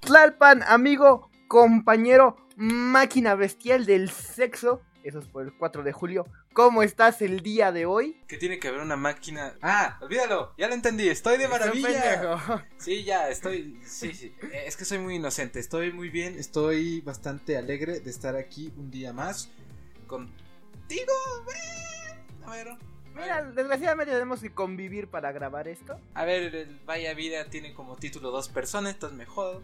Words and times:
Tlalpan, 0.00 0.62
amigo, 0.66 1.30
compañero, 1.48 2.36
máquina 2.56 3.34
bestial 3.34 3.86
del 3.86 4.10
sexo. 4.10 4.82
Eso 5.04 5.18
es 5.18 5.26
por 5.26 5.42
el 5.44 5.52
4 5.52 5.82
de 5.82 5.92
julio. 5.92 6.26
¿Cómo 6.52 6.82
estás 6.82 7.22
el 7.22 7.40
día 7.40 7.72
de 7.72 7.86
hoy? 7.86 8.20
¿Qué 8.28 8.36
tiene 8.36 8.58
que 8.58 8.70
ver 8.70 8.80
una 8.80 8.96
máquina? 8.96 9.54
Ah, 9.60 9.98
olvídalo, 10.00 10.54
ya 10.56 10.68
lo 10.68 10.74
entendí, 10.74 11.08
estoy 11.08 11.38
de 11.38 11.48
maravilla. 11.48 12.64
Sí, 12.78 13.02
ya, 13.04 13.28
estoy, 13.28 13.80
sí, 13.84 14.14
sí, 14.14 14.34
Eh, 14.52 14.64
es 14.66 14.76
que 14.76 14.84
soy 14.84 14.98
muy 14.98 15.16
inocente, 15.16 15.58
estoy 15.58 15.92
muy 15.92 16.08
bien, 16.08 16.38
estoy 16.38 17.00
bastante 17.00 17.56
alegre 17.56 18.00
de 18.00 18.10
estar 18.10 18.36
aquí 18.36 18.72
un 18.76 18.90
día 18.90 19.12
más 19.12 19.50
contigo, 20.06 21.12
a 22.44 22.50
ver, 22.52 22.68
Mira, 23.14 23.42
desgraciadamente 23.42 24.12
tenemos 24.12 24.40
que 24.40 24.52
convivir 24.54 25.08
para 25.08 25.32
grabar 25.32 25.68
esto. 25.68 25.98
a 26.14 26.24
ver, 26.24 26.54
el 26.54 26.80
Vaya 26.86 27.12
Vida 27.14 27.44
tiene 27.50 27.74
como 27.74 27.96
título 27.96 28.30
dos 28.30 28.48
personas, 28.48 28.94
entonces 28.94 29.18
me 29.18 29.26
jodo, 29.26 29.62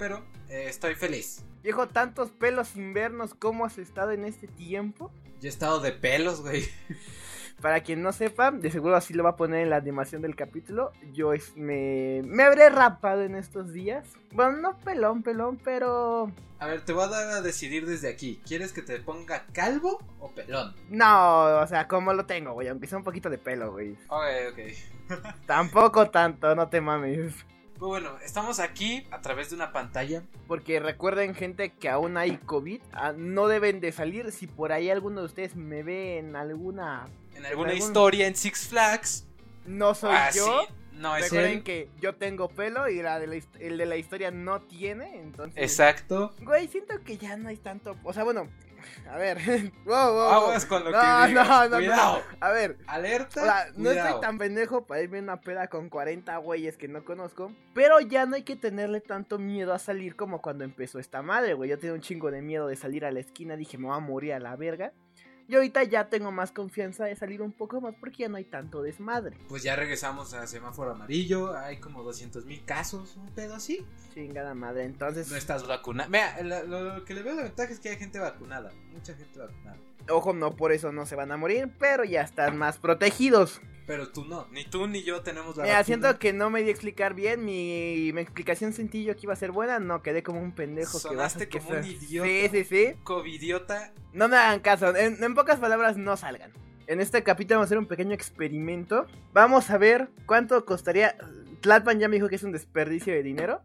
pero 0.00 0.24
eh, 0.48 0.64
estoy 0.66 0.96
feliz. 0.96 1.44
Viejo, 1.62 1.86
tantos 1.86 2.30
pelos 2.30 2.68
sin 2.68 2.92
vernos, 2.94 3.34
¿cómo 3.34 3.66
has 3.66 3.76
estado 3.78 4.10
en 4.12 4.24
este 4.24 4.48
tiempo? 4.48 5.12
Yo 5.40 5.46
he 5.46 5.48
estado 5.48 5.78
de 5.78 5.92
pelos, 5.92 6.40
güey. 6.40 6.64
Para 7.60 7.82
quien 7.82 8.00
no 8.00 8.10
sepa, 8.12 8.50
de 8.50 8.70
seguro 8.70 8.96
así 8.96 9.12
lo 9.12 9.22
va 9.22 9.30
a 9.30 9.36
poner 9.36 9.60
en 9.60 9.68
la 9.68 9.76
animación 9.76 10.22
del 10.22 10.34
capítulo. 10.34 10.92
Yo 11.12 11.34
es- 11.34 11.54
me, 11.56 12.22
me 12.24 12.42
habré 12.44 12.70
rapado 12.70 13.22
en 13.22 13.34
estos 13.34 13.74
días. 13.74 14.06
Bueno, 14.32 14.56
no 14.56 14.78
pelón, 14.80 15.22
pelón, 15.22 15.58
pero... 15.62 16.32
A 16.58 16.66
ver, 16.66 16.82
te 16.86 16.94
voy 16.94 17.04
a 17.04 17.08
dar 17.08 17.28
a 17.28 17.42
decidir 17.42 17.84
desde 17.86 18.08
aquí, 18.08 18.40
¿quieres 18.46 18.72
que 18.72 18.80
te 18.80 18.98
ponga 19.00 19.44
calvo 19.52 19.98
o 20.18 20.30
pelón? 20.30 20.74
No, 20.88 21.58
o 21.60 21.66
sea, 21.66 21.86
como 21.86 22.14
lo 22.14 22.24
tengo, 22.24 22.52
güey, 22.54 22.68
aunque 22.68 22.86
sea 22.86 22.96
un 22.98 23.04
poquito 23.04 23.28
de 23.28 23.36
pelo, 23.38 23.72
güey. 23.72 23.92
Ok, 24.08 24.24
ok. 24.52 25.18
Tampoco 25.46 26.10
tanto, 26.10 26.54
no 26.54 26.68
te 26.68 26.80
mames. 26.80 27.34
Pues 27.80 27.88
bueno, 27.88 28.10
estamos 28.22 28.60
aquí 28.60 29.06
a 29.10 29.20
través 29.22 29.48
de 29.50 29.56
una 29.56 29.72
pantalla. 29.72 30.22
Porque 30.46 30.78
recuerden, 30.80 31.34
gente, 31.34 31.72
que 31.72 31.88
aún 31.88 32.16
hay 32.18 32.36
COVID. 32.36 32.80
ah, 32.92 33.12
no 33.16 33.48
deben 33.48 33.80
de 33.80 33.90
salir. 33.90 34.30
Si 34.32 34.46
por 34.46 34.70
ahí 34.70 34.90
alguno 34.90 35.20
de 35.20 35.26
ustedes 35.26 35.56
me 35.56 35.82
ve 35.82 36.18
en 36.18 36.36
alguna... 36.36 37.08
En 37.34 37.46
alguna 37.46 37.70
algún- 37.72 37.86
historia 37.86 38.26
en 38.26 38.36
Six 38.36 38.68
Flags. 38.68 39.26
No 39.66 39.94
soy 39.94 40.10
Ah, 40.14 40.30
yo. 40.34 40.62
sí, 40.68 40.74
No 40.92 41.16
es 41.16 41.24
Recuerden 41.24 41.52
él. 41.58 41.62
que 41.62 41.88
yo 42.02 42.14
tengo 42.16 42.48
pelo 42.48 42.86
y 42.90 43.00
la 43.00 43.18
de 43.18 43.26
la 43.26 43.40
el 43.60 43.78
de 43.78 43.86
la 43.86 43.96
historia 43.96 44.30
no 44.30 44.60
tiene, 44.60 45.18
entonces... 45.18 45.56
Exacto. 45.62 46.34
Güey, 46.42 46.68
siento 46.68 47.00
que 47.02 47.16
ya 47.16 47.38
no 47.38 47.48
hay 47.48 47.56
tanto... 47.56 47.96
O 48.04 48.12
sea, 48.12 48.24
bueno, 48.24 48.46
a 49.08 49.16
ver... 49.16 49.38
wow, 49.84 50.12
wow, 50.12 50.30
Aguas 50.30 50.66
con 50.66 50.84
lo 50.84 50.90
no, 50.90 50.98
que 51.00 51.34
no, 51.34 51.68
no, 51.68 51.76
Cuidado. 51.76 52.22
A 52.40 52.50
ver, 52.50 52.78
Alerta. 52.86 53.40
o 53.40 53.44
sea, 53.44 53.66
no 53.76 53.90
estoy 53.90 54.20
tan 54.20 54.38
pendejo 54.38 54.86
para 54.86 55.02
irme 55.02 55.18
a 55.18 55.22
una 55.22 55.40
peda 55.40 55.68
con 55.68 55.88
40 55.88 56.36
güeyes 56.38 56.76
que 56.76 56.88
no 56.88 57.04
conozco. 57.04 57.52
Pero 57.74 58.00
ya 58.00 58.26
no 58.26 58.36
hay 58.36 58.42
que 58.42 58.56
tenerle 58.56 59.00
tanto 59.00 59.38
miedo 59.38 59.72
a 59.72 59.78
salir 59.78 60.16
como 60.16 60.40
cuando 60.42 60.64
empezó 60.64 60.98
esta 60.98 61.22
madre, 61.22 61.54
güey. 61.54 61.70
Yo 61.70 61.78
tenía 61.78 61.94
un 61.94 62.00
chingo 62.00 62.30
de 62.30 62.42
miedo 62.42 62.66
de 62.66 62.76
salir 62.76 63.04
a 63.04 63.10
la 63.10 63.20
esquina. 63.20 63.56
Dije, 63.56 63.78
me 63.78 63.86
voy 63.86 63.96
a 63.96 64.00
morir 64.00 64.34
a 64.34 64.40
la 64.40 64.56
verga. 64.56 64.92
Y 65.50 65.56
ahorita 65.56 65.82
ya 65.82 66.08
tengo 66.08 66.30
más 66.30 66.52
confianza 66.52 67.06
de 67.06 67.16
salir 67.16 67.42
un 67.42 67.50
poco 67.50 67.80
más 67.80 67.96
porque 67.98 68.18
ya 68.18 68.28
no 68.28 68.36
hay 68.36 68.44
tanto 68.44 68.82
desmadre. 68.82 69.36
Pues 69.48 69.64
ya 69.64 69.74
regresamos 69.74 70.32
a 70.32 70.46
semáforo 70.46 70.92
amarillo. 70.92 71.58
Hay 71.58 71.78
como 71.78 72.04
200 72.04 72.44
mil 72.44 72.64
casos. 72.64 73.16
Un 73.16 73.28
pedo 73.30 73.56
así. 73.56 73.84
Chingada 74.14 74.54
madre. 74.54 74.84
Entonces, 74.84 75.28
No 75.28 75.36
estás 75.36 75.66
vacunado. 75.66 76.08
Mira, 76.08 76.40
lo, 76.42 76.94
lo 76.94 77.04
que 77.04 77.14
le 77.14 77.24
veo 77.24 77.34
de 77.34 77.42
ventaja 77.42 77.72
es 77.72 77.80
que 77.80 77.88
hay 77.88 77.96
gente 77.96 78.20
vacunada. 78.20 78.70
Mucha 78.92 79.12
gente 79.12 79.40
vacunada. 79.40 79.76
ojo, 80.08 80.32
no 80.34 80.54
por 80.54 80.70
eso 80.70 80.92
no 80.92 81.04
se 81.04 81.16
van 81.16 81.32
a 81.32 81.36
morir, 81.36 81.68
pero 81.80 82.04
ya 82.04 82.22
están 82.22 82.56
más 82.56 82.78
protegidos. 82.78 83.60
Pero 83.90 84.08
tú 84.12 84.24
no. 84.24 84.46
Ni 84.52 84.64
tú 84.64 84.86
ni 84.86 85.02
yo 85.02 85.20
tenemos 85.22 85.56
la 85.56 85.64
Mira, 85.64 85.78
vacuna. 85.78 85.84
siento 85.84 86.18
que 86.20 86.32
no 86.32 86.48
me 86.48 86.62
di 86.62 86.68
a 86.68 86.70
explicar 86.70 87.12
bien. 87.12 87.44
Mi, 87.44 88.12
mi 88.14 88.20
explicación 88.20 88.72
sentí 88.72 89.02
yo 89.02 89.16
que 89.16 89.22
iba 89.24 89.32
a 89.32 89.36
ser 89.36 89.50
buena. 89.50 89.80
No, 89.80 90.00
quedé 90.00 90.22
como 90.22 90.40
un 90.40 90.52
pendejo. 90.52 91.00
Sonaste 91.00 91.48
que 91.48 91.58
como 91.58 91.70
un 91.70 91.84
idiota. 91.84 92.28
Sí, 92.28 92.48
sí, 92.52 92.64
sí. 92.64 92.94
Covidiota. 93.02 93.92
No 94.12 94.28
me 94.28 94.36
hagan 94.36 94.60
caso, 94.60 94.94
en, 94.94 95.20
en 95.24 95.34
pocas 95.34 95.58
palabras 95.58 95.96
no 95.96 96.16
salgan. 96.16 96.52
En 96.86 97.00
este 97.00 97.24
capítulo 97.24 97.56
vamos 97.56 97.66
a 97.66 97.68
hacer 97.70 97.78
un 97.78 97.86
pequeño 97.86 98.14
experimento. 98.14 99.08
Vamos 99.32 99.70
a 99.70 99.78
ver 99.78 100.10
cuánto 100.24 100.64
costaría. 100.64 101.16
Tlalpan 101.60 101.98
ya 101.98 102.06
me 102.06 102.14
dijo 102.14 102.28
que 102.28 102.36
es 102.36 102.44
un 102.44 102.52
desperdicio 102.52 103.12
de 103.12 103.24
dinero. 103.24 103.64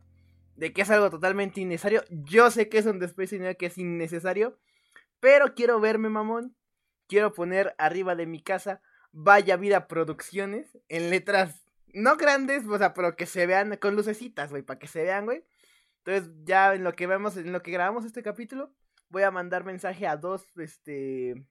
De 0.56 0.74
que 0.74 0.82
es 0.82 0.90
algo 0.90 1.12
totalmente 1.12 1.62
innecesario. 1.62 2.04
Yo 2.10 2.50
sé 2.50 2.68
que 2.68 2.80
es 2.80 2.88
un 2.88 2.98
desperdicio 2.98 3.38
de 3.38 3.44
dinero 3.44 3.58
que 3.60 3.68
es 3.68 3.78
innecesario. 3.78 4.58
Pero 5.20 5.54
quiero 5.54 5.80
verme, 5.80 6.10
mamón. 6.10 6.56
Quiero 7.08 7.32
poner 7.32 7.76
arriba 7.78 8.16
de 8.16 8.26
mi 8.26 8.42
casa 8.42 8.82
Vaya 9.18 9.56
Vida 9.56 9.88
Producciones 9.88 10.78
en 10.90 11.10
letras 11.10 11.64
no 11.94 12.18
grandes, 12.18 12.68
o 12.68 12.78
sea, 12.78 12.94
pero 12.94 13.16
que 13.16 13.26
se 13.26 13.46
vean 13.46 13.78
con 13.78 13.96
lucecitas, 13.96 14.50
güey, 14.50 14.62
para 14.62 14.78
que 14.78 14.88
se 14.88 15.04
vean, 15.04 15.24
güey. 15.24 15.46
Entonces, 16.04 16.34
ya 16.44 16.76
en 16.76 16.84
lo 16.84 16.94
que 16.94 17.08
vemos, 17.08 17.38
en 17.38 17.54
lo 17.54 17.64
que 17.64 17.72
grabamos 17.72 18.04
este 18.04 18.22
capítulo, 18.22 18.76
voy 19.08 19.24
a 19.24 19.32
mandar 19.32 19.64
mensaje 19.64 20.06
a 20.06 20.18
dos 20.18 20.46
este 20.58 21.46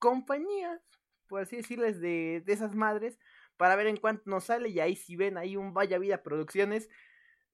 compañías, 0.00 0.80
por 1.28 1.42
así 1.42 1.54
decirles, 1.54 2.00
de, 2.00 2.42
de 2.44 2.52
esas 2.52 2.74
madres, 2.74 3.16
para 3.56 3.76
ver 3.76 3.86
en 3.86 3.96
cuánto 3.96 4.28
nos 4.28 4.46
sale. 4.46 4.68
Y 4.70 4.80
ahí 4.80 4.96
si 4.96 5.14
ven 5.14 5.38
ahí 5.38 5.56
un 5.56 5.72
Vaya 5.72 5.98
Vida 5.98 6.24
Producciones, 6.24 6.88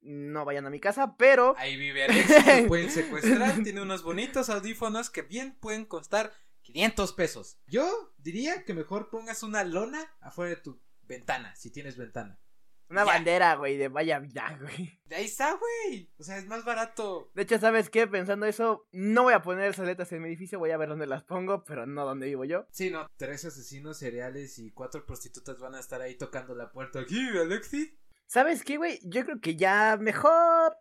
no 0.00 0.46
vayan 0.46 0.64
a 0.64 0.70
mi 0.70 0.80
casa, 0.80 1.18
pero 1.18 1.54
Ahí 1.58 1.76
vive 1.76 2.04
Alexis, 2.04 2.62
lo 2.62 2.68
pueden 2.68 2.90
secuestrar, 2.90 3.62
tiene 3.62 3.82
unos 3.82 4.02
bonitos 4.02 4.48
audífonos 4.48 5.10
que 5.10 5.20
bien 5.20 5.54
pueden 5.60 5.84
costar 5.84 6.32
500 6.72 7.12
pesos. 7.14 7.58
Yo 7.66 8.12
diría 8.18 8.64
que 8.64 8.74
mejor 8.74 9.10
pongas 9.10 9.42
una 9.42 9.64
lona 9.64 10.00
afuera 10.20 10.50
de 10.50 10.56
tu 10.60 10.80
ventana, 11.02 11.54
si 11.56 11.70
tienes 11.70 11.96
ventana. 11.96 12.40
una 12.88 13.02
Ya. 13.04 13.12
bandera, 13.12 13.54
güey, 13.54 13.76
de 13.76 13.86
Vaya 13.88 14.18
Vida, 14.18 14.58
güey. 14.60 15.00
De 15.04 15.14
ahí 15.16 15.24
está, 15.26 15.54
güey. 15.54 16.12
O 16.18 16.24
sea, 16.24 16.38
es 16.38 16.46
más 16.46 16.64
barato. 16.64 17.30
De 17.34 17.42
hecho, 17.42 17.56
¿sabes 17.58 17.88
qué? 17.88 18.06
Pensando 18.08 18.46
eso, 18.46 18.88
no 18.90 19.22
voy 19.22 19.32
a 19.34 19.42
poner 19.42 19.70
esas 19.70 19.86
letras 19.86 20.10
en 20.12 20.22
mi 20.22 20.28
edificio, 20.28 20.58
voy 20.58 20.70
a 20.72 20.76
ver 20.76 20.88
dónde 20.88 21.06
las 21.06 21.22
pongo, 21.22 21.62
pero 21.64 21.86
no 21.86 22.04
donde 22.04 22.26
vivo 22.26 22.44
yo. 22.44 22.66
Sí, 22.72 22.90
no. 22.90 23.06
Tres 23.16 23.44
asesinos 23.44 23.96
seriales 23.98 24.58
y 24.58 24.72
cuatro 24.72 25.06
prostitutas 25.06 25.58
van 25.60 25.76
a 25.76 25.80
estar 25.80 26.00
ahí 26.02 26.16
tocando 26.16 26.54
la 26.56 26.72
puerta. 26.72 26.98
Aquí, 27.00 27.28
Alexis. 27.38 27.92
¿Sabes 28.26 28.64
qué, 28.64 28.76
güey? 28.76 28.98
Yo 29.04 29.24
creo 29.24 29.40
que 29.40 29.54
ya 29.56 29.96
mejor. 30.00 30.76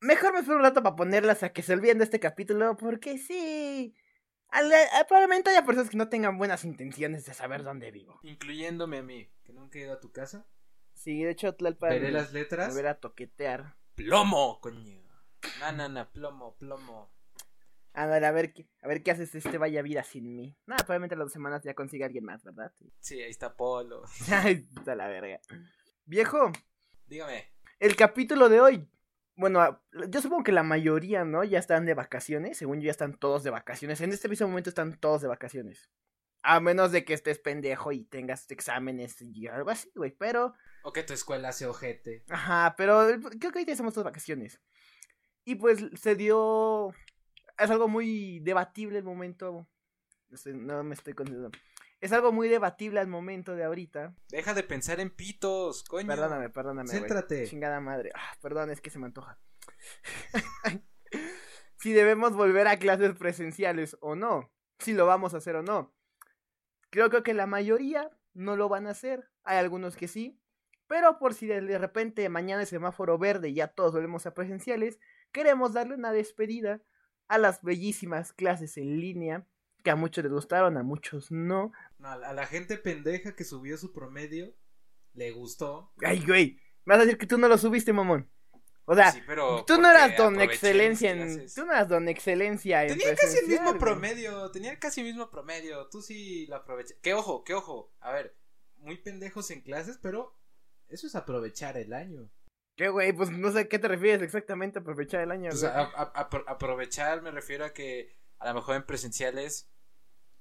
Mejor 0.00 0.32
me 0.32 0.40
espero 0.40 0.56
un 0.56 0.62
rato 0.64 0.82
para 0.82 0.96
ponerlas 0.96 1.44
a 1.44 1.52
que 1.52 1.62
se 1.62 1.74
olviden 1.74 1.98
de 1.98 2.04
este 2.04 2.18
capítulo, 2.18 2.76
porque 2.76 3.18
sí. 3.18 3.94
A- 4.52 5.04
probablemente 5.06 5.50
haya 5.50 5.64
personas 5.64 5.90
que 5.90 5.96
no 5.96 6.08
tengan 6.08 6.38
buenas 6.38 6.64
intenciones 6.64 7.24
de 7.24 7.34
saber 7.34 7.62
dónde 7.62 7.90
vivo. 7.90 8.18
Incluyéndome 8.22 8.98
a 8.98 9.02
mí, 9.02 9.28
que 9.44 9.52
nunca 9.52 9.78
he 9.78 9.82
ido 9.82 9.94
a 9.94 10.00
tu 10.00 10.12
casa. 10.12 10.46
Sí, 10.94 11.22
de 11.22 11.30
hecho, 11.30 11.54
Tlalpan. 11.54 11.90
Veré 11.90 12.10
las 12.12 12.32
letras. 12.32 12.68
me 12.68 12.74
verá 12.74 12.90
a 12.92 13.00
toquetear. 13.00 13.76
Plomo, 13.94 14.60
coño. 14.60 15.02
No, 15.60 15.72
no, 15.72 15.88
no, 15.88 16.10
plomo, 16.12 16.56
plomo. 16.56 17.10
A 17.94 18.06
ver, 18.06 18.52
qué, 18.54 18.66
a 18.82 18.88
ver 18.88 19.02
qué 19.02 19.10
haces 19.10 19.34
este 19.34 19.58
vaya 19.58 19.82
vida 19.82 20.02
sin 20.02 20.34
mí. 20.34 20.56
Nada, 20.66 20.78
probablemente 20.84 21.14
en 21.14 21.18
las 21.18 21.26
dos 21.26 21.32
semanas 21.32 21.62
ya 21.62 21.74
consiga 21.74 22.06
alguien 22.06 22.24
más, 22.24 22.42
¿verdad? 22.42 22.72
Sí, 23.00 23.20
ahí 23.22 23.30
está 23.30 23.54
Polo. 23.56 24.02
Ay, 24.30 24.66
está 24.76 24.94
la 24.94 25.08
verga. 25.08 25.40
Viejo, 26.06 26.52
Dígame. 27.06 27.52
el 27.80 27.94
capítulo 27.96 28.48
de 28.48 28.60
hoy. 28.60 28.88
Bueno, 29.42 29.82
yo 30.08 30.22
supongo 30.22 30.44
que 30.44 30.52
la 30.52 30.62
mayoría, 30.62 31.24
¿no? 31.24 31.42
Ya 31.42 31.58
están 31.58 31.84
de 31.84 31.94
vacaciones. 31.94 32.56
Según 32.56 32.78
yo, 32.80 32.84
ya 32.86 32.92
están 32.92 33.18
todos 33.18 33.42
de 33.42 33.50
vacaciones. 33.50 34.00
En 34.00 34.12
este 34.12 34.28
mismo 34.28 34.46
momento 34.46 34.70
están 34.70 34.96
todos 35.00 35.20
de 35.20 35.26
vacaciones. 35.26 35.90
A 36.44 36.60
menos 36.60 36.92
de 36.92 37.04
que 37.04 37.12
estés 37.12 37.40
pendejo 37.40 37.90
y 37.90 38.04
tengas 38.04 38.48
exámenes 38.52 39.20
y 39.20 39.48
algo 39.48 39.70
así, 39.70 39.90
güey. 39.96 40.12
Pero, 40.12 40.54
O 40.84 40.92
que 40.92 41.02
tu 41.02 41.12
escuela 41.12 41.48
hace 41.48 41.66
ojete. 41.66 42.22
ajá, 42.28 42.76
pero 42.76 43.04
creo 43.18 43.50
que 43.50 43.58
ahorita 43.58 43.72
estamos 43.72 43.94
todos 43.94 44.04
de 44.04 44.10
vacaciones. 44.10 44.60
Y 45.44 45.56
pues 45.56 45.80
se 46.00 46.14
dio. 46.14 46.94
Es 47.58 47.68
algo 47.68 47.88
muy 47.88 48.38
debatible 48.44 48.98
el 48.98 49.04
momento. 49.04 49.66
No, 50.28 50.36
sé, 50.36 50.52
no 50.54 50.84
me 50.84 50.94
estoy 50.94 51.14
concentrando. 51.14 51.58
Es 52.02 52.10
algo 52.10 52.32
muy 52.32 52.48
debatible 52.48 52.98
al 52.98 53.06
momento 53.06 53.54
de 53.54 53.62
ahorita. 53.62 54.12
Deja 54.28 54.54
de 54.54 54.64
pensar 54.64 54.98
en 54.98 55.08
pitos, 55.08 55.84
coño. 55.84 56.08
Perdóname, 56.08 56.50
perdóname. 56.50 56.88
Céntrate. 56.88 57.46
Chingada 57.46 57.78
madre. 57.78 58.10
Ah, 58.16 58.36
perdón, 58.42 58.70
es 58.70 58.80
que 58.80 58.90
se 58.90 58.98
me 58.98 59.06
antoja. 59.06 59.38
si 61.78 61.92
debemos 61.92 62.34
volver 62.34 62.66
a 62.66 62.80
clases 62.80 63.14
presenciales 63.14 63.96
o 64.00 64.16
no. 64.16 64.52
Si 64.80 64.94
lo 64.94 65.06
vamos 65.06 65.32
a 65.32 65.36
hacer 65.36 65.54
o 65.54 65.62
no. 65.62 65.94
Creo, 66.90 67.08
creo 67.08 67.22
que 67.22 67.34
la 67.34 67.46
mayoría 67.46 68.10
no 68.34 68.56
lo 68.56 68.68
van 68.68 68.88
a 68.88 68.90
hacer. 68.90 69.30
Hay 69.44 69.58
algunos 69.58 69.94
que 69.94 70.08
sí. 70.08 70.42
Pero 70.88 71.20
por 71.20 71.34
si 71.34 71.46
de, 71.46 71.60
de 71.60 71.78
repente 71.78 72.28
mañana 72.28 72.64
es 72.64 72.70
semáforo 72.70 73.16
verde 73.16 73.50
y 73.50 73.54
ya 73.54 73.68
todos 73.68 73.92
volvemos 73.92 74.26
a 74.26 74.34
presenciales, 74.34 74.98
queremos 75.30 75.72
darle 75.72 75.94
una 75.94 76.10
despedida 76.10 76.82
a 77.28 77.38
las 77.38 77.62
bellísimas 77.62 78.32
clases 78.32 78.76
en 78.76 78.98
línea. 78.98 79.46
Que 79.82 79.90
a 79.90 79.96
muchos 79.96 80.22
les 80.24 80.32
gustaron, 80.32 80.76
a 80.76 80.82
muchos 80.82 81.30
no. 81.30 81.72
No, 81.98 82.08
a 82.08 82.32
la 82.32 82.46
gente 82.46 82.76
pendeja 82.78 83.34
que 83.34 83.44
subió 83.44 83.76
su 83.76 83.92
promedio 83.92 84.54
le 85.14 85.30
gustó. 85.32 85.92
Ay, 86.04 86.24
güey. 86.26 86.60
¿Me 86.84 86.94
vas 86.94 87.02
a 87.02 87.04
decir 87.04 87.18
que 87.18 87.26
tú 87.26 87.36
no 87.38 87.48
lo 87.48 87.58
subiste, 87.58 87.92
mamón? 87.92 88.28
O 88.84 88.94
sea, 88.96 89.12
Sí, 89.12 89.20
pero 89.26 89.64
tú 89.64 89.80
no 89.80 89.88
eras 89.88 90.16
don 90.16 90.40
excelencia 90.40 91.12
en... 91.12 91.46
Tú 91.54 91.64
no 91.64 91.72
eras 91.72 91.88
don 91.88 92.08
excelencia 92.08 92.82
en 92.84 92.98
Tenía 92.98 93.14
casi 93.14 93.38
el 93.38 93.46
mismo 93.46 93.68
güey. 93.68 93.78
promedio, 93.78 94.50
tenía 94.50 94.78
casi 94.78 95.00
el 95.02 95.06
mismo 95.06 95.30
promedio. 95.30 95.88
Tú 95.88 96.02
sí 96.02 96.46
lo 96.48 96.56
aproveché. 96.56 96.96
Que 97.00 97.14
ojo, 97.14 97.44
que 97.44 97.54
ojo. 97.54 97.92
A 98.00 98.10
ver, 98.12 98.36
muy 98.78 98.96
pendejos 98.98 99.50
en 99.52 99.60
clases, 99.60 99.98
pero 100.02 100.36
eso 100.88 101.06
es 101.06 101.14
aprovechar 101.14 101.76
el 101.76 101.92
año. 101.92 102.28
¿Qué, 102.76 102.88
güey? 102.88 103.12
Pues 103.12 103.30
no 103.30 103.52
sé 103.52 103.60
a 103.60 103.68
qué 103.68 103.78
te 103.78 103.86
refieres 103.86 104.22
exactamente 104.22 104.80
aprovechar 104.80 105.20
el 105.20 105.30
año, 105.30 105.50
Pues, 105.50 105.62
a- 105.62 105.82
a- 105.82 106.28
aprovechar 106.48 107.22
me 107.22 107.30
refiero 107.30 107.64
a 107.64 107.72
que 107.72 108.16
a 108.38 108.48
lo 108.48 108.54
mejor 108.54 108.74
en 108.76 108.82
presenciales, 108.84 109.70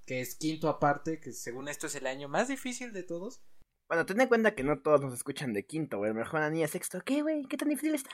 que 0.06 0.22
es 0.22 0.36
quinto 0.36 0.70
aparte, 0.70 1.20
que 1.20 1.32
según 1.32 1.68
esto 1.68 1.88
es 1.88 1.96
el 1.96 2.08
año 2.08 2.28
más 2.28 2.48
difícil 2.48 2.92
de 2.94 3.04
todos. 3.04 3.42
Bueno, 3.88 4.06
ten 4.06 4.20
en 4.22 4.28
cuenta 4.28 4.56
que 4.56 4.64
no 4.64 4.80
todos 4.82 5.02
nos 5.02 5.14
escuchan 5.14 5.54
de 5.54 5.66
quinto, 5.66 5.98
güey. 5.98 6.14
Mejor 6.14 6.40
una 6.40 6.50
niña 6.50 6.68
sexto. 6.68 7.02
¿Qué, 7.02 7.22
güey? 7.22 7.46
¿Qué 7.46 7.58
tan 7.58 7.70
difícil 7.70 7.94
está? 7.96 8.12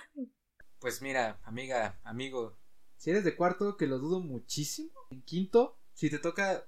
Pues 0.79 1.01
mira, 1.01 1.39
amiga, 1.43 1.99
amigo, 2.03 2.57
si 2.97 3.11
eres 3.11 3.23
de 3.23 3.35
cuarto, 3.35 3.77
que 3.77 3.87
lo 3.87 3.99
dudo 3.99 4.19
muchísimo. 4.19 4.91
En 5.11 5.21
quinto, 5.23 5.79
si 5.93 6.09
te 6.09 6.19
toca 6.19 6.67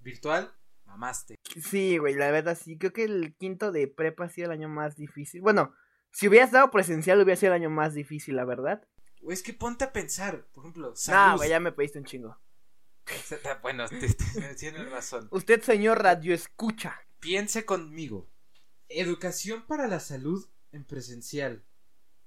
virtual, 0.00 0.52
mamaste. 0.84 1.36
Sí, 1.60 1.98
güey, 1.98 2.14
la 2.14 2.30
verdad 2.30 2.58
sí. 2.60 2.76
Creo 2.78 2.92
que 2.92 3.04
el 3.04 3.34
quinto 3.36 3.72
de 3.72 3.86
prepa 3.88 4.24
ha 4.24 4.28
sido 4.28 4.46
el 4.46 4.52
año 4.58 4.68
más 4.68 4.96
difícil. 4.96 5.40
Bueno, 5.40 5.74
si 6.10 6.28
hubieras 6.28 6.50
dado 6.52 6.70
presencial 6.70 7.20
hubiera 7.20 7.36
sido 7.38 7.52
el 7.54 7.60
año 7.62 7.70
más 7.70 7.94
difícil, 7.94 8.36
la 8.36 8.44
verdad. 8.44 8.86
O 9.24 9.30
es 9.30 9.42
que 9.42 9.54
ponte 9.54 9.84
a 9.84 9.92
pensar, 9.92 10.46
por 10.52 10.64
ejemplo, 10.64 10.88
No, 10.90 10.96
salud. 10.96 11.36
güey, 11.36 11.48
ya 11.50 11.60
me 11.60 11.70
pediste 11.72 11.98
un 12.00 12.04
chingo. 12.04 12.36
Bueno, 13.62 13.86
tienes 14.58 14.90
razón. 14.90 15.28
Usted, 15.30 15.62
señor 15.62 16.02
radio, 16.02 16.34
escucha. 16.34 17.00
Piense 17.20 17.64
conmigo. 17.64 18.28
Educación 18.88 19.66
para 19.66 19.86
la 19.86 20.00
salud 20.00 20.48
en 20.72 20.84
presencial. 20.84 21.64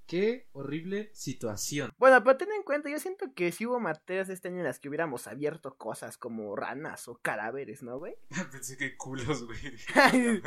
Qué 0.07 0.48
horrible 0.51 1.10
situación. 1.16 1.92
Bueno, 1.98 2.24
pero 2.24 2.38
ten 2.38 2.51
en 2.51 2.62
cuenta, 2.62 2.89
yo 2.89 3.00
siento 3.00 3.33
que 3.33 3.51
sí 3.51 3.66
hubo 3.66 3.80
materias 3.80 4.30
este 4.30 4.50
año 4.50 4.60
en 4.60 4.66
las 4.66 4.80
que 4.80 4.88
hubiéramos 4.88 5.25
abierto 5.25 5.77
cosas 5.77 6.18
como 6.18 6.56
ranas 6.56 7.07
o 7.07 7.18
cadáveres, 7.19 7.81
¿no, 7.81 7.98
güey? 7.98 8.16
Pensé 8.51 8.78
que 8.78 8.95
culos, 8.98 9.45
güey. 9.45 9.60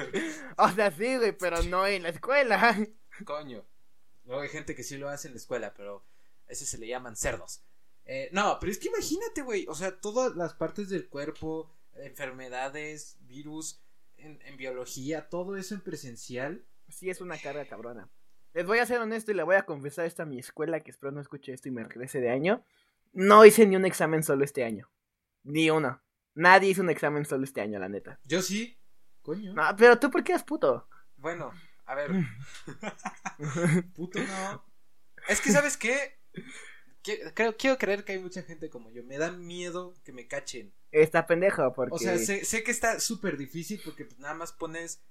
o 0.56 0.68
sea, 0.70 0.92
sí, 0.92 1.16
güey, 1.16 1.36
pero 1.36 1.62
no 1.64 1.86
en 1.86 2.04
la 2.04 2.10
escuela. 2.10 2.78
Coño. 3.24 3.66
Luego 4.24 4.42
hay 4.42 4.48
gente 4.48 4.76
que 4.76 4.84
sí 4.84 4.96
lo 4.96 5.08
hace 5.08 5.26
en 5.26 5.34
la 5.34 5.38
escuela, 5.38 5.74
pero 5.74 6.04
a 6.48 6.52
ese 6.52 6.64
se 6.64 6.78
le 6.78 6.86
llaman 6.86 7.16
cerdos. 7.16 7.64
Eh, 8.08 8.30
no, 8.32 8.56
pero 8.58 8.72
es 8.72 8.78
que 8.78 8.88
imagínate, 8.88 9.42
güey. 9.42 9.66
O 9.68 9.74
sea, 9.74 10.00
todas 10.00 10.34
las 10.34 10.54
partes 10.54 10.88
del 10.88 11.08
cuerpo, 11.08 11.70
enfermedades, 11.92 13.18
virus, 13.20 13.82
en, 14.16 14.40
en 14.46 14.56
biología, 14.56 15.28
todo 15.28 15.56
eso 15.56 15.74
en 15.74 15.82
presencial. 15.82 16.64
Sí, 16.88 17.10
es 17.10 17.20
una 17.20 17.38
carga 17.38 17.66
cabrona. 17.66 18.10
Les 18.54 18.66
voy 18.66 18.78
a 18.78 18.86
ser 18.86 18.98
honesto 19.00 19.30
y 19.30 19.34
le 19.34 19.42
voy 19.42 19.56
a 19.56 19.66
confesar 19.66 20.06
esto 20.06 20.22
a 20.22 20.26
mi 20.26 20.38
escuela, 20.38 20.80
que 20.80 20.90
espero 20.90 21.12
no 21.12 21.20
escuche 21.20 21.52
esto 21.52 21.68
y 21.68 21.70
me 21.70 21.84
regrese 21.84 22.20
de 22.20 22.30
año. 22.30 22.64
No 23.12 23.44
hice 23.44 23.66
ni 23.66 23.76
un 23.76 23.84
examen 23.84 24.22
solo 24.22 24.42
este 24.42 24.64
año. 24.64 24.90
Ni 25.44 25.70
uno. 25.70 26.02
Nadie 26.34 26.70
hizo 26.70 26.82
un 26.82 26.90
examen 26.90 27.26
solo 27.26 27.44
este 27.44 27.60
año, 27.60 27.78
la 27.78 27.90
neta. 27.90 28.18
Yo 28.24 28.40
sí. 28.40 28.80
Coño. 29.20 29.52
No, 29.52 29.64
pero 29.76 29.98
tú, 29.98 30.10
¿por 30.10 30.24
qué 30.24 30.32
eres 30.32 30.44
puto? 30.44 30.88
Bueno, 31.16 31.52
a 31.84 31.94
ver. 31.94 32.10
Puto 33.94 34.18
no. 34.18 34.64
Es 35.28 35.42
que, 35.42 35.50
¿sabes 35.50 35.76
qué? 35.76 36.18
Que- 37.16 37.32
Creo, 37.34 37.56
quiero 37.56 37.78
creer 37.78 38.04
que 38.04 38.12
hay 38.12 38.18
mucha 38.18 38.42
gente 38.42 38.68
como 38.68 38.90
yo. 38.90 39.02
Me 39.04 39.16
da 39.18 39.30
miedo 39.32 39.94
que 40.04 40.12
me 40.12 40.26
cachen. 40.26 40.74
Está 40.90 41.26
pendejo, 41.26 41.72
porque. 41.72 41.94
O 41.94 41.98
sea, 41.98 42.18
sé, 42.18 42.44
sé 42.44 42.62
que 42.62 42.70
está 42.70 43.00
súper 43.00 43.36
difícil 43.36 43.80
porque 43.84 44.04
pues, 44.04 44.18
nada 44.18 44.34
más 44.34 44.52
pones 44.52 45.02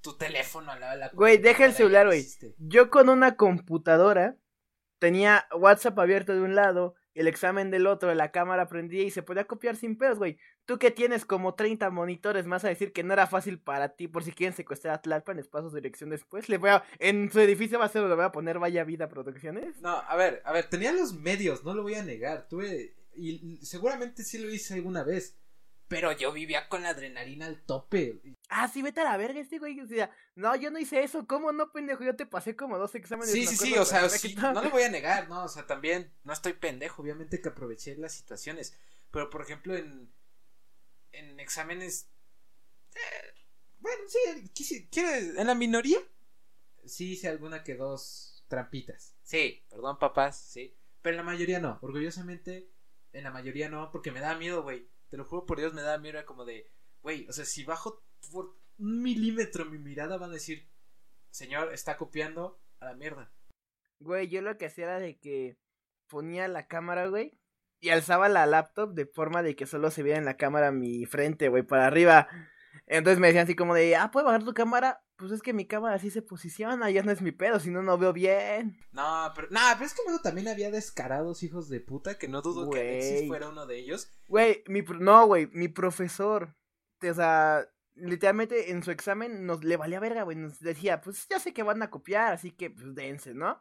tu 0.00 0.16
teléfono 0.16 0.70
al 0.70 0.80
lado 0.80 0.92
de 0.92 0.98
la 0.98 1.08
Güey, 1.10 1.38
deja 1.38 1.64
el 1.66 1.74
celular, 1.74 2.06
güey. 2.06 2.26
Yo 2.58 2.88
con 2.90 3.08
una 3.08 3.36
computadora 3.36 4.36
tenía 4.98 5.46
WhatsApp 5.56 5.98
abierto 5.98 6.32
de 6.34 6.40
un 6.40 6.54
lado, 6.54 6.94
el 7.14 7.26
examen 7.26 7.70
del 7.70 7.86
otro, 7.86 8.14
la 8.14 8.30
cámara 8.30 8.68
prendía 8.68 9.02
y 9.02 9.10
se 9.10 9.22
podía 9.22 9.44
copiar 9.46 9.76
sin 9.76 9.98
pedos, 9.98 10.18
güey. 10.18 10.38
Tú 10.70 10.78
que 10.78 10.92
tienes 10.92 11.24
como 11.24 11.54
30 11.54 11.90
monitores, 11.90 12.46
más 12.46 12.64
a 12.64 12.68
decir 12.68 12.92
que 12.92 13.02
no 13.02 13.12
era 13.12 13.26
fácil 13.26 13.58
para 13.58 13.96
ti, 13.96 14.06
por 14.06 14.22
si 14.22 14.30
quieren 14.30 14.54
secuestrar 14.54 14.94
a 14.94 15.02
Tlalpan, 15.02 15.36
les 15.36 15.48
paso 15.48 15.68
su 15.68 15.74
dirección 15.74 16.10
después. 16.10 16.48
Le 16.48 16.58
voy 16.58 16.70
a, 16.70 16.84
en 17.00 17.28
su 17.32 17.40
edificio 17.40 17.80
va 17.80 17.86
a 17.86 17.88
ser, 17.88 18.04
le 18.04 18.14
voy 18.14 18.24
a 18.24 18.30
poner 18.30 18.60
Vaya 18.60 18.84
Vida 18.84 19.08
Producciones. 19.08 19.80
No, 19.80 19.96
a 19.96 20.14
ver, 20.14 20.40
a 20.44 20.52
ver, 20.52 20.70
tenía 20.70 20.92
los 20.92 21.12
medios, 21.12 21.64
no 21.64 21.74
lo 21.74 21.82
voy 21.82 21.94
a 21.94 22.04
negar. 22.04 22.46
Tuve. 22.48 22.94
Y, 23.16 23.58
seguramente 23.66 24.22
sí 24.22 24.38
lo 24.38 24.48
hice 24.48 24.74
alguna 24.74 25.02
vez. 25.02 25.40
Pero 25.88 26.12
yo 26.12 26.30
vivía 26.30 26.68
con 26.68 26.84
la 26.84 26.90
adrenalina 26.90 27.46
al 27.46 27.64
tope. 27.64 28.20
Ah, 28.48 28.68
sí, 28.68 28.80
vete 28.80 29.00
a 29.00 29.04
la 29.10 29.16
verga 29.16 29.40
este 29.40 29.58
güey. 29.58 29.76
No, 30.36 30.54
yo 30.54 30.70
no 30.70 30.78
hice 30.78 31.02
eso. 31.02 31.26
¿Cómo 31.26 31.50
no, 31.50 31.72
pendejo? 31.72 32.04
Yo 32.04 32.14
te 32.14 32.26
pasé 32.26 32.54
como 32.54 32.78
dos 32.78 32.94
exámenes. 32.94 33.32
Sí, 33.32 33.44
sí, 33.44 33.56
sí, 33.56 33.76
o 33.76 33.84
sea, 33.84 34.08
sí, 34.08 34.36
no 34.36 34.62
lo 34.62 34.70
voy 34.70 34.84
a 34.84 34.88
negar, 34.88 35.28
¿no? 35.28 35.42
O 35.42 35.48
sea, 35.48 35.66
también 35.66 36.12
no 36.22 36.32
estoy 36.32 36.52
pendejo, 36.52 37.02
obviamente 37.02 37.40
que 37.40 37.48
aproveché 37.48 37.96
las 37.96 38.12
situaciones. 38.12 38.78
Pero, 39.10 39.28
por 39.30 39.42
ejemplo, 39.42 39.74
en, 39.74 40.08
en 41.12 41.40
exámenes... 41.40 42.08
eh, 42.94 43.34
bueno, 43.78 44.02
sí, 44.54 44.88
quiero- 44.90 45.40
en 45.40 45.46
la 45.46 45.54
minoría, 45.54 45.98
sí 46.84 47.12
hice 47.12 47.28
alguna 47.28 47.62
que 47.64 47.76
dos 47.76 48.44
trampitas. 48.48 49.16
Sí, 49.22 49.64
perdón, 49.70 49.98
papás, 49.98 50.40
sí. 50.40 50.76
Pero 51.02 51.14
en 51.14 51.18
la 51.18 51.22
mayoría 51.22 51.60
no, 51.60 51.78
orgullosamente, 51.82 52.70
en 53.12 53.24
la 53.24 53.30
mayoría 53.30 53.68
no, 53.68 53.90
porque 53.90 54.12
me 54.12 54.20
da 54.20 54.36
miedo, 54.36 54.62
güey. 54.62 54.88
Te 55.08 55.16
lo 55.16 55.24
juro 55.24 55.46
por 55.46 55.58
Dios, 55.58 55.72
me 55.72 55.82
da 55.82 55.98
miedo, 55.98 56.18
era 56.18 56.26
como 56.26 56.44
de, 56.44 56.70
güey, 57.02 57.26
o 57.28 57.32
sea, 57.32 57.44
si 57.44 57.64
bajo 57.64 58.04
por 58.30 58.56
un 58.78 59.02
milímetro 59.02 59.64
mi 59.64 59.78
mirada, 59.78 60.18
van 60.18 60.30
a 60.30 60.34
decir, 60.34 60.68
señor, 61.30 61.72
está 61.72 61.96
copiando 61.96 62.60
a 62.80 62.86
la 62.86 62.94
mierda. 62.94 63.32
Güey, 64.00 64.28
yo 64.28 64.40
lo 64.42 64.56
que 64.58 64.66
hacía 64.66 64.84
era 64.84 64.98
de 65.00 65.18
que 65.18 65.56
ponía 66.06 66.48
la 66.48 66.66
cámara, 66.66 67.08
güey, 67.08 67.39
y 67.80 67.90
alzaba 67.90 68.28
la 68.28 68.46
laptop 68.46 68.92
de 68.92 69.06
forma 69.06 69.42
de 69.42 69.56
que 69.56 69.66
solo 69.66 69.90
se 69.90 70.02
viera 70.02 70.18
en 70.18 70.24
la 70.24 70.36
cámara 70.36 70.70
mi 70.70 71.06
frente, 71.06 71.48
güey, 71.48 71.62
para 71.62 71.86
arriba. 71.86 72.28
Entonces 72.86 73.20
me 73.20 73.28
decían 73.28 73.44
así 73.44 73.54
como 73.54 73.74
de, 73.74 73.96
ah, 73.96 74.10
¿puedes 74.10 74.26
bajar 74.26 74.44
tu 74.44 74.52
cámara? 74.52 75.02
Pues 75.16 75.32
es 75.32 75.42
que 75.42 75.52
mi 75.52 75.66
cámara 75.66 75.96
así 75.96 76.10
se 76.10 76.22
posiciona, 76.22 76.90
ya 76.90 77.02
no 77.02 77.12
es 77.12 77.20
mi 77.20 77.32
pedo, 77.32 77.60
si 77.60 77.70
no, 77.70 77.82
no 77.82 77.98
veo 77.98 78.12
bien. 78.12 78.78
No, 78.92 79.32
pero, 79.34 79.48
no, 79.50 79.60
pero 79.74 79.84
es 79.84 79.94
que 79.94 80.02
luego 80.04 80.22
también 80.22 80.48
había 80.48 80.70
descarados 80.70 81.42
hijos 81.42 81.68
de 81.68 81.80
puta, 81.80 82.18
que 82.18 82.28
no 82.28 82.42
dudo 82.42 82.70
que 82.70 82.80
Alexis 82.80 83.28
fuera 83.28 83.48
uno 83.48 83.66
de 83.66 83.78
ellos. 83.78 84.10
Güey, 84.28 84.64
mi, 84.66 84.82
no, 84.98 85.26
güey, 85.26 85.48
mi 85.52 85.68
profesor, 85.68 86.56
o 87.02 87.14
sea, 87.14 87.66
literalmente 87.94 88.70
en 88.70 88.82
su 88.82 88.90
examen 88.90 89.46
nos 89.46 89.62
le 89.62 89.76
valía 89.76 90.00
verga, 90.00 90.22
güey, 90.22 90.36
nos 90.36 90.58
decía, 90.60 91.00
pues 91.00 91.26
ya 91.28 91.38
sé 91.38 91.52
que 91.52 91.62
van 91.62 91.82
a 91.82 91.90
copiar, 91.90 92.32
así 92.32 92.50
que 92.50 92.70
pues 92.70 92.94
dense, 92.94 93.34
¿no? 93.34 93.60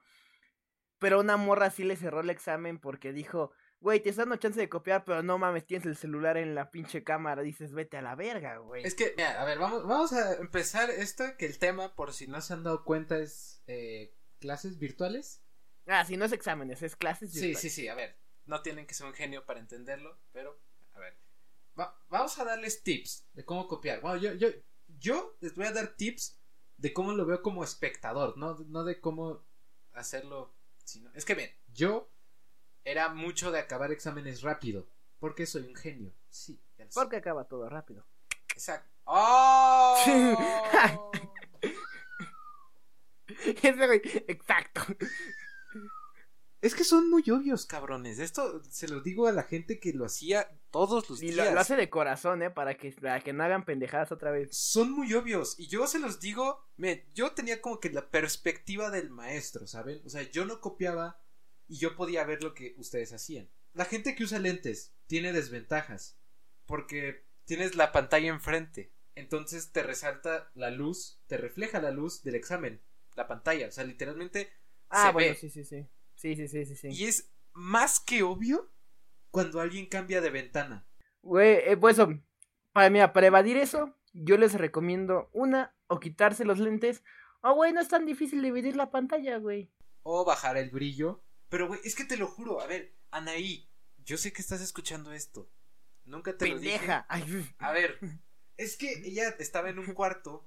Pero 0.98 1.20
una 1.20 1.38
morra 1.38 1.70
sí 1.70 1.84
le 1.84 1.96
cerró 1.96 2.22
el 2.22 2.30
examen 2.30 2.80
porque 2.80 3.14
dijo, 3.14 3.52
güey, 3.82 4.00
te 4.02 4.10
están 4.10 4.30
dando 4.30 4.42
chance 4.42 4.60
de 4.60 4.70
copiar, 4.70 5.04
pero 5.06 5.24
no 5.24 5.38
mames, 5.38 5.66
tienes 5.66 5.86
el 5.86 5.96
celular 5.96 6.38
en 6.38 6.54
la 6.56 6.70
pinche 6.72 7.04
cámara, 7.04 7.42
dices, 7.42 7.72
vete 7.74 7.98
a 7.98 8.02
la 8.02 8.16
verga, 8.16 8.58
güey. 8.58 8.84
Es 8.86 8.96
que, 8.96 9.14
mira, 9.18 9.42
a 9.42 9.46
ver, 9.46 9.58
vamos, 9.60 9.86
vamos 9.88 10.14
a 10.14 10.34
empezar 10.36 10.90
esto, 10.90 11.24
que 11.38 11.46
el 11.46 11.58
tema, 11.60 11.96
por 11.96 12.14
si 12.14 12.28
no 12.28 12.42
se 12.42 12.54
han 12.54 12.64
dado 12.64 12.84
cuenta, 12.84 13.18
es 13.20 13.64
eh, 13.68 14.14
clases 14.40 14.78
virtuales. 14.80 15.44
Ah, 15.88 16.06
si 16.06 16.18
no 16.18 16.26
es 16.26 16.32
exámenes, 16.32 16.82
es 16.84 16.96
clases. 16.96 17.32
Sí, 17.32 17.40
virtuales. 17.40 17.62
sí, 17.62 17.70
sí, 17.70 17.88
a 17.88 17.96
ver, 17.96 18.18
no 18.46 18.62
tienen 18.62 18.86
que 18.86 18.94
ser 18.94 19.08
un 19.08 19.14
genio 19.14 19.46
para 19.46 19.60
entenderlo, 19.60 20.20
pero, 20.32 20.60
a 20.94 21.00
ver, 21.00 21.18
va- 21.80 21.98
vamos 22.10 22.38
a 22.38 22.44
darles 22.46 22.84
tips 22.84 23.28
de 23.34 23.46
cómo 23.46 23.68
copiar. 23.68 24.02
Bueno, 24.02 24.18
yo, 24.18 24.34
yo, 24.34 24.50
yo 25.00 25.38
les 25.40 25.56
voy 25.56 25.66
a 25.68 25.72
dar 25.72 25.96
tips 25.96 26.40
de 26.78 26.94
cómo 26.94 27.14
lo 27.14 27.26
veo 27.26 27.42
como 27.42 27.64
espectador, 27.64 28.38
no, 28.38 28.56
no 28.68 28.84
de 28.84 29.00
cómo 29.02 29.46
hacerlo, 29.94 30.56
sino, 30.84 31.12
es 31.14 31.26
que 31.26 31.36
ven, 31.36 31.50
yo 31.74 32.12
era 32.90 33.10
mucho 33.10 33.52
de 33.52 33.60
acabar 33.60 33.92
exámenes 33.92 34.42
rápido, 34.42 34.88
porque 35.20 35.46
soy 35.46 35.64
un 35.64 35.76
genio, 35.76 36.14
sí, 36.30 36.60
ya 36.78 36.86
lo 36.86 36.92
sé. 36.92 37.00
Porque 37.00 37.18
acaba 37.18 37.46
todo 37.46 37.70
rápido. 37.70 38.06
Exacto. 38.54 38.90
¡Oh! 39.06 39.96
Exacto. 44.28 44.82
Es 46.62 46.76
que 46.76 46.84
son 46.84 47.10
muy 47.10 47.24
obvios, 47.30 47.66
cabrones. 47.66 48.20
Esto 48.20 48.62
se 48.70 48.90
lo 48.90 49.00
digo 49.00 49.28
a 49.28 49.32
la 49.32 49.44
gente 49.44 49.80
que 49.80 49.94
lo 49.94 50.06
hacía 50.06 50.50
todos 50.72 51.10
los 51.10 51.24
Y 51.24 51.28
días. 51.32 51.48
lo, 51.48 51.54
lo 51.54 51.60
hace 51.62 51.78
de 51.78 51.90
corazón, 51.90 52.42
¿eh? 52.44 52.50
Para 52.50 52.76
que, 52.76 52.92
para 52.92 53.22
que 53.22 53.32
no 53.32 53.44
hagan 53.46 53.64
pendejadas 53.64 54.12
otra 54.12 54.32
vez. 54.32 54.56
Son 54.58 54.92
muy 54.92 55.14
obvios. 55.14 55.58
Y 55.58 55.68
yo 55.68 55.88
se 55.88 56.00
los 56.00 56.20
digo. 56.20 56.66
Miren, 56.76 57.06
yo 57.14 57.32
tenía 57.32 57.62
como 57.62 57.80
que 57.80 57.90
la 57.92 58.10
perspectiva 58.10 58.90
del 58.90 59.10
maestro, 59.10 59.68
¿saben? 59.68 60.02
O 60.06 60.10
sea, 60.10 60.24
yo 60.24 60.44
no 60.44 60.60
copiaba 60.60 61.22
y 61.70 61.78
yo 61.78 61.96
podía 61.96 62.26
ver 62.26 62.44
lo 62.44 62.54
que 62.54 62.74
ustedes 62.78 63.14
hacían. 63.14 63.50
La 63.74 63.86
gente 63.86 64.16
que 64.16 64.24
usa 64.26 64.40
lentes 64.40 64.94
tiene 65.08 65.32
desventajas. 65.32 66.18
Porque 66.66 67.26
tienes 67.46 67.76
la 67.76 67.92
pantalla 67.94 68.28
enfrente. 68.30 68.92
Entonces 69.16 69.72
te 69.72 69.84
resalta 69.84 70.50
la 70.54 70.70
luz, 70.72 71.22
te 71.28 71.38
refleja 71.38 71.80
la 71.82 71.92
luz 71.92 72.22
del 72.24 72.36
examen. 72.36 72.82
La 73.16 73.28
pantalla. 73.28 73.68
O 73.68 73.72
sea, 73.72 73.86
literalmente 73.86 74.50
Ah, 74.90 75.08
se 75.08 75.14
bueno, 75.14 75.30
ve. 75.30 75.36
sí, 75.36 75.50
sí, 75.50 75.64
sí. 75.64 75.88
Sí, 76.16 76.36
sí, 76.36 76.48
sí, 76.48 76.66
sí, 76.66 76.76
sí. 76.76 76.88
Y 76.92 77.06
es 77.06 77.32
más 77.54 78.00
que 78.02 78.24
obvio 78.24 78.70
cuando 79.32 79.62
alguien 79.62 79.86
cambia 79.86 80.20
de 80.22 80.30
ventana. 80.32 80.86
Güey, 81.22 81.60
eh, 81.66 81.78
pues 81.78 81.98
eso, 81.98 82.10
para, 82.74 82.90
mira, 82.90 83.14
para 83.14 83.28
evadir 83.28 83.58
eso, 83.58 83.96
yo 84.14 84.38
les 84.38 84.54
recomiendo 84.54 85.30
una, 85.34 85.76
o 85.88 86.00
quitarse 86.00 86.46
los 86.46 86.60
lentes, 86.60 87.04
o 87.42 87.54
güey, 87.54 87.72
no 87.74 87.82
es 87.82 87.88
tan 87.88 88.06
difícil 88.06 88.42
dividir 88.42 88.76
la 88.76 88.90
pantalla, 88.92 89.38
güey. 89.38 89.70
o 90.04 90.26
bajar 90.26 90.58
el 90.58 90.70
brillo. 90.72 91.22
Pero, 91.50 91.68
güey, 91.68 91.80
es 91.84 91.96
que 91.96 92.06
te 92.06 92.18
lo 92.18 92.28
juro, 92.28 92.62
a 92.62 92.68
ver, 92.68 92.94
Anaí, 93.12 93.68
yo 94.06 94.18
sé 94.18 94.32
que 94.32 94.42
estás 94.42 94.62
escuchando 94.62 95.12
esto. 95.14 95.50
Nunca 96.06 96.38
te 96.38 96.46
Pendeja. 96.48 97.06
lo 97.10 97.26
dije. 97.26 97.56
A 97.60 97.72
ver, 97.72 98.00
es 98.58 98.78
que 98.78 98.92
ella 99.06 99.30
estaba 99.40 99.70
en 99.70 99.80
un 99.80 99.94
cuarto 99.94 100.46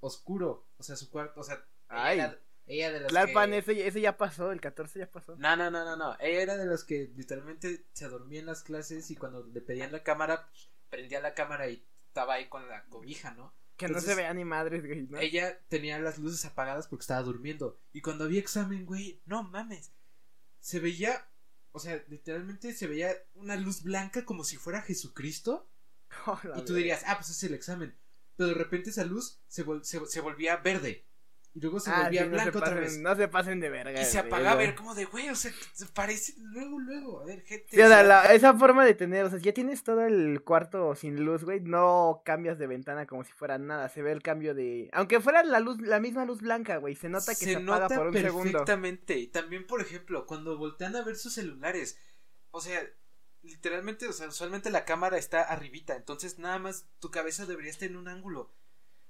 oscuro, 0.00 0.66
o 0.78 0.82
sea, 0.82 0.96
su 0.96 1.10
cuarto, 1.10 1.40
o 1.40 1.44
sea, 1.44 1.64
Ay. 1.88 2.18
ella, 2.18 2.38
ella 2.66 2.92
de 2.92 3.00
las 3.00 3.08
Tlalpan, 3.08 3.50
que... 3.50 3.58
ese, 3.58 3.86
ese 3.86 4.00
ya 4.00 4.16
pasó, 4.16 4.52
el 4.52 4.60
14 4.60 4.98
ya 4.98 5.10
pasó. 5.10 5.36
No, 5.36 5.56
no, 5.56 5.70
no, 5.70 5.84
no, 5.84 5.96
no. 5.96 6.16
Ella 6.20 6.42
era 6.42 6.56
de 6.56 6.66
los 6.66 6.84
que 6.84 7.10
literalmente 7.16 7.86
se 7.92 8.08
dormía 8.08 8.40
en 8.40 8.46
las 8.46 8.62
clases 8.62 9.10
y 9.10 9.16
cuando 9.16 9.44
le 9.46 9.60
pedían 9.60 9.92
la 9.92 10.02
cámara, 10.02 10.50
prendía 10.90 11.20
la 11.20 11.34
cámara 11.34 11.68
y 11.68 11.84
estaba 12.06 12.34
ahí 12.34 12.48
con 12.48 12.68
la 12.68 12.84
cobija, 12.86 13.32
¿no? 13.32 13.54
Que 13.76 13.88
no 13.88 14.00
se 14.00 14.16
vea 14.16 14.34
ni 14.34 14.44
madres, 14.44 14.84
güey, 14.84 15.02
¿no? 15.02 15.18
Ella 15.18 15.56
tenía 15.68 16.00
las 16.00 16.18
luces 16.18 16.44
apagadas 16.44 16.88
porque 16.88 17.02
estaba 17.02 17.22
durmiendo. 17.22 17.80
Y 17.92 18.02
cuando 18.02 18.24
había 18.24 18.40
examen, 18.40 18.84
güey, 18.84 19.22
no 19.24 19.44
mames. 19.44 19.92
Se 20.68 20.80
veía, 20.80 21.26
o 21.72 21.78
sea, 21.80 22.04
literalmente 22.08 22.74
se 22.74 22.86
veía 22.86 23.16
una 23.32 23.56
luz 23.56 23.82
blanca 23.82 24.26
como 24.26 24.44
si 24.44 24.58
fuera 24.58 24.82
Jesucristo. 24.82 25.66
Oh, 26.26 26.38
Y 26.58 26.64
tú 26.66 26.74
dirías, 26.74 27.04
ah, 27.06 27.16
pues 27.16 27.30
es 27.30 27.42
el 27.44 27.54
examen. 27.54 27.96
Pero 28.36 28.48
de 28.48 28.54
repente 28.54 28.90
esa 28.90 29.04
luz 29.04 29.40
se, 29.46 29.64
vol- 29.64 29.82
se, 29.82 30.04
se 30.06 30.20
volvía 30.20 30.56
verde. 30.58 31.06
Y 31.54 31.60
luego 31.60 31.80
se 31.80 31.90
Ah, 31.90 32.02
volvía 32.04 32.22
sí, 32.24 32.28
no 32.28 32.36
se 32.38 32.42
blanca 32.44 32.58
otra 32.58 32.74
vez. 32.74 32.98
No 33.00 33.16
se 33.16 33.26
pasen 33.26 33.58
de 33.58 33.70
verga. 33.70 34.00
Y 34.00 34.04
se 34.04 34.18
güey, 34.18 34.26
apagaba, 34.26 34.50
a 34.52 34.54
ver, 34.56 34.74
como 34.74 34.94
de, 34.94 35.06
güey, 35.06 35.28
o 35.30 35.34
sea, 35.34 35.50
se 35.72 35.86
parece 35.86 36.34
luego, 36.38 36.78
luego. 36.78 37.20
A 37.22 37.24
ver, 37.24 37.42
gente. 37.42 37.66
Sí, 37.70 37.80
o 37.80 37.88
sea, 37.88 38.02
la- 38.02 38.32
esa 38.34 38.54
forma 38.54 38.84
de 38.84 38.94
tener, 38.94 39.24
o 39.24 39.30
sea, 39.30 39.38
si 39.38 39.46
ya 39.46 39.52
tienes 39.54 39.82
todo 39.82 40.04
el 40.04 40.42
cuarto 40.44 40.94
sin 40.94 41.24
luz, 41.24 41.44
güey, 41.44 41.60
no 41.60 42.22
cambias 42.24 42.58
de 42.58 42.66
ventana 42.66 43.06
como 43.06 43.24
si 43.24 43.32
fuera 43.32 43.58
nada, 43.58 43.88
se 43.88 44.02
ve 44.02 44.12
el 44.12 44.22
cambio 44.22 44.54
de... 44.54 44.88
Aunque 44.92 45.20
fuera 45.20 45.42
la 45.42 45.58
luz, 45.58 45.80
la 45.80 45.98
misma 46.00 46.24
luz 46.26 46.40
blanca, 46.40 46.76
güey, 46.76 46.94
se 46.94 47.08
nota 47.08 47.32
que 47.34 47.44
se, 47.46 47.56
apaga 47.56 47.80
nota 47.80 47.96
por 47.96 48.06
un 48.08 48.14
segundo. 48.14 48.52
perfectamente. 48.52 49.18
Y 49.18 49.26
también, 49.28 49.66
por 49.66 49.80
ejemplo, 49.80 50.26
cuando 50.26 50.56
voltean 50.58 50.94
a 50.96 51.02
ver 51.02 51.16
sus 51.16 51.32
celulares, 51.34 51.98
o 52.50 52.60
sea, 52.60 52.80
literalmente, 53.42 54.06
o 54.06 54.12
sea, 54.12 54.28
usualmente 54.28 54.70
la 54.70 54.84
cámara 54.84 55.16
está 55.18 55.42
arribita, 55.42 55.96
entonces 55.96 56.38
nada 56.38 56.58
más 56.58 56.86
tu 57.00 57.10
cabeza 57.10 57.46
debería 57.46 57.70
estar 57.70 57.88
en 57.88 57.96
un 57.96 58.08
ángulo. 58.08 58.52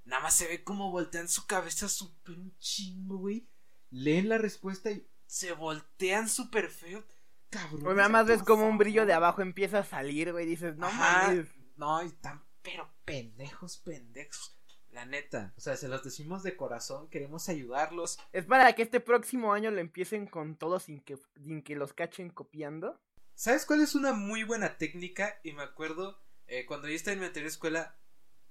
Nada 0.09 0.23
más 0.23 0.35
se 0.35 0.47
ve 0.47 0.63
como 0.63 0.91
voltean 0.91 1.27
su 1.27 1.45
cabeza 1.45 1.87
súper 1.87 2.35
un 2.39 2.57
chingo, 2.57 3.17
güey. 3.17 3.47
Leen 3.91 4.27
la 4.27 4.39
respuesta 4.39 4.89
y 4.89 5.07
se 5.27 5.51
voltean 5.51 6.27
súper 6.27 6.69
feo. 6.69 7.05
Cabrón. 7.51 7.81
Güey, 7.81 7.95
nada 7.95 8.09
más 8.09 8.25
ves 8.25 8.41
como 8.41 8.67
un 8.67 8.79
brillo 8.79 9.05
de 9.05 9.13
abajo 9.13 9.43
empieza 9.43 9.79
a 9.79 9.83
salir, 9.83 10.31
güey, 10.31 10.47
dices, 10.47 10.77
no 10.77 10.91
mames. 10.91 11.47
No, 11.77 12.03
y 12.03 12.07
están 12.07 12.43
pero 12.63 12.89
pendejos, 13.05 13.77
pendejos. 13.77 14.55
La 14.89 15.05
neta, 15.05 15.53
o 15.55 15.61
sea, 15.61 15.77
se 15.77 15.87
los 15.87 16.03
decimos 16.03 16.41
de 16.41 16.57
corazón, 16.57 17.07
queremos 17.09 17.47
ayudarlos. 17.47 18.17
Es 18.33 18.45
para 18.45 18.73
que 18.73 18.81
este 18.81 18.99
próximo 18.99 19.53
año 19.53 19.69
lo 19.69 19.79
empiecen 19.79 20.25
con 20.25 20.55
todo 20.55 20.79
sin 20.79 21.01
que, 21.01 21.19
sin 21.43 21.61
que 21.61 21.75
los 21.75 21.93
cachen 21.93 22.31
copiando. 22.31 22.99
¿Sabes 23.35 23.67
cuál 23.67 23.81
es 23.81 23.93
una 23.93 24.13
muy 24.13 24.43
buena 24.43 24.79
técnica? 24.79 25.39
Y 25.43 25.53
me 25.53 25.61
acuerdo, 25.61 26.19
eh, 26.47 26.65
cuando 26.65 26.87
yo 26.87 26.95
estaba 26.95 27.13
en 27.13 27.19
mi 27.19 27.27
anterior 27.27 27.51
escuela, 27.51 27.95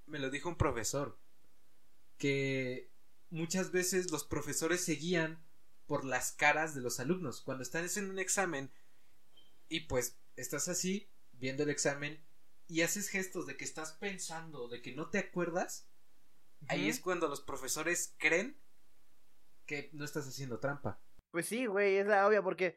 me 0.06 0.20
lo 0.20 0.30
dijo 0.30 0.48
un 0.48 0.56
profesor. 0.56 1.18
Que 2.18 2.90
muchas 3.30 3.72
veces 3.72 4.10
los 4.10 4.25
profesores 4.25 4.84
se 4.84 4.94
guían 4.94 5.42
por 5.87 6.04
las 6.04 6.32
caras 6.32 6.75
de 6.75 6.82
los 6.82 7.00
alumnos. 7.00 7.40
Cuando 7.40 7.62
están 7.62 7.88
en 7.96 8.10
un 8.10 8.18
examen 8.18 8.70
y 9.68 9.80
pues 9.80 10.18
estás 10.37 10.68
así, 10.68 11.10
viendo 11.32 11.62
el 11.62 11.70
examen, 11.70 12.22
y 12.68 12.82
haces 12.82 13.08
gestos 13.08 13.46
de 13.46 13.56
que 13.56 13.64
estás 13.64 13.92
pensando, 13.92 14.68
de 14.68 14.82
que 14.82 14.94
no 14.94 15.08
te 15.08 15.18
acuerdas, 15.18 15.88
ahí 16.68 16.88
es 16.88 17.00
cuando 17.00 17.28
los 17.28 17.40
profesores 17.40 18.14
creen 18.18 18.60
que 19.66 19.90
no 19.92 20.04
estás 20.04 20.28
haciendo 20.28 20.60
trampa. 20.60 21.00
Pues 21.30 21.46
sí, 21.46 21.66
güey, 21.66 21.96
es 21.96 22.06
la 22.06 22.26
obvia 22.26 22.42
porque... 22.42 22.76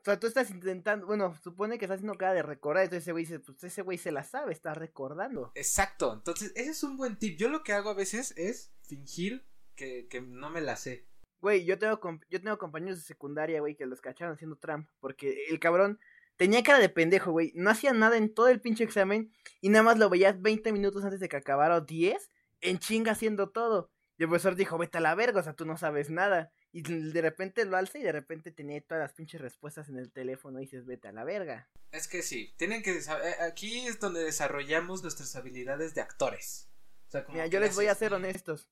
O 0.00 0.04
sea, 0.04 0.18
tú 0.18 0.28
estás 0.28 0.48
intentando, 0.50 1.06
bueno, 1.06 1.36
supone 1.42 1.76
que 1.76 1.84
estás 1.84 1.96
haciendo 1.96 2.16
cara 2.16 2.32
de 2.32 2.42
recordar, 2.42 2.84
entonces 2.84 3.02
ese 3.02 3.12
güey 3.12 3.24
dice, 3.24 3.40
pues 3.40 3.62
ese 3.64 3.82
güey 3.82 3.98
se 3.98 4.12
la 4.12 4.22
sabe, 4.22 4.52
está 4.52 4.72
recordando. 4.72 5.50
Exacto, 5.56 6.14
entonces 6.14 6.52
ese 6.54 6.70
es 6.70 6.82
un 6.84 6.96
buen 6.96 7.18
tip. 7.18 7.36
Yo 7.36 7.48
lo 7.48 7.64
que 7.64 7.72
hago 7.72 7.90
a 7.90 7.94
veces 7.94 8.32
es 8.36 8.72
fingir 8.88 9.44
que, 9.76 10.08
que 10.08 10.20
no 10.20 10.50
me 10.50 10.60
la 10.60 10.76
sé. 10.76 11.06
Güey, 11.40 11.64
yo 11.64 11.78
tengo, 11.78 12.00
yo 12.28 12.40
tengo 12.40 12.58
compañeros 12.58 12.98
de 12.98 13.04
secundaria, 13.04 13.60
güey, 13.60 13.76
que 13.76 13.86
los 13.86 14.00
cacharon 14.00 14.34
haciendo 14.34 14.56
trampa. 14.56 14.90
Porque 14.98 15.44
el 15.48 15.60
cabrón 15.60 16.00
tenía 16.36 16.62
cara 16.62 16.80
de 16.80 16.88
pendejo, 16.88 17.30
güey. 17.30 17.52
No 17.54 17.70
hacía 17.70 17.92
nada 17.92 18.16
en 18.16 18.34
todo 18.34 18.48
el 18.48 18.60
pinche 18.60 18.82
examen. 18.82 19.32
Y 19.60 19.68
nada 19.68 19.84
más 19.84 19.98
lo 19.98 20.10
veías 20.10 20.40
20 20.40 20.72
minutos 20.72 21.04
antes 21.04 21.20
de 21.20 21.28
que 21.28 21.36
acabara 21.36 21.76
o 21.76 21.80
10. 21.82 22.30
En 22.60 22.78
chinga 22.78 23.12
haciendo 23.12 23.50
todo. 23.50 23.92
Y 24.18 24.24
el 24.24 24.28
profesor 24.28 24.56
dijo, 24.56 24.76
vete 24.78 24.98
a 24.98 25.00
la 25.00 25.14
verga, 25.14 25.40
o 25.40 25.44
sea, 25.44 25.52
tú 25.52 25.64
no 25.64 25.76
sabes 25.76 26.10
nada. 26.10 26.50
Y 26.72 26.82
de 26.82 27.22
repente 27.22 27.64
lo 27.64 27.76
alza 27.76 27.98
y 27.98 28.02
de 28.02 28.10
repente 28.10 28.50
tenía 28.50 28.80
todas 28.80 29.00
las 29.00 29.12
pinches 29.12 29.40
respuestas 29.40 29.88
en 29.88 29.96
el 29.96 30.10
teléfono 30.10 30.58
y 30.58 30.64
dices, 30.64 30.86
vete 30.86 31.06
a 31.06 31.12
la 31.12 31.22
verga. 31.22 31.68
Es 31.92 32.08
que 32.08 32.22
sí, 32.22 32.52
tienen 32.58 32.82
que 32.82 32.98
eh, 32.98 33.34
aquí 33.40 33.86
es 33.86 34.00
donde 34.00 34.24
desarrollamos 34.24 35.02
nuestras 35.02 35.36
habilidades 35.36 35.94
de 35.94 36.00
actores. 36.00 36.68
O 37.06 37.10
sea, 37.12 37.24
como 37.24 37.36
Mira, 37.36 37.46
yo 37.46 37.60
les 37.60 37.76
voy 37.76 37.86
a 37.86 37.94
ser 37.94 38.12
honestos. 38.12 38.68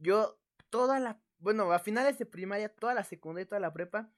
Yo, 0.00 0.40
toda 0.70 0.98
la. 0.98 1.22
Bueno, 1.38 1.72
a 1.72 1.78
finales 1.78 2.18
de 2.18 2.26
primaria, 2.26 2.68
toda 2.68 2.94
la 2.94 3.04
secundaria 3.04 3.44
y 3.44 3.48
toda 3.48 3.60
la 3.60 3.72
prepa. 3.72 4.12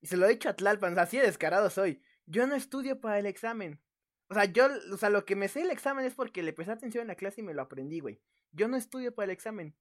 Y 0.00 0.06
se 0.06 0.16
lo 0.16 0.26
he 0.26 0.30
dicho 0.30 0.48
a 0.48 0.54
Tlalpan, 0.54 0.92
o 0.92 0.94
sea, 0.94 1.04
así 1.04 1.16
de 1.16 1.24
descarado 1.24 1.70
soy. 1.70 2.02
Yo 2.26 2.46
no 2.46 2.54
estudio 2.54 3.00
para 3.00 3.18
el 3.18 3.26
examen. 3.26 3.80
O 4.28 4.34
sea, 4.34 4.44
yo, 4.44 4.68
o 4.92 4.96
sea, 4.96 5.10
lo 5.10 5.24
que 5.24 5.34
me 5.34 5.48
sé 5.48 5.62
el 5.62 5.70
examen 5.70 6.04
es 6.04 6.14
porque 6.14 6.42
le 6.42 6.52
presté 6.52 6.72
atención 6.72 7.02
en 7.02 7.08
la 7.08 7.14
clase 7.14 7.40
y 7.40 7.44
me 7.44 7.54
lo 7.54 7.62
aprendí, 7.62 8.00
güey. 8.00 8.20
Yo 8.52 8.68
no 8.68 8.76
estudio 8.76 9.14
para 9.14 9.24
el 9.24 9.30
examen. 9.30 9.74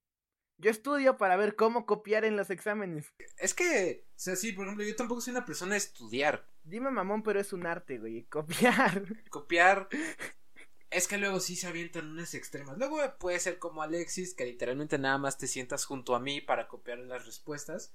Yo 0.59 0.71
estudio 0.71 1.17
para 1.17 1.35
ver 1.35 1.55
cómo 1.55 1.85
copiar 1.85 2.25
en 2.25 2.35
los 2.35 2.49
exámenes. 2.49 3.13
Es 3.37 3.53
que, 3.53 4.07
o 4.09 4.19
sea, 4.19 4.35
sí, 4.35 4.53
por 4.53 4.65
ejemplo, 4.65 4.85
yo 4.85 4.95
tampoco 4.95 5.21
soy 5.21 5.31
una 5.31 5.45
persona 5.45 5.73
de 5.73 5.77
estudiar. 5.77 6.47
Dime 6.63 6.89
mamón, 6.89 7.21
pero 7.21 7.39
es 7.39 7.53
un 7.53 7.67
arte, 7.67 7.99
güey. 7.99 8.23
Copiar. 8.25 9.03
Copiar. 9.29 9.87
Es 10.89 11.07
que 11.07 11.17
luego 11.17 11.39
sí 11.39 11.55
se 11.55 11.67
avientan 11.67 12.09
unas 12.09 12.33
extremas. 12.33 12.77
Luego 12.77 12.97
puede 13.19 13.39
ser 13.39 13.59
como 13.59 13.81
Alexis, 13.81 14.33
que 14.33 14.45
literalmente 14.45 14.97
nada 14.97 15.17
más 15.17 15.37
te 15.37 15.47
sientas 15.47 15.85
junto 15.85 16.15
a 16.15 16.19
mí 16.19 16.39
para 16.39 16.67
copiar 16.67 16.99
las 16.99 17.25
respuestas. 17.25 17.93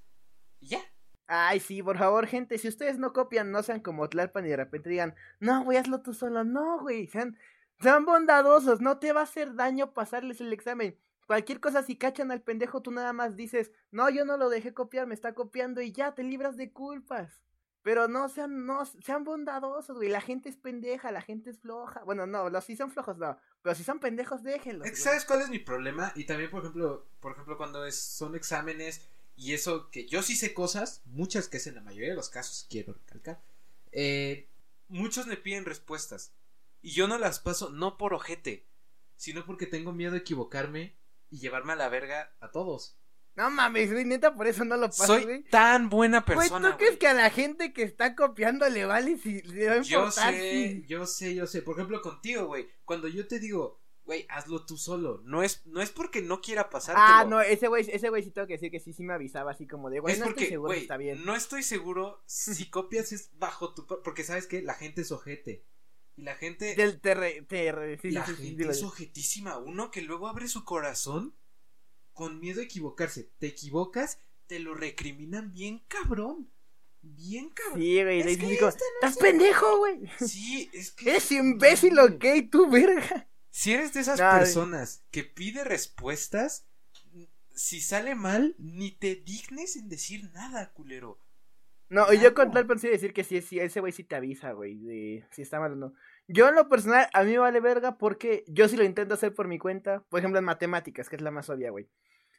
Y 0.59 0.67
ya. 0.67 0.81
Ay, 1.27 1.59
sí, 1.59 1.81
por 1.81 1.97
favor, 1.97 2.27
gente, 2.27 2.57
si 2.57 2.67
ustedes 2.67 2.99
no 2.99 3.13
copian, 3.13 3.49
no 3.49 3.63
sean 3.63 3.79
como 3.79 4.09
Tlalpan 4.09 4.45
y 4.45 4.49
de 4.49 4.57
repente 4.57 4.89
digan, 4.89 5.15
no, 5.39 5.63
güey, 5.63 5.77
hazlo 5.77 6.01
tú 6.01 6.13
solo. 6.13 6.43
No, 6.43 6.79
güey, 6.81 7.07
sean, 7.07 7.37
sean 7.79 8.05
bondadosos, 8.05 8.81
no 8.81 8.99
te 8.99 9.13
va 9.13 9.21
a 9.21 9.23
hacer 9.23 9.55
daño 9.55 9.93
pasarles 9.93 10.41
el 10.41 10.53
examen. 10.53 10.97
Cualquier 11.25 11.59
cosa, 11.61 11.81
si 11.81 11.95
cachan 11.95 12.31
al 12.31 12.41
pendejo, 12.41 12.81
tú 12.81 12.91
nada 12.91 13.13
más 13.13 13.35
dices, 13.35 13.71
no, 13.91 14.09
yo 14.09 14.25
no 14.25 14.37
lo 14.37 14.49
dejé 14.49 14.73
copiar, 14.73 15.07
me 15.07 15.13
está 15.15 15.33
copiando 15.33 15.81
y 15.81 15.91
ya, 15.93 16.13
te 16.13 16.23
libras 16.23 16.57
de 16.57 16.71
culpas. 16.71 17.41
Pero 17.83 18.07
no 18.07 18.29
sean, 18.29 18.65
no, 18.65 18.85
sean 18.85 19.23
bondadosos, 19.25 19.97
güey, 19.97 20.07
la 20.09 20.21
gente 20.21 20.47
es 20.49 20.55
pendeja, 20.55 21.11
la 21.11 21.21
gente 21.21 21.49
es 21.49 21.59
floja. 21.59 22.01
Bueno, 22.05 22.25
no, 22.25 22.49
los 22.49 22.63
si 22.63 22.75
son 22.77 22.89
flojos 22.89 23.17
no, 23.17 23.37
pero 23.61 23.75
si 23.75 23.83
son 23.83 23.99
pendejos, 23.99 24.41
déjenlos. 24.41 24.87
Güey. 24.89 24.95
¿Sabes 24.95 25.25
cuál 25.25 25.41
es 25.41 25.49
mi 25.49 25.59
problema? 25.59 26.13
Y 26.15 26.23
también, 26.23 26.49
por 26.49 26.61
ejemplo, 26.61 27.05
por 27.19 27.33
ejemplo, 27.33 27.57
cuando 27.57 27.85
es- 27.85 27.99
son 27.99 28.35
exámenes 28.35 29.01
y 29.35 29.53
eso 29.53 29.89
que 29.91 30.07
yo 30.07 30.23
sí 30.23 30.35
sé 30.37 30.53
cosas, 30.53 31.01
muchas 31.05 31.49
que 31.49 31.57
es 31.57 31.67
en 31.67 31.75
la 31.75 31.81
mayoría 31.81 32.11
de 32.11 32.15
los 32.15 32.29
casos, 32.29 32.65
quiero 32.69 32.93
recalcar, 32.93 33.41
eh, 33.91 34.47
muchos 34.87 35.27
me 35.27 35.37
piden 35.37 35.65
respuestas 35.65 36.31
y 36.81 36.91
yo 36.91 37.07
no 37.07 37.17
las 37.17 37.39
paso 37.39 37.69
no 37.69 37.97
por 37.97 38.13
ojete, 38.13 38.65
sino 39.17 39.45
porque 39.45 39.65
tengo 39.67 39.91
miedo 39.91 40.13
de 40.13 40.19
equivocarme 40.19 40.95
y 41.29 41.39
llevarme 41.39 41.73
a 41.73 41.77
la 41.77 41.89
verga 41.89 42.31
a 42.39 42.51
todos. 42.51 42.97
No 43.35 43.49
mames, 43.49 43.91
güey, 43.91 44.05
neta, 44.05 44.35
por 44.35 44.45
eso 44.47 44.63
no 44.63 44.77
lo 44.77 44.87
pasas, 44.87 45.07
Soy 45.07 45.23
güey. 45.23 45.43
tan 45.45 45.89
buena 45.89 46.23
persona. 46.23 46.71
¿tú 46.71 46.77
crees 46.77 46.91
güey. 46.91 46.99
que 46.99 47.07
a 47.07 47.13
la 47.13 47.29
gente 47.31 47.73
que 47.73 47.81
está 47.83 48.15
copiando 48.15 48.69
le 48.69 48.85
vale 48.85 49.17
si 49.17 49.41
le 49.41 49.67
va 49.67 49.73
a 49.73 49.81
Yo 49.81 49.99
importar 49.99 50.33
sé, 50.35 50.51
si- 50.81 50.85
yo 50.87 51.05
sé, 51.07 51.33
yo 51.35 51.47
sé. 51.47 51.61
Por 51.63 51.75
ejemplo, 51.75 51.99
contigo, 52.01 52.45
güey. 52.45 52.67
Cuando 52.85 53.07
yo 53.07 53.27
te 53.27 53.39
digo, 53.39 53.81
güey, 54.05 54.27
hazlo 54.29 54.65
tú 54.67 54.77
solo. 54.77 55.21
No 55.25 55.41
es, 55.41 55.65
no 55.65 55.81
es 55.81 55.89
porque 55.89 56.21
no 56.21 56.41
quiera 56.41 56.69
pasártelo. 56.69 57.07
Ah, 57.07 57.25
no, 57.25 57.41
ese 57.41 57.67
güey, 57.69 57.89
ese 57.89 58.09
güey 58.09 58.21
sí 58.21 58.29
tengo 58.29 58.45
que 58.45 58.53
decir 58.53 58.69
que 58.69 58.79
sí, 58.79 58.93
sí 58.93 59.01
me 59.03 59.13
avisaba 59.13 59.51
así 59.51 59.65
como 59.65 59.89
de, 59.89 59.99
güey, 59.99 60.13
es 60.13 60.19
no 60.19 60.25
porque, 60.25 60.43
estoy 60.43 60.51
seguro 60.53 60.69
si 60.69 60.75
güey, 60.75 60.81
está 60.83 60.97
bien. 60.97 61.25
no 61.25 61.35
estoy 61.35 61.63
seguro 61.63 62.21
si 62.27 62.69
copias 62.69 63.11
es 63.13 63.31
bajo 63.39 63.73
tu... 63.73 63.87
Porque 63.87 64.23
sabes 64.23 64.45
que 64.45 64.61
la 64.61 64.75
gente 64.75 65.01
es 65.01 65.11
ojete. 65.11 65.65
Y 66.15 66.21
la 66.21 66.35
gente... 66.35 66.75
Del 66.75 67.01
terre, 67.01 67.41
terre, 67.49 67.97
sí, 67.97 68.11
la 68.11 68.23
sí, 68.27 68.33
sí, 68.35 68.37
sí, 68.41 68.47
gente 68.49 68.69
es 68.69 68.83
ojetísima. 68.83 69.57
Uno 69.57 69.89
que 69.89 70.03
luego 70.03 70.27
abre 70.27 70.47
su 70.47 70.63
corazón 70.63 71.33
con 72.13 72.39
miedo 72.39 72.61
a 72.61 72.63
equivocarse. 72.63 73.29
Te 73.39 73.47
equivocas, 73.47 74.19
te 74.47 74.59
lo 74.59 74.73
recriminan 74.73 75.53
bien 75.53 75.83
cabrón. 75.87 76.49
Bien 77.01 77.49
cabrón. 77.49 77.81
Sí, 77.81 78.01
güey, 78.03 78.21
Es 78.21 78.37
que 78.37 78.53
este 78.53 78.61
no 78.61 78.69
estás 78.69 79.17
pendejo, 79.17 79.77
güey. 79.77 79.99
Sí, 80.19 80.69
es 80.73 80.91
que... 80.91 81.09
Eres 81.09 81.31
imbécil, 81.31 81.99
ok, 81.99 82.25
tú, 82.49 82.69
verga. 82.69 83.27
Si 83.49 83.73
eres 83.73 83.93
de 83.93 83.99
esas 83.99 84.19
No, 84.19 84.31
personas 84.31 85.03
que 85.11 85.23
pide 85.23 85.63
respuestas, 85.63 86.65
si 87.53 87.81
sale 87.81 88.15
mal, 88.15 88.55
ni 88.57 88.91
te 88.91 89.15
dignes 89.15 89.75
en 89.75 89.89
decir 89.89 90.31
nada, 90.33 90.71
culero. 90.73 91.19
No, 91.89 92.11
y 92.11 92.19
yo 92.19 92.33
con 92.33 92.51
tal 92.51 92.65
pensé 92.65 92.89
decir 92.89 93.13
que 93.13 93.23
sí, 93.23 93.39
sí, 93.41 93.59
ese 93.59 93.79
güey 93.79 93.91
sí 93.91 94.03
te 94.03 94.15
avisa, 94.15 94.53
güey, 94.53 94.79
de 94.79 95.25
si 95.31 95.43
está 95.43 95.59
mal 95.59 95.73
o 95.73 95.75
no. 95.75 95.93
Yo 96.27 96.47
en 96.49 96.55
lo 96.55 96.69
personal, 96.69 97.09
a 97.13 97.23
mí 97.23 97.31
me 97.31 97.39
vale 97.39 97.59
verga 97.59 97.97
porque 97.97 98.43
yo 98.47 98.67
sí 98.67 98.77
lo 98.77 98.83
intento 98.83 99.13
hacer 99.13 99.33
por 99.33 99.47
mi 99.47 99.59
cuenta. 99.59 100.03
Por 100.09 100.19
ejemplo, 100.19 100.39
en 100.39 100.45
matemáticas, 100.45 101.09
que 101.09 101.17
es 101.17 101.21
la 101.21 101.31
más 101.31 101.49
obvia, 101.49 101.71
güey. 101.71 101.89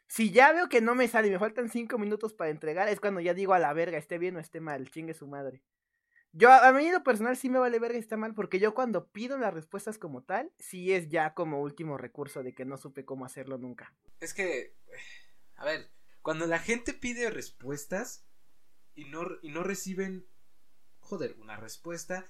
Si 0.06 0.30
ya 0.30 0.52
veo 0.52 0.68
que 0.68 0.80
no 0.80 0.94
me 0.94 1.08
sale 1.08 1.28
y 1.28 1.30
me 1.30 1.38
faltan 1.38 1.68
cinco 1.68 1.98
minutos 1.98 2.34
para 2.34 2.50
entregar, 2.50 2.88
es 2.88 3.00
cuando 3.00 3.20
ya 3.20 3.34
digo 3.34 3.54
a 3.54 3.58
la 3.58 3.72
verga, 3.72 3.98
esté 3.98 4.18
bien 4.18 4.36
o 4.36 4.40
esté 4.40 4.60
mal, 4.60 4.90
chingue 4.90 5.14
su 5.14 5.26
madre. 5.26 5.62
Yo, 6.32 6.52
a 6.52 6.72
mí 6.72 6.90
lo 6.90 7.04
personal 7.04 7.36
sí 7.36 7.48
me 7.48 7.60
vale 7.60 7.78
verga 7.78 7.96
y 7.96 8.00
está 8.00 8.16
mal, 8.16 8.34
porque 8.34 8.58
yo 8.58 8.74
cuando 8.74 9.08
pido 9.08 9.38
las 9.38 9.54
respuestas 9.54 9.98
como 9.98 10.24
tal, 10.24 10.52
sí 10.58 10.92
es 10.92 11.08
ya 11.08 11.32
como 11.32 11.60
último 11.60 11.96
recurso 11.96 12.42
de 12.42 12.54
que 12.54 12.64
no 12.64 12.76
supe 12.76 13.04
cómo 13.04 13.24
hacerlo 13.24 13.56
nunca. 13.56 13.94
Es 14.20 14.34
que, 14.34 14.74
a 15.56 15.64
ver, 15.64 15.90
cuando 16.22 16.46
la 16.46 16.58
gente 16.58 16.92
pide 16.92 17.30
respuestas 17.30 18.26
y 18.94 19.04
no, 19.04 19.26
y 19.42 19.50
no 19.50 19.62
reciben, 19.62 20.26
joder, 20.98 21.36
una 21.38 21.56
respuesta, 21.56 22.26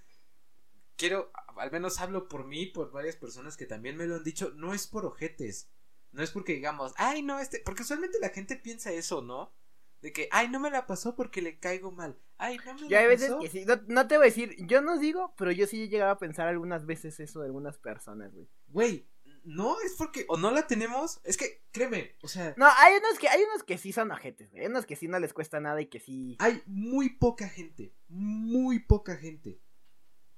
quiero, 0.97 1.31
al 1.57 1.71
menos 1.71 2.01
hablo 2.01 2.29
por 2.29 2.45
mí, 2.45 2.67
por 2.67 2.91
varias 2.91 3.17
personas 3.17 3.57
que 3.57 3.67
también 3.67 3.97
me 3.97 4.07
lo 4.07 4.17
han 4.17 4.25
dicho, 4.25 4.53
no 4.57 4.75
es 4.75 4.87
por 4.87 5.05
ojetes, 5.07 5.71
no 6.13 6.23
es 6.23 6.31
porque 6.31 6.55
digamos, 6.55 6.93
ay, 6.97 7.23
no, 7.23 7.39
este, 7.41 7.61
porque 7.65 7.83
usualmente 7.83 8.19
la 8.21 8.31
gente 8.31 8.57
piensa 8.57 8.93
eso, 8.93 9.23
¿no? 9.23 9.53
De 10.01 10.13
que, 10.13 10.29
ay, 10.33 10.49
no 10.49 10.61
me 10.61 10.71
la 10.71 10.87
pasó 10.87 11.17
porque 11.17 11.41
le 11.41 11.59
caigo 11.59 11.91
mal. 11.91 12.19
Ay, 12.37 12.59
no 12.67 12.75
me 12.75 12.83
hay 12.83 13.05
la 13.05 13.07
veces 13.09 13.31
pasó. 13.31 13.41
que 13.41 13.49
sí, 13.49 13.65
no, 13.65 13.81
no 13.87 14.07
te 14.07 14.17
voy 14.17 14.27
a 14.27 14.31
decir, 14.31 14.55
yo 14.67 14.83
no 14.83 14.99
digo, 14.99 15.35
pero 15.37 15.51
yo 15.51 15.67
sí 15.67 15.83
he 15.83 15.89
llegado 15.89 16.13
a 16.13 16.19
pensar 16.19 16.47
algunas 16.47 16.85
veces 16.85 17.19
eso 17.21 17.41
de 17.41 17.47
algunas 17.47 17.79
personas, 17.79 18.35
güey. 18.35 18.49
Güey, 18.69 19.09
no, 19.45 19.81
es 19.81 19.95
porque 19.97 20.25
o 20.29 20.37
no 20.37 20.51
la 20.51 20.67
tenemos, 20.67 21.21
es 21.25 21.37
que, 21.37 21.65
créeme, 21.73 22.17
o 22.23 22.29
sea, 22.29 22.55
No, 22.57 22.67
hay 22.77 22.97
unos 22.97 23.19
que, 23.19 23.29
hay 23.29 23.43
unos 23.43 23.63
que 23.63 23.79
sí 23.79 23.93
son 23.93 24.11
ojetes. 24.11 24.53
Hay 24.55 24.67
unos 24.67 24.85
que 24.87 24.97
sí 24.97 25.09
no 25.09 25.19
les 25.19 25.33
cuesta 25.33 25.59
nada 25.61 25.81
y 25.81 25.87
que 25.87 26.01
sí. 26.01 26.37
hay 26.39 26.63
muy 26.67 27.11
poca 27.11 27.49
gente, 27.49 27.95
muy 28.09 28.81
poca 28.81 29.17
gente 29.17 29.64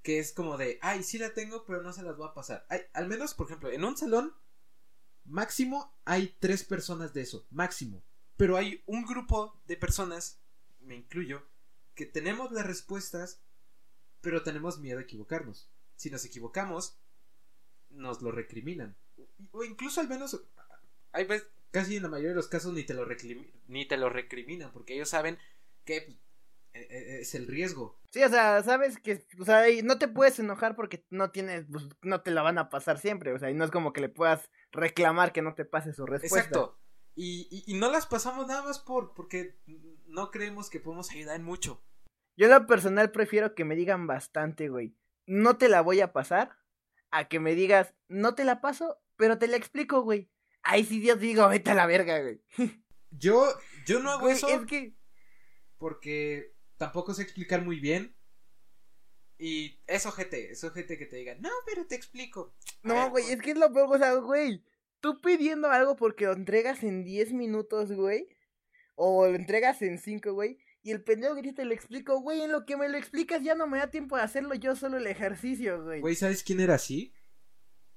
que 0.06 0.20
es 0.20 0.32
como 0.32 0.56
de, 0.56 0.78
ay, 0.82 1.02
sí 1.02 1.18
la 1.18 1.34
tengo, 1.34 1.64
pero 1.64 1.82
no 1.82 1.92
se 1.92 2.04
las 2.04 2.16
voy 2.16 2.28
a 2.28 2.32
pasar. 2.32 2.64
Hay, 2.68 2.82
al 2.92 3.08
menos, 3.08 3.34
por 3.34 3.48
ejemplo, 3.48 3.72
en 3.72 3.84
un 3.84 3.96
salón, 3.96 4.32
máximo 5.24 5.98
hay 6.04 6.36
tres 6.38 6.62
personas 6.62 7.12
de 7.12 7.22
eso, 7.22 7.44
máximo. 7.50 8.04
Pero 8.36 8.56
hay 8.56 8.84
un 8.86 9.04
grupo 9.04 9.60
de 9.66 9.76
personas, 9.76 10.38
me 10.78 10.94
incluyo, 10.94 11.44
que 11.96 12.06
tenemos 12.06 12.52
las 12.52 12.64
respuestas, 12.64 13.40
pero 14.20 14.44
tenemos 14.44 14.78
miedo 14.78 15.00
a 15.00 15.02
equivocarnos. 15.02 15.68
Si 15.96 16.08
nos 16.08 16.24
equivocamos, 16.24 16.96
nos 17.90 18.22
lo 18.22 18.30
recriminan. 18.30 18.94
O 19.50 19.64
incluso 19.64 20.00
al 20.00 20.08
menos, 20.08 20.40
hay 21.10 21.24
veces, 21.24 21.48
casi 21.72 21.96
en 21.96 22.04
la 22.04 22.08
mayoría 22.08 22.30
de 22.30 22.36
los 22.36 22.46
casos 22.46 22.72
ni 22.72 22.84
te 22.84 22.94
lo, 22.94 23.04
ni 23.66 23.88
te 23.88 23.96
lo 23.96 24.08
recriminan, 24.08 24.70
porque 24.72 24.94
ellos 24.94 25.08
saben 25.08 25.36
que 25.84 26.02
pues, 26.02 26.18
es 26.90 27.34
el 27.34 27.46
riesgo. 27.46 28.00
Sí, 28.10 28.22
o 28.22 28.28
sea, 28.28 28.62
sabes 28.62 28.98
que, 28.98 29.26
o 29.38 29.44
sea, 29.44 29.64
no 29.82 29.98
te 29.98 30.08
puedes 30.08 30.38
enojar 30.38 30.74
porque 30.74 31.04
no 31.10 31.30
tienes, 31.30 31.66
pues, 31.70 31.88
no 32.02 32.22
te 32.22 32.30
la 32.30 32.42
van 32.42 32.58
a 32.58 32.70
pasar 32.70 32.98
siempre, 32.98 33.32
o 33.32 33.38
sea, 33.38 33.50
y 33.50 33.54
no 33.54 33.64
es 33.64 33.70
como 33.70 33.92
que 33.92 34.00
le 34.00 34.08
puedas 34.08 34.50
reclamar 34.72 35.32
que 35.32 35.42
no 35.42 35.54
te 35.54 35.64
pase 35.64 35.92
su 35.92 36.06
respuesta. 36.06 36.38
Exacto. 36.38 36.80
Y, 37.14 37.48
y, 37.50 37.72
y 37.74 37.78
no 37.78 37.90
las 37.90 38.06
pasamos 38.06 38.46
nada 38.46 38.62
más 38.62 38.78
por 38.78 39.14
porque 39.14 39.58
no 40.06 40.30
creemos 40.30 40.70
que 40.70 40.80
podemos 40.80 41.10
ayudar 41.10 41.36
en 41.36 41.44
mucho. 41.44 41.82
Yo 42.36 42.46
en 42.46 42.52
lo 42.52 42.66
personal 42.66 43.10
prefiero 43.10 43.54
que 43.54 43.64
me 43.64 43.76
digan 43.76 44.06
bastante, 44.06 44.68
güey. 44.68 44.94
No 45.26 45.56
te 45.56 45.68
la 45.68 45.80
voy 45.80 46.00
a 46.00 46.12
pasar, 46.12 46.56
a 47.10 47.28
que 47.28 47.40
me 47.40 47.54
digas, 47.54 47.94
no 48.08 48.34
te 48.34 48.44
la 48.44 48.60
paso, 48.60 48.98
pero 49.16 49.38
te 49.38 49.48
la 49.48 49.56
explico, 49.56 50.02
güey. 50.02 50.30
Ahí 50.62 50.84
sí 50.84 51.00
Dios 51.00 51.18
digo, 51.18 51.48
vete 51.48 51.70
a 51.70 51.74
la 51.74 51.86
verga, 51.86 52.20
güey. 52.20 52.42
Yo, 53.10 53.46
yo 53.86 54.00
no 54.00 54.10
hago 54.10 54.22
Güey, 54.22 54.34
eso 54.34 54.48
es 54.48 54.66
que, 54.66 54.94
porque 55.78 56.55
tampoco 56.76 57.14
sé 57.14 57.22
explicar 57.22 57.64
muy 57.64 57.80
bien. 57.80 58.16
Y 59.38 59.82
es 59.86 60.06
ojete, 60.06 60.50
es 60.52 60.64
ojete 60.64 60.96
que 60.96 61.06
te 61.06 61.16
diga, 61.16 61.34
no, 61.34 61.50
pero 61.66 61.86
te 61.86 61.94
explico. 61.94 62.54
A 62.82 62.88
no, 62.88 62.94
ver, 62.94 63.10
güey, 63.10 63.30
es 63.30 63.42
que 63.42 63.50
es 63.50 63.58
lo 63.58 63.72
peor, 63.72 63.94
o 63.94 63.98
sea, 63.98 64.14
güey. 64.14 64.64
Tú 65.00 65.20
pidiendo 65.20 65.70
algo 65.70 65.94
porque 65.94 66.24
lo 66.24 66.32
entregas 66.32 66.82
en 66.82 67.04
10 67.04 67.32
minutos, 67.34 67.92
güey. 67.92 68.28
O 68.94 69.26
lo 69.26 69.34
entregas 69.34 69.82
en 69.82 69.98
5, 69.98 70.32
güey. 70.32 70.58
Y 70.82 70.90
el 70.90 71.02
pendejo 71.02 71.34
grita 71.34 71.62
y 71.62 71.66
le 71.66 71.74
explico, 71.74 72.20
güey, 72.20 72.40
en 72.40 72.52
lo 72.52 72.64
que 72.64 72.76
me 72.76 72.88
lo 72.88 72.96
explicas 72.96 73.42
ya 73.42 73.54
no 73.54 73.66
me 73.66 73.78
da 73.78 73.90
tiempo 73.90 74.16
de 74.16 74.22
hacerlo 74.22 74.54
yo 74.54 74.74
solo 74.74 74.96
el 74.96 75.06
ejercicio, 75.06 75.82
güey. 75.84 76.00
Güey, 76.00 76.14
¿sabes 76.14 76.42
quién 76.42 76.60
era 76.60 76.76
así? 76.76 77.12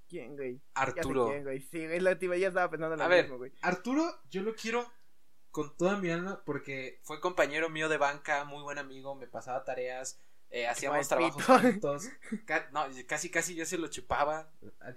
¿Quién, 0.09 0.36
güey? 0.36 0.55
Ya 0.55 0.59
sé 0.59 1.00
Arturo. 1.00 1.27
quién, 1.29 1.43
güey. 1.43 1.62
Sí, 1.62 1.86
güey, 1.86 2.00
la 2.00 2.17
tía 2.19 2.36
ya 2.36 2.48
estaba 2.48 2.69
pensando 2.69 2.98
lo 2.98 3.03
A 3.03 3.07
ver, 3.07 3.25
mismo, 3.25 3.37
güey. 3.37 3.51
Arturo, 3.61 4.11
yo 4.29 4.42
lo 4.42 4.55
quiero 4.55 4.92
con 5.51 5.75
toda 5.77 5.98
mi 5.98 6.09
alma 6.09 6.44
porque 6.46 7.00
fue 7.03 7.20
compañero 7.20 7.70
mío 7.70 7.90
de 7.90 7.98
banca, 7.98 8.44
muy 8.46 8.62
buen 8.64 8.77
amigo, 8.77 9.16
me 9.16 9.27
pasaba 9.27 9.64
tareas, 9.64 10.20
eh, 10.51 10.68
hacíamos 10.68 11.07
trabajos 11.07 11.44
juntos. 11.44 12.09
No, 12.72 12.85
casi 13.07 13.29
casi 13.29 13.55
yo 13.55 13.66
se 13.66 13.77
lo 13.77 13.88
chupaba. 13.88 14.51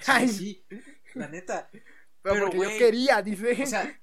Ay. 0.07 0.29
sí, 0.29 0.65
la 1.15 1.29
neta. 1.29 1.69
Pero, 1.71 1.83
pero, 2.23 2.41
porque 2.47 2.57
güey, 2.57 2.73
yo 2.73 2.79
quería, 2.79 3.23
dice. 3.23 3.63
O 3.63 3.67
sea, 3.67 4.01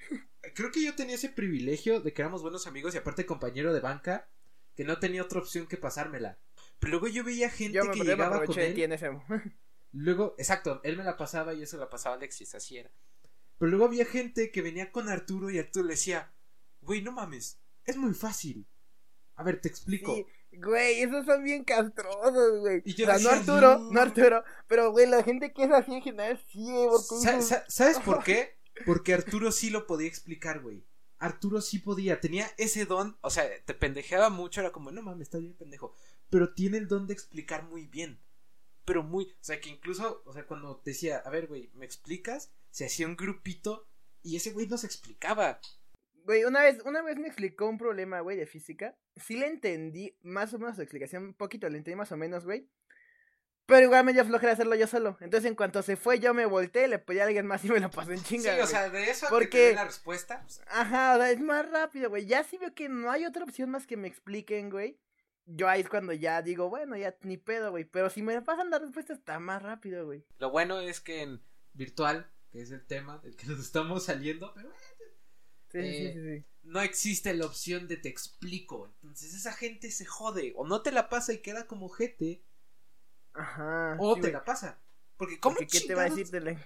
creo 0.54 0.72
que 0.72 0.84
yo 0.84 0.96
tenía 0.96 1.16
ese 1.16 1.30
privilegio 1.30 2.02
de 2.02 2.14
que 2.14 2.22
éramos 2.22 2.42
buenos 2.42 2.68
amigos 2.68 2.94
y 2.94 2.98
aparte 2.98 3.26
compañero 3.26 3.74
de 3.74 3.80
banca, 3.80 4.30
que 4.76 4.84
no 4.84 5.00
tenía 5.00 5.24
otra 5.24 5.40
opción 5.40 5.68
que 5.68 5.78
pasármela. 5.78 6.38
Pero 6.80 6.92
luego 6.92 7.08
yo 7.08 7.24
veía 7.24 7.50
gente 7.50 7.78
yo 7.78 7.86
me, 7.86 7.92
que 7.92 8.04
llegaba 8.04 8.44
con 8.46 8.60
él. 8.60 8.80
en 8.80 8.94
ese 8.94 9.10
Luego, 9.92 10.36
exacto, 10.38 10.82
él 10.84 10.98
me 10.98 11.04
la 11.04 11.18
pasaba 11.18 11.54
y 11.54 11.64
eso 11.64 11.78
la 11.78 11.90
pasaba 11.90 12.16
Alexis, 12.16 12.54
así 12.54 12.78
era. 12.78 12.92
Pero 13.58 13.72
luego 13.72 13.86
había 13.86 14.06
gente 14.06 14.52
que 14.52 14.62
venía 14.62 14.92
con 14.92 15.10
Arturo 15.10 15.50
y 15.50 15.60
Arturo 15.60 15.88
le 15.88 15.94
decía, 15.94 16.32
güey, 16.82 17.02
no 17.02 17.12
mames, 17.12 17.58
es 17.86 17.98
muy 17.98 18.14
fácil. 18.14 18.66
A 19.36 19.44
ver, 19.44 19.62
te 19.62 19.68
explico. 19.70 20.16
Sí, 20.16 20.26
güey, 20.58 21.02
esos 21.02 21.26
son 21.26 21.44
bien 21.44 21.64
castrosos, 21.64 22.60
güey. 22.60 22.82
Y 22.86 22.94
o 23.04 23.06
sea, 23.06 23.18
no 23.20 23.30
Arturo, 23.30 23.80
"No". 23.80 23.92
no 23.92 24.02
Arturo, 24.02 24.44
pero 24.68 24.92
güey, 24.92 25.08
la 25.08 25.24
gente 25.24 25.54
que 25.54 25.64
es 25.64 25.72
así 25.72 25.94
en 25.94 26.02
general 26.02 26.44
sí, 26.52 26.66
porque 26.90 27.24
Sa- 27.24 27.38
esos- 27.38 27.48
sa- 27.48 27.66
¿Sabes 27.70 28.00
por 28.00 28.24
qué? 28.24 28.58
Porque 28.86 29.14
Arturo 29.14 29.52
sí 29.52 29.70
lo 29.70 29.88
podía 29.88 30.08
explicar, 30.08 30.60
güey. 30.62 30.84
Arturo 31.20 31.60
sí 31.62 31.80
podía, 31.80 32.20
tenía 32.22 32.50
ese 32.58 32.86
don, 32.86 33.18
o 33.22 33.30
sea, 33.30 33.44
te 33.66 33.74
pendejeaba 33.74 34.30
mucho, 34.30 34.62
era 34.62 34.72
como, 34.72 34.90
no 34.92 35.02
mames, 35.02 35.24
está 35.28 35.38
bien 35.38 35.54
pendejo. 35.54 35.94
Pero 36.30 36.54
tiene 36.54 36.78
el 36.78 36.88
don 36.88 37.08
de 37.08 37.14
explicar 37.14 37.64
muy 37.64 37.88
bien. 37.88 38.20
Pero 38.86 39.04
muy, 39.04 39.26
o 39.26 39.38
sea, 39.44 39.60
que 39.60 39.70
incluso, 39.70 40.22
o 40.26 40.34
sea, 40.34 40.48
cuando 40.48 40.82
decía, 40.86 41.18
a 41.26 41.30
ver, 41.30 41.48
güey, 41.48 41.70
¿me 41.76 41.86
explicas? 41.86 42.52
Se 42.72 42.86
hacía 42.86 43.06
un 43.06 43.16
grupito 43.18 43.88
y 44.24 44.36
ese 44.38 44.52
güey 44.52 44.68
nos 44.68 44.84
explicaba. 44.84 45.60
Güey, 46.30 46.44
una 46.44 46.62
vez, 46.62 46.78
una 46.86 47.02
vez 47.02 47.18
me 47.18 47.26
explicó 47.26 47.66
un 47.66 47.80
problema, 47.80 48.20
güey, 48.20 48.38
de 48.38 48.46
física. 48.46 48.96
Sí 49.16 49.36
le 49.36 49.48
entendí 49.48 50.16
más 50.22 50.54
o 50.54 50.60
menos 50.60 50.76
su 50.76 50.84
explicación, 50.84 51.24
un 51.24 51.34
poquito, 51.34 51.68
le 51.68 51.80
entendí 51.80 51.96
más 51.96 52.12
o 52.12 52.18
menos, 52.18 52.46
güey. 52.46 52.70
Pero 53.66 53.86
igual 53.86 54.06
me 54.06 54.14
dio 54.14 54.24
flojera 54.24 54.52
hacerlo 54.52 54.76
yo 54.76 54.86
solo. 54.86 55.18
Entonces, 55.22 55.50
en 55.50 55.56
cuanto 55.56 55.82
se 55.82 55.96
fue, 55.96 56.20
yo 56.20 56.36
me 56.36 56.46
volteé, 56.46 56.88
le 56.88 57.00
pedí 57.00 57.18
a 57.18 57.24
alguien 57.24 57.48
más 57.48 57.66
y 57.66 57.70
me 57.70 57.80
lo 57.80 57.90
pasé 57.90 58.14
en 58.14 58.22
chinga. 58.22 58.54
sí, 58.54 58.62
o 58.62 58.68
sea, 58.68 58.92
de 58.92 59.10
eso 59.10 59.26
Porque- 59.32 59.70
te 59.70 59.74
la 59.74 59.86
respuesta. 59.86 60.42
pues, 60.44 60.62
Ajá, 60.68 61.16
o 61.16 61.18
sea, 61.18 61.32
es 61.32 61.42
más 61.42 61.68
rápido, 61.68 62.12
güey. 62.12 62.28
Ya 62.28 62.44
sí 62.44 62.60
veo 62.60 62.76
que 62.76 62.90
no 62.90 63.10
hay 63.10 63.26
otra 63.26 63.44
opción 63.44 63.72
más 63.72 63.88
que 63.88 63.98
me 63.98 64.08
expliquen, 64.08 64.70
güey. 64.70 65.00
Yo 65.48 65.68
ahí 65.68 65.82
es 65.82 65.90
cuando 65.90 66.14
ya 66.14 66.44
digo, 66.44 66.70
bueno, 66.70 66.96
ya 66.96 67.18
ni 67.24 67.38
pedo, 67.38 67.72
güey. 67.72 67.86
Pero 67.86 68.12
si 68.12 68.22
me 68.22 68.40
pasan 68.44 68.70
la 68.70 68.78
respuesta, 68.78 69.14
está 69.14 69.40
más 69.40 69.64
rápido, 69.64 70.06
güey. 70.06 70.24
Lo 70.38 70.52
bueno 70.52 70.80
es 70.80 71.00
que 71.00 71.24
en 71.24 71.42
virtual, 71.74 72.30
que 72.52 72.62
es 72.62 72.70
el 72.70 72.86
tema 72.86 73.18
del 73.18 73.36
que 73.36 73.48
nos 73.48 73.60
estamos 73.60 74.06
saliendo, 74.06 74.54
pero 74.54 74.70
Sí, 75.72 75.78
Eh, 75.80 76.12
sí, 76.14 76.20
sí, 76.20 76.38
sí. 76.40 76.46
no 76.64 76.82
existe 76.82 77.34
la 77.34 77.46
opción 77.46 77.88
de 77.88 77.98
te 77.98 78.10
explico. 78.10 78.92
Entonces 79.04 79.34
esa 79.34 79.54
gente 79.54 79.92
se 79.92 80.06
jode. 80.06 80.54
O 80.56 80.66
no 80.68 80.82
te 80.82 80.92
la 80.92 81.10
pasa 81.10 81.34
y 81.34 81.40
queda 81.40 81.68
como 81.68 81.90
gente. 81.90 82.42
Ajá. 83.34 83.96
O 84.00 84.16
sí, 84.16 84.22
te 84.22 84.28
güey. 84.28 84.34
la 84.34 84.44
pasa. 84.44 84.80
Porque 85.18 85.40
¿cómo 85.40 85.56
Porque, 85.58 85.68
¿Qué 85.80 85.88
te 85.88 85.96
va 85.96 86.04
a 86.04 86.10
decir 86.10 86.28
de 86.30 86.40
la- 86.42 86.66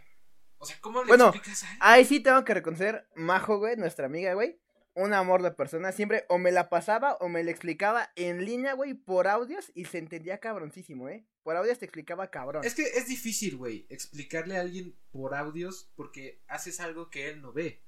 O 0.58 0.66
sea, 0.66 0.78
¿cómo 0.80 1.02
le 1.04 1.08
Bueno, 1.08 1.26
explicas 1.30 1.64
a 1.64 1.68
alguien? 1.68 1.80
Ahí 1.82 2.06
sí 2.06 2.20
tengo 2.20 2.44
que 2.46 2.54
reconocer, 2.54 3.08
Majo, 3.16 3.58
güey, 3.58 3.76
nuestra 3.76 4.06
amiga, 4.06 4.34
güey. 4.34 4.60
Un 4.96 5.12
amor 5.14 5.42
de 5.42 5.52
persona. 5.52 5.92
Siempre 5.92 6.24
o 6.30 6.38
me 6.38 6.52
la 6.52 6.70
pasaba 6.70 7.16
o 7.16 7.28
me 7.28 7.44
la 7.44 7.50
explicaba 7.52 8.12
en 8.16 8.46
línea, 8.46 8.74
güey, 8.74 8.94
por 8.94 9.28
audios 9.28 9.72
y 9.74 9.86
se 9.86 9.98
entendía 9.98 10.38
cabroncísimo, 10.40 11.10
¿eh? 11.10 11.26
Por 11.42 11.58
audios 11.58 11.80
te 11.80 11.86
explicaba 11.86 12.30
cabrón. 12.30 12.64
Es 12.64 12.76
que 12.76 12.84
es 12.84 13.08
difícil, 13.08 13.58
güey, 13.58 13.88
explicarle 13.90 14.56
a 14.58 14.62
alguien 14.62 14.96
por 15.12 15.34
audios 15.36 15.92
porque 15.96 16.42
haces 16.48 16.80
algo 16.80 17.10
que 17.10 17.28
él 17.30 17.42
no 17.42 17.52
ve. 17.52 17.82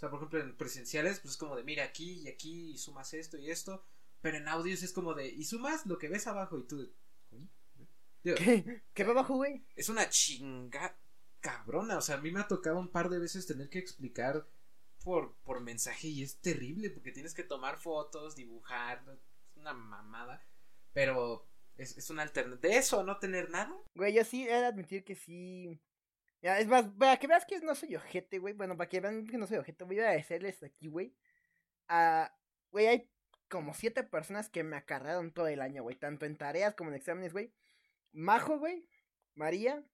O 0.00 0.04
sea, 0.08 0.08
por 0.08 0.20
ejemplo, 0.20 0.40
en 0.40 0.56
presenciales, 0.56 1.20
pues 1.20 1.32
es 1.34 1.36
como 1.36 1.56
de, 1.56 1.62
mira, 1.62 1.84
aquí 1.84 2.22
y 2.22 2.28
aquí 2.28 2.70
y 2.70 2.78
sumas 2.78 3.12
esto 3.12 3.36
y 3.36 3.50
esto. 3.50 3.84
Pero 4.22 4.38
en 4.38 4.48
audios 4.48 4.82
es 4.82 4.94
como 4.94 5.12
de, 5.12 5.28
y 5.28 5.44
sumas 5.44 5.84
lo 5.84 5.98
que 5.98 6.08
ves 6.08 6.26
abajo 6.26 6.58
y 6.58 6.66
tú... 6.66 6.90
Digo, 8.24 8.34
¿Qué? 8.38 8.82
¿Qué 8.94 9.04
va 9.04 9.10
abajo, 9.10 9.34
güey? 9.36 9.62
es 9.76 9.90
una 9.90 10.08
chinga 10.08 10.98
cabrona. 11.40 11.98
O 11.98 12.00
sea, 12.00 12.14
a 12.14 12.20
mí 12.22 12.30
me 12.30 12.40
ha 12.40 12.48
tocado 12.48 12.78
un 12.78 12.88
par 12.88 13.10
de 13.10 13.18
veces 13.18 13.46
tener 13.46 13.68
que 13.68 13.78
explicar 13.78 14.48
por, 15.04 15.34
por 15.44 15.60
mensaje 15.60 16.08
y 16.08 16.22
es 16.22 16.40
terrible 16.40 16.88
porque 16.88 17.12
tienes 17.12 17.34
que 17.34 17.44
tomar 17.44 17.76
fotos, 17.76 18.34
dibujar. 18.34 19.04
Es 19.50 19.58
una 19.58 19.74
mamada. 19.74 20.42
Pero 20.94 21.46
es, 21.76 21.98
es 21.98 22.08
una 22.08 22.22
alternativa. 22.22 22.72
De 22.72 22.78
eso, 22.78 23.02
no 23.04 23.18
tener 23.18 23.50
nada. 23.50 23.76
Güey, 23.94 24.14
yo 24.14 24.24
sí 24.24 24.44
he 24.44 24.60
de 24.60 24.64
admitir 24.64 25.04
que 25.04 25.14
sí. 25.14 25.78
Ya, 26.42 26.58
es 26.58 26.66
más, 26.68 26.86
para 26.98 27.18
que 27.18 27.26
veas 27.26 27.44
que 27.44 27.60
no 27.60 27.74
soy 27.74 27.96
ojete, 27.96 28.38
güey. 28.38 28.54
Bueno, 28.54 28.76
para 28.76 28.88
que 28.88 29.00
vean 29.00 29.26
que 29.26 29.38
no 29.38 29.46
soy 29.46 29.58
ojete, 29.58 29.84
voy 29.84 30.00
a 30.00 30.10
decirles 30.10 30.62
aquí, 30.62 30.88
güey. 30.88 31.14
Ah, 31.88 32.34
güey, 32.70 32.86
hay 32.86 33.10
como 33.48 33.74
siete 33.74 34.04
personas 34.04 34.48
que 34.48 34.62
me 34.64 34.76
acarrearon 34.76 35.32
todo 35.32 35.48
el 35.48 35.60
año, 35.60 35.82
güey. 35.82 35.96
Tanto 35.96 36.26
en 36.26 36.36
tareas 36.36 36.74
como 36.74 36.90
en 36.90 36.96
exámenes, 36.96 37.32
güey. 37.32 37.52
Majo, 38.12 38.58
güey. 38.58 38.88
María. 39.34 39.84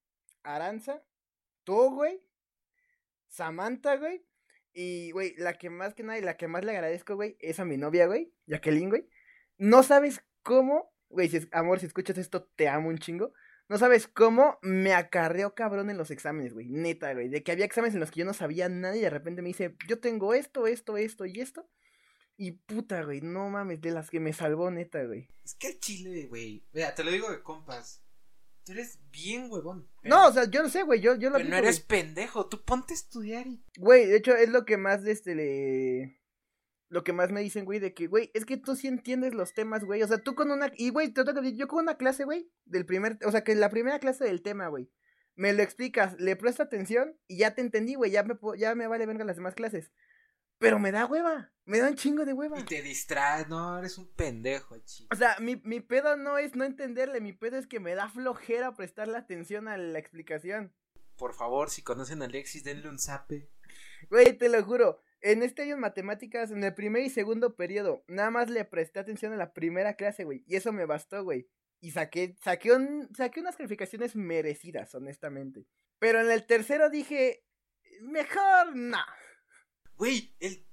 Aranza. 0.43 1.03
Tú, 1.65 1.95
güey. 1.95 2.23
Samantha, 3.29 3.97
güey. 3.97 4.25
Y, 4.79 5.11
güey, 5.13 5.35
la 5.39 5.55
que 5.55 5.71
más 5.71 5.95
que 5.95 6.03
nada 6.03 6.19
y 6.19 6.23
la 6.23 6.37
que 6.37 6.49
más 6.49 6.63
le 6.63 6.73
agradezco, 6.73 7.15
güey, 7.17 7.39
es 7.41 7.59
a 7.61 7.65
mi 7.65 7.79
novia, 7.79 8.07
güey, 8.07 8.31
Jacqueline, 8.47 8.91
güey. 8.91 9.09
No 9.57 9.83
sabes 9.83 10.23
cómo, 10.43 10.93
güey, 11.09 11.31
si 11.31 11.39
es, 11.39 11.49
amor, 11.51 11.81
si 11.81 11.87
escuchas 11.87 12.19
esto, 12.19 12.45
te 12.45 12.69
amo 12.69 12.91
un 12.91 12.99
chingo. 12.99 13.33
No 13.69 13.79
sabes 13.79 14.07
cómo 14.07 14.59
me 14.63 14.95
acarreó 14.95 15.55
cabrón 15.55 15.91
en 15.91 15.99
los 15.99 16.11
exámenes, 16.11 16.53
güey. 16.53 16.69
Neta, 16.69 17.13
güey. 17.15 17.29
De 17.29 17.43
que 17.43 17.53
había 17.53 17.65
exámenes 17.65 17.95
en 17.95 18.01
los 18.01 18.11
que 18.11 18.21
yo 18.21 18.27
no 18.27 18.35
sabía 18.35 18.69
nada 18.69 18.97
y 18.97 19.01
de 19.01 19.11
repente 19.11 19.43
me 19.43 19.49
dice, 19.49 19.77
yo 19.89 19.99
tengo 19.99 20.35
esto, 20.35 20.67
esto, 20.67 20.97
esto 20.97 21.27
y 21.27 21.41
esto. 21.41 21.69
Y 22.37 22.53
puta, 22.53 23.03
güey, 23.03 23.23
no 23.23 23.49
mames, 23.49 23.81
de 23.81 23.91
las 23.91 24.11
que 24.11 24.21
me 24.21 24.33
salvó, 24.33 24.71
neta, 24.71 25.03
güey. 25.05 25.29
Es 25.43 25.55
que 25.55 25.69
el 25.69 25.81
chile, 25.81 26.27
güey. 26.27 26.65
Vea, 26.73 26.95
te 26.95 27.03
lo 27.03 27.11
digo 27.11 27.31
de 27.31 27.43
compas. 27.43 28.03
Tú 28.65 28.73
eres 28.73 28.99
bien 29.11 29.47
huevón. 29.49 29.89
No, 30.03 30.29
o 30.29 30.33
sea, 30.33 30.45
yo 30.51 30.63
no 30.63 30.69
sé, 30.69 30.83
güey, 30.83 31.01
yo, 31.01 31.17
yo 31.17 31.31
lo 31.31 31.37
Pero 31.37 31.49
no 31.49 31.57
eres 31.57 31.81
pendejo, 31.81 32.49
tú 32.49 32.65
ponte 32.65 32.95
a 32.95 32.97
estudiar 32.97 33.47
y... 33.47 33.65
Güey, 33.79 34.07
de 34.07 34.17
hecho, 34.17 34.35
es 34.35 34.51
lo 34.51 34.65
que 34.65 34.77
más, 34.77 35.05
este, 35.07 35.35
le... 35.35 36.21
Lo 36.89 37.03
que 37.03 37.13
más 37.13 37.33
me 37.33 37.41
dicen, 37.41 37.65
güey, 37.65 37.81
de 37.81 37.95
que, 37.95 38.07
güey, 38.07 38.31
es 38.33 38.45
que 38.45 38.57
tú 38.57 38.77
sí 38.77 38.87
entiendes 38.87 39.35
los 39.35 39.55
temas, 39.55 39.85
güey. 39.85 40.03
O 40.03 40.07
sea, 40.07 40.19
tú 40.19 40.35
con 40.35 40.51
una... 40.51 40.71
Y, 40.77 40.91
güey, 40.91 41.09
te 41.09 41.25
tengo 41.25 41.35
que 41.35 41.47
decir, 41.47 41.59
yo 41.59 41.69
con 41.69 41.81
una 41.81 41.97
clase, 41.97 42.25
güey, 42.25 42.51
del 42.65 42.87
primer... 42.87 43.19
O 43.25 43.33
sea, 43.33 43.43
que 43.43 43.55
la 43.55 43.71
primera 43.71 43.99
clase 43.99 44.25
del 44.25 44.43
tema, 44.43 44.69
güey. 44.69 44.91
Me 45.35 45.53
lo 45.53 45.63
explicas, 45.63 46.19
le 46.19 46.37
presto 46.37 46.63
atención 46.63 47.19
y 47.27 47.39
ya 47.39 47.55
te 47.55 47.61
entendí, 47.61 47.95
güey. 47.95 48.11
Ya 48.11 48.23
me, 48.23 48.39
ya 48.57 48.75
me 48.75 48.87
vale 48.87 49.05
venga 49.05 49.25
las 49.25 49.37
demás 49.37 49.55
clases. 49.55 49.91
Pero 50.59 50.79
me 50.79 50.93
da 50.93 51.05
hueva. 51.07 51.53
Me 51.65 51.79
da 51.79 51.89
un 51.89 51.97
chingo 51.97 52.25
de 52.25 52.33
hueva. 52.33 52.59
Y 52.59 52.63
te 52.63 52.81
distraes, 52.81 53.49
no, 53.49 53.79
eres 53.79 53.99
un 53.99 54.09
pendejo, 54.15 54.79
chico. 54.79 55.09
O 55.13 55.17
sea, 55.17 55.37
mi, 55.41 55.57
mi 55.65 55.81
pedo 55.81 56.17
no 56.17 56.39
es 56.39 56.55
no 56.55 56.65
entenderle, 56.65 57.21
mi 57.21 57.33
pedo 57.33 57.59
es 57.59 57.67
que 57.67 57.81
me 57.81 57.95
da 57.95 58.09
flojera 58.09 58.75
prestarle 58.75 59.19
atención 59.19 59.69
a 59.69 59.77
la 59.77 59.99
explicación. 59.99 60.73
Por 61.19 61.35
favor, 61.35 61.71
si 61.71 61.83
conocen 61.83 62.23
a 62.23 62.27
Alexis, 62.27 62.65
denle 62.65 62.89
un 62.89 62.99
zape. 62.99 63.51
Güey, 64.09 64.39
te 64.39 64.49
lo 64.49 64.63
juro. 64.63 65.03
En 65.21 65.43
este 65.43 65.63
año 65.63 65.75
en 65.75 65.81
matemáticas, 65.81 66.51
en 66.51 66.63
el 66.63 66.75
primer 66.75 67.03
y 67.03 67.11
segundo 67.11 67.57
periodo, 67.57 68.05
nada 68.07 68.31
más 68.31 68.51
le 68.51 68.65
presté 68.65 69.01
atención 69.01 69.33
a 69.33 69.37
la 69.37 69.53
primera 69.53 69.95
clase, 69.95 70.25
güey. 70.25 70.45
Y 70.47 70.57
eso 70.57 70.73
me 70.73 70.85
bastó, 70.85 71.25
güey. 71.25 71.49
Y 71.81 71.91
saqué, 71.91 72.37
saqué, 72.43 72.73
un, 72.73 73.09
saqué 73.15 73.41
unas 73.41 73.57
calificaciones 73.57 74.17
merecidas, 74.17 74.95
honestamente. 74.95 75.67
Pero 75.99 76.21
en 76.21 76.31
el 76.31 76.47
tercero 76.47 76.91
dije, 76.91 77.45
mejor 78.03 78.77
no. 78.77 79.05
Güey, 79.97 80.35
el... 80.41 80.67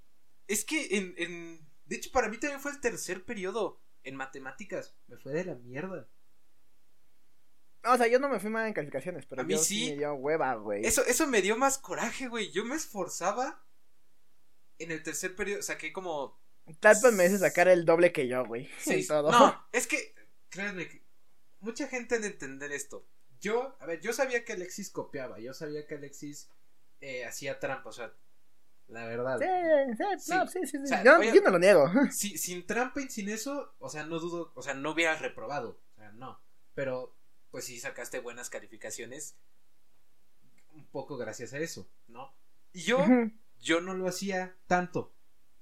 es 0.47 0.65
que 0.65 0.97
en, 0.97 1.13
en... 1.17 1.69
De 1.85 1.95
hecho, 1.95 2.11
para 2.11 2.29
mí 2.29 2.37
también 2.37 2.59
fue 2.59 2.71
el 2.71 2.79
tercer 2.79 3.25
periodo 3.25 3.81
en 4.03 4.15
matemáticas. 4.15 4.95
Me 5.07 5.17
fue 5.17 5.33
de 5.33 5.45
la 5.45 5.55
mierda. 5.55 6.07
O 7.85 7.97
sea, 7.97 8.07
yo 8.07 8.19
no 8.19 8.29
me 8.29 8.39
fui 8.39 8.49
mal 8.49 8.65
en 8.67 8.73
calificaciones, 8.73 9.25
pero 9.25 9.41
a 9.41 9.45
mí 9.45 9.53
yo 9.53 9.59
sí. 9.59 9.89
me 9.89 9.97
dio 9.97 10.13
hueva, 10.13 10.55
güey. 10.55 10.85
Eso, 10.85 11.03
eso 11.05 11.27
me 11.27 11.41
dio 11.41 11.57
más 11.57 11.77
coraje, 11.77 12.27
güey. 12.27 12.51
Yo 12.51 12.63
me 12.63 12.75
esforzaba. 12.75 13.65
En 14.83 14.91
el 14.91 15.03
tercer 15.03 15.35
periodo 15.35 15.61
saqué 15.61 15.91
como. 15.93 16.39
Tal 16.79 16.95
vez 17.03 17.13
me 17.13 17.25
hice 17.25 17.39
sacar 17.39 17.67
el 17.67 17.85
doble 17.85 18.11
que 18.13 18.27
yo, 18.27 18.45
güey. 18.45 18.69
Sí, 18.79 19.05
todo. 19.07 19.31
No, 19.31 19.65
es 19.71 19.87
que. 19.87 20.13
Créanme 20.49 20.87
que. 20.87 21.01
Mucha 21.59 21.87
gente 21.87 22.15
ha 22.15 22.19
de 22.19 22.27
entender 22.27 22.71
esto. 22.71 23.05
Yo, 23.39 23.75
a 23.79 23.85
ver, 23.85 23.99
yo 24.01 24.13
sabía 24.13 24.45
que 24.45 24.53
Alexis 24.53 24.89
copiaba. 24.89 25.39
Yo 25.39 25.53
sabía 25.53 25.85
que 25.85 25.95
Alexis 25.95 26.49
eh, 27.01 27.25
hacía 27.25 27.59
trampa. 27.59 27.89
O 27.89 27.93
sea, 27.93 28.13
la 28.87 29.05
verdad. 29.05 29.39
Sí, 29.39 29.95
sí, 29.97 30.03
Sí. 30.25 30.31
no, 30.33 30.47
sí, 30.47 30.59
sí, 30.65 30.77
sí. 30.77 30.83
O 30.83 30.87
sea, 30.87 31.03
yo, 31.03 31.17
oye- 31.19 31.33
yo 31.33 31.41
no 31.41 31.51
lo 31.51 31.59
niego. 31.59 31.89
Si- 32.11 32.37
sin 32.37 32.65
trampa 32.65 33.01
y 33.01 33.09
sin 33.09 33.29
eso, 33.29 33.73
o 33.79 33.89
sea, 33.89 34.05
no 34.05 34.19
dudo, 34.19 34.51
o 34.55 34.61
sea, 34.61 34.73
no 34.73 34.91
hubieras 34.91 35.21
reprobado, 35.21 35.79
o 35.95 35.99
sea, 35.99 36.11
no, 36.13 36.39
pero 36.73 37.15
pues 37.51 37.65
sí 37.65 37.79
sacaste 37.79 38.19
buenas 38.19 38.49
calificaciones, 38.49 39.35
un 40.73 40.85
poco 40.87 41.17
gracias 41.17 41.53
a 41.53 41.59
eso, 41.59 41.87
¿no? 42.07 42.33
Y 42.73 42.81
yo. 42.83 42.97
Yo 43.63 43.81
no 43.81 43.93
lo 43.95 44.07
hacía 44.07 44.55
tanto, 44.67 45.13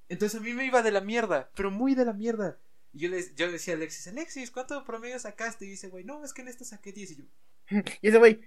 entonces 0.10 0.40
a 0.40 0.44
mí 0.44 0.54
me 0.54 0.66
iba 0.66 0.82
de 0.82 0.92
la 0.92 1.02
mierda, 1.02 1.52
pero 1.56 1.72
muy 1.72 1.96
de 1.96 2.06
la 2.06 2.14
mierda. 2.14 2.60
Y 2.94 3.00
yo 3.00 3.10
le, 3.10 3.24
yo 3.36 3.50
decía 3.50 3.74
a 3.74 3.78
Alexis, 3.78 4.08
Alexis, 4.08 4.52
¿cuánto 4.52 4.84
promedio 4.84 5.18
sacaste? 5.18 5.66
Y 5.66 5.70
dice, 5.70 5.88
güey, 5.88 6.04
no, 6.04 6.26
es 6.26 6.34
que 6.34 6.42
en 6.42 6.50
esta 6.50 6.66
saqué 6.66 6.92
10 6.92 7.12
y 7.12 7.16
yo, 7.16 7.24
Y 8.02 8.10
ese 8.10 8.18
güey, 8.18 8.42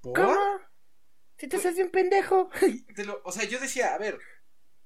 ¿por? 0.00 0.14
¿cómo? 0.14 0.36
Si 1.36 1.48
te 1.48 1.56
haces 1.56 1.74
bien 1.76 1.90
pendejo. 1.90 2.48
Te 2.96 3.04
lo- 3.04 3.20
o 3.24 3.32
sea, 3.32 3.44
yo 3.44 3.58
decía, 3.60 3.94
a 3.94 3.98
ver, 3.98 4.18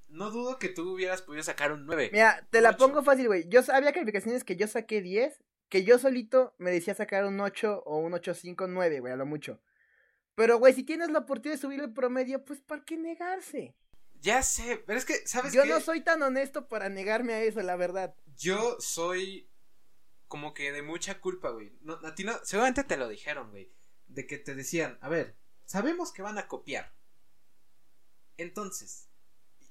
no 0.08 0.30
dudo 0.30 0.58
que 0.58 0.68
tú 0.68 0.92
hubieras 0.94 1.22
podido 1.22 1.42
sacar 1.44 1.72
un 1.72 1.87
9. 1.87 2.10
Mira, 2.12 2.46
te 2.50 2.60
la 2.60 2.76
pongo 2.76 3.02
fácil, 3.02 3.26
güey. 3.26 3.48
Yo 3.48 3.60
había 3.72 3.92
calificaciones 3.92 4.44
que 4.44 4.56
yo 4.56 4.66
saqué 4.68 5.00
10, 5.02 5.42
que 5.68 5.84
yo 5.84 5.98
solito 5.98 6.54
me 6.58 6.70
decía 6.70 6.94
sacar 6.94 7.24
un 7.24 7.40
8 7.40 7.82
o 7.84 7.98
un 7.98 8.12
8.5, 8.12 8.66
9, 8.68 9.00
güey, 9.00 9.12
a 9.12 9.16
lo 9.16 9.26
mucho. 9.26 9.60
Pero, 10.37 10.58
güey, 10.58 10.74
si 10.74 10.82
tienes 10.84 11.10
la 11.10 11.20
oportunidad 11.20 11.56
de 11.56 11.60
subir 11.62 11.80
el 11.80 11.92
promedio, 11.92 12.44
pues 12.44 12.60
¿para 12.60 12.84
qué 12.84 12.96
negarse? 12.96 13.74
Ya 14.24 14.42
sé, 14.42 14.82
pero 14.87 14.98
es 14.98 15.04
que, 15.04 15.26
¿sabes 15.28 15.52
Yo 15.52 15.64
qué? 15.64 15.68
no 15.68 15.80
soy 15.80 16.00
tan 16.00 16.22
honesto 16.22 16.66
para 16.66 16.88
negarme 16.88 17.34
a 17.34 17.42
eso, 17.42 17.60
la 17.60 17.76
verdad. 17.76 18.14
Yo 18.38 18.80
soy 18.80 19.50
como 20.28 20.54
que 20.54 20.72
de 20.72 20.80
mucha 20.80 21.20
culpa, 21.20 21.50
güey. 21.50 21.76
No, 21.82 21.98
a 22.02 22.14
ti 22.14 22.24
no, 22.24 22.32
seguramente 22.42 22.84
te 22.84 22.96
lo 22.96 23.06
dijeron, 23.06 23.50
güey. 23.50 23.70
De 24.06 24.26
que 24.26 24.38
te 24.38 24.54
decían, 24.54 24.96
a 25.02 25.10
ver, 25.10 25.37
sabemos 25.66 26.10
que 26.10 26.22
van 26.22 26.38
a 26.38 26.48
copiar. 26.48 26.94
Entonces, 28.38 29.10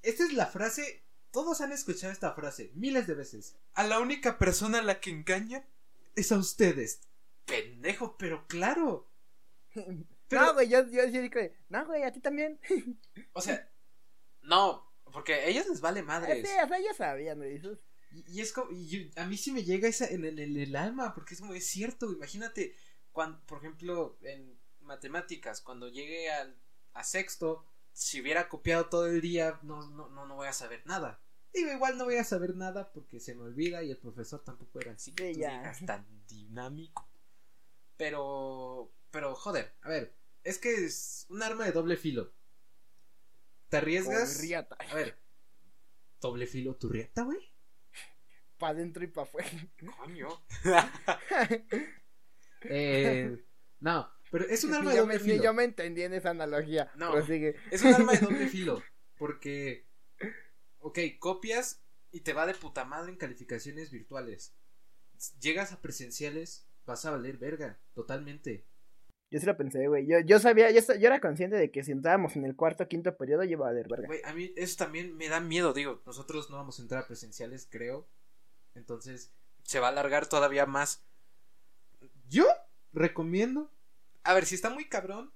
esta 0.04 0.24
es 0.24 0.34
la 0.34 0.46
frase, 0.46 1.04
todos 1.32 1.60
han 1.62 1.72
escuchado 1.72 2.14
esta 2.14 2.36
frase 2.36 2.70
miles 2.76 3.08
de 3.08 3.16
veces. 3.16 3.58
A 3.74 3.84
la 3.86 4.00
única 4.00 4.38
persona 4.38 4.80
a 4.80 4.84
la 4.84 5.00
que 5.00 5.10
engañan 5.10 5.66
es 6.16 6.32
a 6.32 6.38
ustedes. 6.38 7.02
Pendejo, 7.46 8.18
pero 8.20 8.46
claro. 8.46 9.10
Pero- 10.30 10.46
No, 10.46 10.54
güey, 10.54 10.70
yo, 10.70 10.88
yo, 10.88 11.06
yo 11.08 11.22
no, 11.70 11.86
güey, 11.88 12.04
a 12.04 12.12
ti 12.14 12.20
también. 12.20 12.60
O 13.34 13.42
sea, 13.42 13.73
no, 14.44 14.92
porque 15.12 15.34
a 15.36 15.46
ellos 15.46 15.68
les 15.68 15.82
vale 15.82 16.02
sí, 16.02 16.06
madres. 16.06 16.44
o 16.44 16.68
sea, 16.68 16.80
ya 16.80 16.94
sabían, 16.94 17.42
eso- 17.44 17.78
Y, 18.12 18.38
y 18.38 18.42
es 18.42 18.54
como, 18.54 18.72
y 18.72 18.88
yo- 18.88 19.22
a 19.22 19.26
mí 19.26 19.38
sí 19.38 19.52
me 19.52 19.64
llega 19.64 19.88
esa 19.88 20.08
en 20.08 20.24
el, 20.26 20.40
en 20.40 20.56
el 20.58 20.76
alma, 20.76 21.14
porque 21.16 21.34
es 21.34 21.40
como, 21.42 21.54
es 21.54 21.66
cierto, 21.66 22.12
imagínate, 22.12 22.76
cuando, 23.12 23.40
por 23.46 23.58
ejemplo, 23.60 24.18
en 24.22 24.58
matemáticas, 24.82 25.62
cuando 25.62 25.88
llegue 25.90 26.32
al, 26.32 26.56
a 26.94 27.04
sexto, 27.04 27.66
si 27.92 28.22
hubiera 28.22 28.50
copiado 28.50 28.88
todo 28.88 29.08
el 29.08 29.22
día, 29.22 29.60
no, 29.64 29.88
no, 29.90 30.10
no, 30.10 30.26
no 30.28 30.36
voy 30.36 30.48
a 30.48 30.54
saber 30.54 30.82
nada. 30.86 31.20
Digo, 31.54 31.72
igual 31.72 31.98
no 31.98 32.06
voy 32.06 32.16
a 32.16 32.24
saber 32.24 32.56
nada 32.56 32.92
porque 32.92 33.20
se 33.20 33.36
me 33.36 33.44
olvida 33.44 33.84
y 33.84 33.92
el 33.92 33.98
profesor 33.98 34.44
tampoco 34.44 34.80
era 34.80 34.94
así 34.94 35.14
que 35.14 35.34
Sí, 35.34 35.42
tú 35.80 35.86
tan 35.86 36.06
dinámico. 36.28 37.08
Pero, 37.98 38.92
pero, 39.12 39.36
joder, 39.36 39.74
a 39.82 39.90
ver, 39.90 40.16
es 40.44 40.58
que 40.58 40.86
es 40.86 41.26
un 41.30 41.44
arma 41.44 41.66
de 41.66 41.72
doble 41.72 41.96
filo. 41.98 42.34
¿Te 43.74 43.78
arriesgas? 43.78 44.40
Riata. 44.40 44.78
A 44.88 44.94
ver, 44.94 45.18
doble 46.22 46.46
filo 46.46 46.76
tu 46.76 46.90
riata, 46.90 47.24
güey. 47.24 47.40
Pa' 48.60 48.68
adentro 48.68 49.04
y 49.04 49.08
pa' 49.08 49.24
afuera. 49.24 49.50
Coño. 49.98 50.28
Eh, 52.66 53.44
no, 53.82 54.10
pero 54.32 54.46
es 54.46 54.64
un 54.64 54.74
arma 54.74 54.94
de 54.94 55.00
doble 55.00 55.20
filo. 55.20 55.44
yo 55.44 55.54
me 55.54 55.66
entendí 55.66 56.02
en 56.04 56.14
esa 56.14 56.30
analogía. 56.30 56.90
No. 56.96 57.12
Prosigue. 57.12 57.58
Es 57.72 57.82
un 57.82 57.94
arma 57.94 58.14
de 58.14 58.20
doble 58.20 58.48
filo. 58.50 58.82
Porque, 59.18 59.90
ok, 60.80 61.00
copias 61.20 61.84
y 62.10 62.22
te 62.22 62.32
va 62.32 62.46
de 62.46 62.54
puta 62.54 62.86
madre 62.86 63.12
en 63.12 63.18
calificaciones 63.18 63.92
virtuales. 63.92 64.56
Llegas 65.42 65.74
a 65.74 65.82
presenciales, 65.82 66.70
vas 66.86 67.04
a 67.04 67.12
valer 67.12 67.38
verga, 67.38 67.82
totalmente. 67.94 68.66
Yo 69.34 69.40
sí 69.40 69.48
lo 69.48 69.58
pensé, 69.58 69.88
güey. 69.88 70.06
Yo, 70.06 70.20
yo 70.20 70.38
sabía, 70.38 70.70
yo, 70.70 70.80
yo 70.80 71.08
era 71.08 71.20
consciente 71.20 71.56
de 71.56 71.72
que 71.72 71.84
si 71.84 71.92
entrábamos 71.92 72.36
en 72.36 72.46
el 72.46 72.56
cuarto 72.56 72.84
o 72.84 72.88
quinto 72.88 73.18
periodo, 73.18 73.44
yo 73.44 73.54
iba 73.54 73.66
a 73.66 73.70
valer 73.72 73.88
verga. 73.90 74.06
Güey, 74.06 74.22
a 74.26 74.32
mí 74.32 74.54
eso 74.56 74.78
también 74.78 75.18
me 75.18 75.28
da 75.28 75.40
miedo, 75.40 75.74
digo, 75.74 76.04
nosotros 76.06 76.52
no 76.52 76.58
vamos 76.58 76.78
a 76.78 76.84
entrar 76.84 77.04
a 77.04 77.08
presenciales, 77.08 77.68
creo. 77.68 78.08
Entonces, 78.76 79.32
se 79.64 79.80
va 79.80 79.88
a 79.88 79.90
alargar 79.90 80.28
todavía 80.28 80.68
más. 80.68 81.04
Yo 82.30 82.46
recomiendo. 82.94 83.72
A 84.24 84.36
ver, 84.36 84.46
si 84.46 84.54
está 84.54 84.70
muy 84.70 84.86
cabrón, 84.88 85.34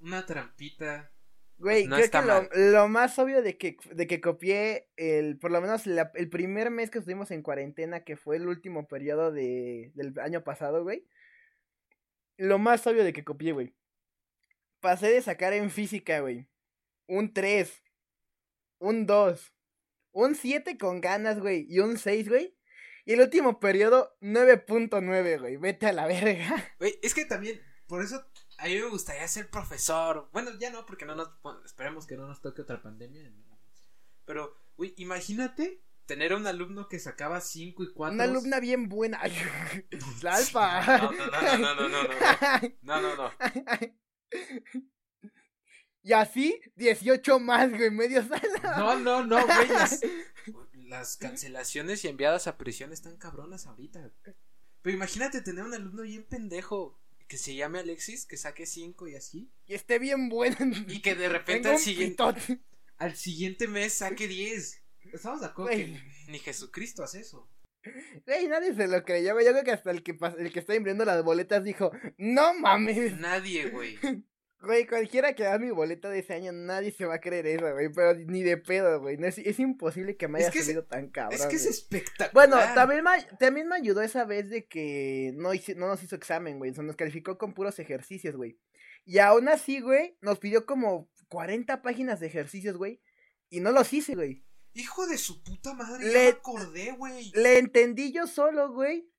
una 0.00 0.26
trampita. 0.26 1.12
Güey, 1.58 1.82
Pues 1.84 1.88
no 1.88 1.94
creo 1.96 2.04
está 2.04 2.48
que 2.50 2.58
lo, 2.72 2.88
más 2.88 3.16
obvio 3.20 3.42
de 3.42 3.56
que, 3.56 3.76
de 3.92 4.06
que 4.08 4.20
copié 4.20 4.88
el, 4.96 5.38
por 5.38 5.52
lo 5.52 5.60
menos 5.60 5.86
la- 5.86 6.10
el 6.16 6.28
primer 6.28 6.70
mes 6.70 6.90
que 6.90 6.98
estuvimos 6.98 7.30
en 7.30 7.42
cuarentena, 7.42 8.00
que 8.00 8.16
fue 8.16 8.36
el 8.36 8.46
último 8.48 8.88
periodo 8.88 9.30
de, 9.32 9.92
del 9.94 10.18
año 10.18 10.42
pasado, 10.42 10.82
güey. 10.82 11.06
Lo 12.36 12.58
más 12.58 12.86
obvio 12.86 13.04
de 13.04 13.12
que 13.12 13.24
copié, 13.24 13.52
güey. 13.52 13.74
Pasé 14.80 15.10
de 15.10 15.22
sacar 15.22 15.52
en 15.52 15.70
física, 15.70 16.20
güey. 16.20 16.48
Un 17.06 17.32
3. 17.32 17.82
Un 18.78 19.06
2. 19.06 19.54
Un 20.12 20.34
7 20.34 20.78
con 20.78 21.00
ganas, 21.00 21.40
güey. 21.40 21.66
Y 21.68 21.80
un 21.80 21.98
6, 21.98 22.28
güey. 22.28 22.56
Y 23.04 23.12
el 23.12 23.20
último 23.20 23.60
periodo, 23.60 24.16
9.9, 24.20 25.40
güey. 25.40 25.56
Vete 25.56 25.86
a 25.86 25.92
la 25.92 26.06
verga. 26.06 26.74
Güey, 26.80 26.98
es 27.02 27.14
que 27.14 27.24
también, 27.24 27.62
por 27.86 28.02
eso 28.02 28.26
a 28.58 28.66
mí 28.66 28.74
me 28.74 28.88
gustaría 28.88 29.26
ser 29.28 29.48
profesor. 29.48 30.28
Bueno, 30.32 30.50
ya 30.58 30.70
no, 30.70 30.84
porque 30.86 31.04
no 31.04 31.14
nos. 31.14 31.30
esperemos 31.64 32.06
que 32.06 32.16
no 32.16 32.26
nos 32.26 32.42
toque 32.42 32.62
otra 32.62 32.82
pandemia. 32.82 33.32
Pero, 34.24 34.60
güey, 34.76 34.92
imagínate 34.96 35.84
tener 36.06 36.32
a 36.32 36.36
un 36.36 36.46
alumno 36.46 36.88
que 36.88 36.98
sacaba 36.98 37.40
5 37.40 37.82
y 37.82 37.92
4. 37.92 38.14
Una 38.14 38.24
alumna 38.24 38.60
bien 38.60 38.88
buena. 38.88 39.20
la 40.22 40.34
alfa. 40.34 40.98
No, 40.98 41.12
no, 41.12 41.74
no, 41.74 41.74
no, 41.74 41.88
no, 41.88 42.02
no, 42.02 43.00
no, 43.00 43.00
no, 43.00 43.16
no. 43.16 43.32
Y 46.02 46.12
así, 46.12 46.60
18 46.76 47.40
más, 47.40 47.68
güey, 47.70 47.90
medio 47.90 48.22
sala. 48.22 48.76
No, 48.78 48.98
no, 49.00 49.26
no, 49.26 49.44
güey. 49.44 49.68
Las, 49.68 50.00
las 50.74 51.16
cancelaciones 51.16 52.04
y 52.04 52.08
enviadas 52.08 52.46
a 52.46 52.56
prisión 52.56 52.92
están 52.92 53.16
cabronas 53.16 53.66
ahorita. 53.66 54.12
Pero 54.82 54.96
imagínate 54.96 55.40
tener 55.40 55.64
un 55.64 55.74
alumno 55.74 56.02
bien 56.02 56.24
pendejo 56.24 57.00
que 57.26 57.38
se 57.38 57.56
llame 57.56 57.80
Alexis, 57.80 58.24
que 58.24 58.36
saque 58.36 58.66
5 58.66 59.08
y 59.08 59.16
así. 59.16 59.50
Y 59.66 59.74
esté 59.74 59.98
bien 59.98 60.28
bueno. 60.28 60.56
Y 60.86 61.02
que 61.02 61.16
de 61.16 61.28
repente 61.28 61.70
al 61.70 61.78
siguiente, 61.78 62.22
al 62.98 63.16
siguiente 63.16 63.66
mes 63.66 63.94
saque 63.94 64.28
10. 64.28 64.85
Estamos 65.12 65.40
de 65.40 65.46
acuerdo 65.46 65.70
que 65.70 66.00
ni 66.28 66.38
Jesucristo 66.38 67.02
hace 67.02 67.20
eso. 67.20 67.50
Güey, 68.26 68.48
nadie 68.48 68.74
se 68.74 68.88
lo 68.88 69.04
creyó, 69.04 69.34
güey. 69.34 69.46
Yo 69.46 69.52
creo 69.52 69.64
que 69.64 69.70
hasta 69.72 69.90
el 69.92 70.02
que, 70.02 70.16
el 70.38 70.52
que 70.52 70.58
está 70.58 70.74
imprimiendo 70.74 71.04
las 71.04 71.22
boletas 71.22 71.62
dijo, 71.62 71.92
no 72.18 72.54
mames. 72.54 73.18
Nadie, 73.18 73.70
güey. 73.70 73.98
Güey, 74.58 74.86
cualquiera 74.86 75.34
que 75.34 75.42
da 75.44 75.58
mi 75.58 75.70
boleta 75.70 76.08
de 76.08 76.20
ese 76.20 76.32
año, 76.32 76.50
nadie 76.50 76.90
se 76.90 77.04
va 77.04 77.16
a 77.16 77.20
creer 77.20 77.46
eso, 77.46 77.70
güey. 77.72 77.92
Pero 77.92 78.14
ni 78.14 78.42
de 78.42 78.56
pedo, 78.56 79.00
güey. 79.00 79.18
No 79.18 79.26
es, 79.26 79.36
es 79.36 79.60
imposible 79.60 80.16
que 80.16 80.28
me 80.28 80.40
Es 80.40 80.48
haya 80.48 80.60
es- 80.60 80.88
tan 80.88 81.10
cabrón. 81.10 81.38
Es 81.38 81.46
que 81.46 81.56
es 81.56 81.66
espectacular. 81.66 82.32
Bueno, 82.32 82.56
también 82.74 83.04
me, 83.04 83.10
también 83.38 83.68
me 83.68 83.76
ayudó 83.76 84.00
esa 84.00 84.24
vez 84.24 84.48
de 84.48 84.66
que 84.66 85.32
no, 85.36 85.52
hice- 85.52 85.74
no 85.74 85.86
nos 85.86 86.02
hizo 86.02 86.16
examen, 86.16 86.58
güey. 86.58 86.72
Nos 86.72 86.96
calificó 86.96 87.36
con 87.36 87.52
puros 87.52 87.78
ejercicios, 87.78 88.34
güey. 88.34 88.58
Y 89.04 89.18
aún 89.18 89.48
así, 89.50 89.80
güey, 89.80 90.16
nos 90.22 90.38
pidió 90.38 90.64
como 90.64 91.10
40 91.28 91.82
páginas 91.82 92.18
de 92.18 92.26
ejercicios, 92.28 92.78
güey. 92.78 93.02
Y 93.50 93.60
no 93.60 93.72
los 93.72 93.92
hice, 93.92 94.14
güey. 94.14 94.45
Hijo 94.76 95.06
de 95.06 95.16
su 95.18 95.42
puta 95.42 95.74
madre, 95.74 96.04
Le- 96.06 96.12
ya 96.12 96.20
me 96.20 96.28
acordé, 96.28 96.92
güey. 96.92 97.32
Le 97.34 97.58
entendí 97.58 98.12
yo 98.12 98.26
solo, 98.26 98.72
güey. 98.72 99.10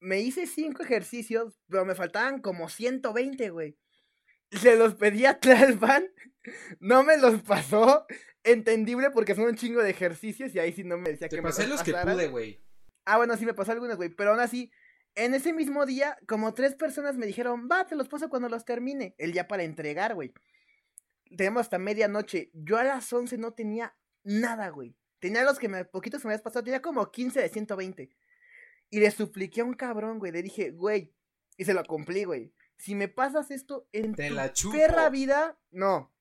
Me 0.00 0.20
hice 0.20 0.46
cinco 0.46 0.82
ejercicios, 0.82 1.58
pero 1.68 1.84
me 1.84 1.94
faltaban 1.94 2.40
como 2.40 2.68
120, 2.68 3.50
güey. 3.50 3.78
Se 4.50 4.76
los 4.76 4.94
pedí 4.94 5.26
a 5.26 5.38
Tlalpan, 5.40 6.06
no 6.80 7.02
me 7.04 7.16
los 7.18 7.42
pasó. 7.42 8.06
Entendible 8.42 9.10
porque 9.10 9.34
son 9.34 9.44
un 9.44 9.56
chingo 9.56 9.82
de 9.82 9.90
ejercicios 9.90 10.54
y 10.54 10.58
ahí 10.58 10.72
sí 10.72 10.84
no 10.84 10.98
me 10.98 11.10
decía 11.10 11.28
Te 11.28 11.36
que 11.36 11.42
pasé 11.42 11.62
me 11.62 11.68
los 11.68 11.82
que 11.82 11.92
pude, 11.92 12.28
güey. 12.28 12.62
Ah, 13.06 13.16
bueno, 13.16 13.36
sí 13.36 13.46
me 13.46 13.54
pasó 13.54 13.72
algunas, 13.72 13.96
güey. 13.96 14.10
Pero 14.10 14.30
aún 14.32 14.40
así, 14.40 14.70
en 15.14 15.34
ese 15.34 15.52
mismo 15.52 15.86
día, 15.86 16.18
como 16.26 16.54
tres 16.54 16.74
personas 16.74 17.16
me 17.16 17.26
dijeron, 17.26 17.68
va, 17.70 17.86
te 17.86 17.96
los 17.96 18.08
paso 18.08 18.28
cuando 18.28 18.48
los 18.48 18.64
termine. 18.64 19.14
El 19.18 19.32
día 19.32 19.48
para 19.48 19.62
entregar, 19.64 20.14
güey. 20.14 20.32
Tenemos 21.36 21.62
hasta 21.62 21.78
medianoche. 21.78 22.50
Yo 22.52 22.76
a 22.78 22.84
las 22.84 23.10
11 23.12 23.38
no 23.38 23.52
tenía 23.52 23.96
nada, 24.24 24.68
güey. 24.70 24.96
Tenía 25.20 25.44
los 25.44 25.58
que 25.58 25.68
me, 25.68 25.84
poquitos 25.84 26.20
que 26.20 26.28
me 26.28 26.34
habías 26.34 26.42
pasado. 26.42 26.64
Tenía 26.64 26.82
como 26.82 27.10
15 27.10 27.40
de 27.40 27.48
120. 27.48 28.10
Y 28.90 29.00
le 29.00 29.10
supliqué 29.10 29.60
a 29.60 29.64
un 29.64 29.74
cabrón, 29.74 30.18
güey. 30.18 30.32
Le 30.32 30.42
dije, 30.42 30.70
güey. 30.70 31.14
Y 31.56 31.64
se 31.64 31.74
lo 31.74 31.84
cumplí, 31.84 32.24
güey. 32.24 32.52
Si 32.76 32.94
me 32.94 33.08
pasas 33.08 33.50
esto 33.50 33.88
en 33.92 34.14
Te 34.14 34.28
tu 34.28 34.34
la 34.34 34.52
perra 34.72 35.08
vida. 35.08 35.58
No. 35.70 36.12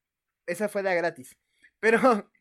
Esa 0.46 0.70
fue 0.70 0.84
de 0.84 0.96
gratis. 0.96 1.38
Pero. 1.80 2.30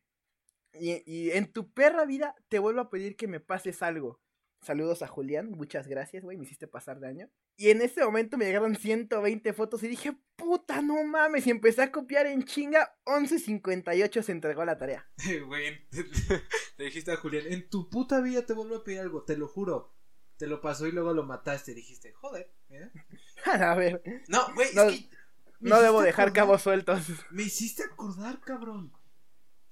Y, 0.74 1.02
y 1.04 1.32
en 1.32 1.52
tu 1.52 1.70
perra 1.70 2.06
vida 2.06 2.34
te 2.48 2.58
vuelvo 2.58 2.80
a 2.80 2.88
pedir 2.88 3.14
que 3.14 3.28
me 3.28 3.40
pases 3.40 3.82
algo. 3.82 4.21
Saludos 4.62 5.02
a 5.02 5.08
Julián, 5.08 5.50
muchas 5.50 5.88
gracias, 5.88 6.22
güey, 6.22 6.36
me 6.38 6.44
hiciste 6.44 6.68
pasar 6.68 7.00
de 7.00 7.08
año. 7.08 7.28
Y 7.56 7.70
en 7.70 7.82
ese 7.82 8.04
momento 8.04 8.38
me 8.38 8.44
llegaron 8.44 8.76
120 8.76 9.52
fotos 9.54 9.82
y 9.82 9.88
dije, 9.88 10.16
puta, 10.36 10.80
no 10.82 11.02
mames. 11.02 11.46
Y 11.46 11.50
empecé 11.50 11.82
a 11.82 11.90
copiar 11.90 12.26
en 12.26 12.44
chinga. 12.44 12.94
11.58 13.04 14.22
se 14.22 14.32
entregó 14.32 14.64
la 14.64 14.78
tarea. 14.78 15.04
Güey, 15.46 15.86
le 16.76 16.84
dijiste 16.84 17.10
a 17.12 17.16
Julián, 17.16 17.44
en 17.48 17.68
tu 17.68 17.90
puta 17.90 18.20
vida 18.20 18.46
te 18.46 18.52
vuelvo 18.52 18.76
a 18.76 18.84
pedir 18.84 19.00
algo, 19.00 19.24
te 19.24 19.36
lo 19.36 19.48
juro. 19.48 19.92
Te 20.36 20.46
lo 20.46 20.60
pasó 20.60 20.86
y 20.86 20.92
luego 20.92 21.12
lo 21.12 21.24
mataste. 21.24 21.74
Dijiste, 21.74 22.12
joder, 22.12 22.52
mira. 22.68 22.90
a 23.44 23.74
ver, 23.74 24.00
No, 24.28 24.54
güey, 24.54 24.68
No, 24.74 24.82
es 24.84 25.00
que. 25.00 25.08
me 25.60 25.70
no 25.70 25.80
debo 25.82 26.02
dejar 26.02 26.28
acordar- 26.28 26.32
cabos 26.46 26.62
sueltos. 26.62 27.02
Me 27.30 27.42
hiciste 27.42 27.82
acordar, 27.82 28.40
cabrón. 28.40 28.92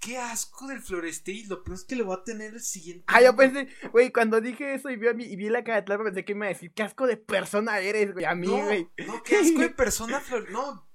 Qué 0.01 0.17
asco 0.19 0.67
del 0.67 0.81
Florestil. 0.81 1.49
Lo 1.49 1.63
peor 1.63 1.77
es 1.77 1.85
que 1.85 1.95
le 1.95 2.03
voy 2.03 2.17
a 2.19 2.25
tener 2.25 2.55
el 2.55 2.61
siguiente. 2.61 3.05
Ah, 3.07 3.21
yo 3.23 3.37
pensé, 3.37 3.69
güey, 3.93 4.11
cuando 4.11 4.41
dije 4.41 4.75
eso 4.75 4.89
y 4.91 4.97
vi, 4.97 5.09
a 5.09 5.11
y 5.11 5.37
vi 5.37 5.49
la 5.51 5.63
cara 5.63 5.77
de 5.77 5.83
Tlalpan, 5.83 6.07
pensé 6.07 6.25
que 6.25 6.35
me 6.35 6.39
iba 6.39 6.47
a 6.47 6.55
decir, 6.55 6.73
qué 6.73 6.83
asco 6.83 7.07
de 7.07 7.19
persona 7.19 7.79
eres, 7.81 8.15
güey, 8.15 8.25
a 8.25 8.35
mí, 8.35 8.47
No, 8.47 8.65
güey. 8.65 8.89
no, 9.07 9.23
qué 9.23 9.37
asco 9.37 9.61
de 9.61 9.69
persona, 9.77 10.21
Flor. 10.21 10.51
No, 10.51 10.89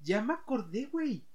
ya 0.00 0.20
me 0.22 0.34
acordé, 0.34 0.84
güey. 0.86 1.26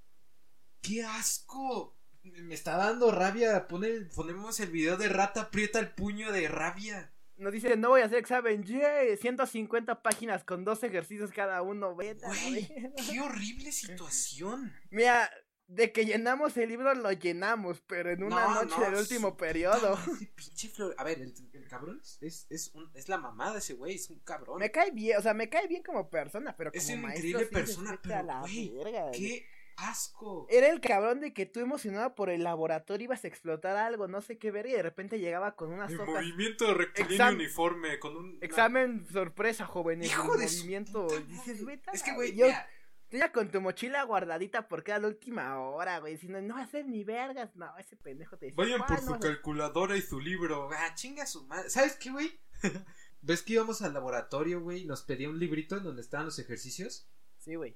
Qué 0.82 1.04
asco. 1.04 1.98
Me 2.24 2.54
está 2.54 2.78
dando 2.78 3.12
rabia. 3.12 3.68
Pone, 3.68 3.90
ponemos 4.16 4.60
el 4.60 4.70
video 4.70 4.96
de 4.96 5.10
rata 5.10 5.42
aprieta 5.42 5.80
el 5.80 5.92
puño 5.94 6.32
de 6.32 6.48
rabia. 6.48 7.12
Nos 7.38 7.52
dice, 7.52 7.76
no 7.76 7.90
voy 7.90 8.02
a 8.02 8.06
hacer 8.06 8.20
examen, 8.20 8.64
yeah, 8.64 9.18
150 9.20 10.04
páginas 10.04 10.44
con 10.44 10.64
dos 10.64 10.84
ejercicios 10.84 11.32
cada 11.32 11.64
uno, 11.64 11.96
vete 11.96 12.24
Güey, 12.28 12.72
qué 13.10 13.20
horrible 13.20 13.72
situación. 13.72 14.72
Mira, 14.92 15.28
de 15.74 15.92
que 15.92 16.06
llenamos 16.06 16.56
el 16.58 16.70
libro 16.70 16.94
lo 16.94 17.12
llenamos, 17.12 17.82
pero 17.88 18.12
en 18.12 18.24
una 18.24 18.46
No, 18.48 18.54
noche 18.64 18.76
no, 18.78 18.86
del 18.86 18.96
último 18.96 19.38
periodo. 19.38 19.98
pinche 20.36 20.68
Flor. 20.70 20.94
A 20.98 21.04
ver, 21.04 21.20
el, 21.22 21.34
el 21.54 21.68
cabrón 21.68 22.00
es, 22.02 22.18
es, 22.22 22.48
es, 22.50 22.72
un- 22.76 22.92
es 22.94 23.08
la 23.10 23.18
mamada 23.18 23.58
ese 23.60 23.74
güey, 23.76 23.96
es 23.96 24.10
un 24.10 24.20
cabrón. 24.20 24.60
Me 24.60 24.72
cae 24.72 24.92
bien, 24.92 25.18
o 25.18 25.22
sea, 25.22 25.34
me 25.34 25.50
cae 25.50 25.68
bien 25.68 25.84
como 25.84 26.10
persona, 26.10 26.56
pero 26.58 26.72
Es 26.74 26.84
como 26.86 26.98
una 27.00 27.08
maestro 27.08 27.28
increíble 27.30 27.46
sí 27.48 27.54
persona, 27.66 27.92
"Vete 27.92 28.02
pero, 28.04 28.20
a 28.20 28.24
la 28.24 28.40
güey, 28.42 28.70
verga, 28.70 29.02
güey". 29.08 29.20
Qué 29.20 29.46
asco. 29.78 30.46
Era 30.50 30.68
el 30.70 30.82
cabrón 30.82 31.22
de 31.22 31.34
que 31.34 31.46
tú 31.46 31.60
emocionado 31.60 32.14
por 32.14 32.30
el 32.30 32.44
laboratorio 32.44 33.06
ibas 33.06 33.24
a 33.24 33.28
explotar 33.28 33.78
algo, 33.78 34.08
no 34.08 34.22
sé 34.22 34.38
qué 34.38 34.52
ver, 34.52 34.68
y 34.68 34.74
de 34.74 34.84
repente 34.84 35.20
llegaba 35.20 35.56
con 35.56 35.72
unas 35.72 35.92
El 35.92 36.02
hojas. 36.02 36.16
movimiento 36.16 36.74
rectilíneo 36.74 37.18
Exam- 37.18 37.36
uniforme 37.36 37.98
con 38.00 38.16
un. 38.18 38.38
Examen 38.42 39.08
sorpresa, 39.12 39.66
jóvenes. 39.66 40.08
Hijo 40.08 40.36
el 40.36 40.42
de 40.42 40.48
su 40.50 40.58
movimiento. 40.58 41.08
puta 41.08 41.20
Dices, 41.22 41.62
madre. 41.62 41.78
"Vete 41.78 41.90
a 41.90 41.94
Es 41.94 42.04
que, 42.04 42.14
güey, 42.14 42.36
yo- 42.36 42.46
mira, 42.48 42.68
Ya 43.12 43.32
con 43.32 43.52
tu 43.52 43.60
mochila 43.60 44.04
guardadita 44.04 44.67
porque 44.67 44.91
era 44.91 45.00
la 45.02 45.08
última 45.10 45.60
hora, 45.60 46.00
güey. 46.00 46.17
Si 46.17 46.28
no, 46.28 46.41
no 46.41 46.56
va 46.56 46.62
a 46.62 46.63
hacer 46.63 46.86
ni 46.88 47.04
vergas. 47.04 47.56
No, 47.56 47.78
ese 47.78 47.97
pendejo 47.97 48.38
te 48.38 48.47
decía. 48.47 48.56
Vayan 48.58 48.86
por 48.86 48.97
"Ah, 48.97 49.02
su 49.02 49.10
no, 49.12 49.19
calculadora 49.19 49.97
y 49.97 50.02
su 50.02 50.19
libro. 50.19 50.69
Ah, 50.71 50.95
chinga 50.95 51.26
su 51.26 51.45
madre. 51.45 51.69
¿Sabes 51.69 51.95
qué, 51.97 52.10
güey? 52.12 52.39
¿Ves 53.21 53.43
que 53.43 53.54
íbamos 53.54 53.82
al 53.82 53.93
laboratorio, 53.93 54.62
güey? 54.62 54.82
y 54.82 54.86
Nos 54.86 55.04
pedía 55.04 55.30
un 55.30 55.39
librito 55.39 55.78
en 55.78 55.84
donde 55.84 56.02
estaban 56.02 56.26
los 56.26 56.39
ejercicios. 56.39 57.08
Sí, 57.38 57.56
güey. 57.56 57.76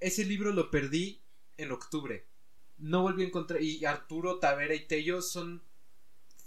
Ese 0.00 0.24
libro 0.24 0.52
lo 0.52 0.70
perdí 0.70 1.22
en 1.56 1.70
octubre. 1.72 2.26
No 2.78 3.02
volví 3.02 3.22
a 3.22 3.26
encontrar. 3.26 3.62
Y 3.62 3.84
Arturo, 3.84 4.38
Tavera 4.38 4.74
y 4.74 4.86
Tello 4.86 5.22
son 5.22 5.62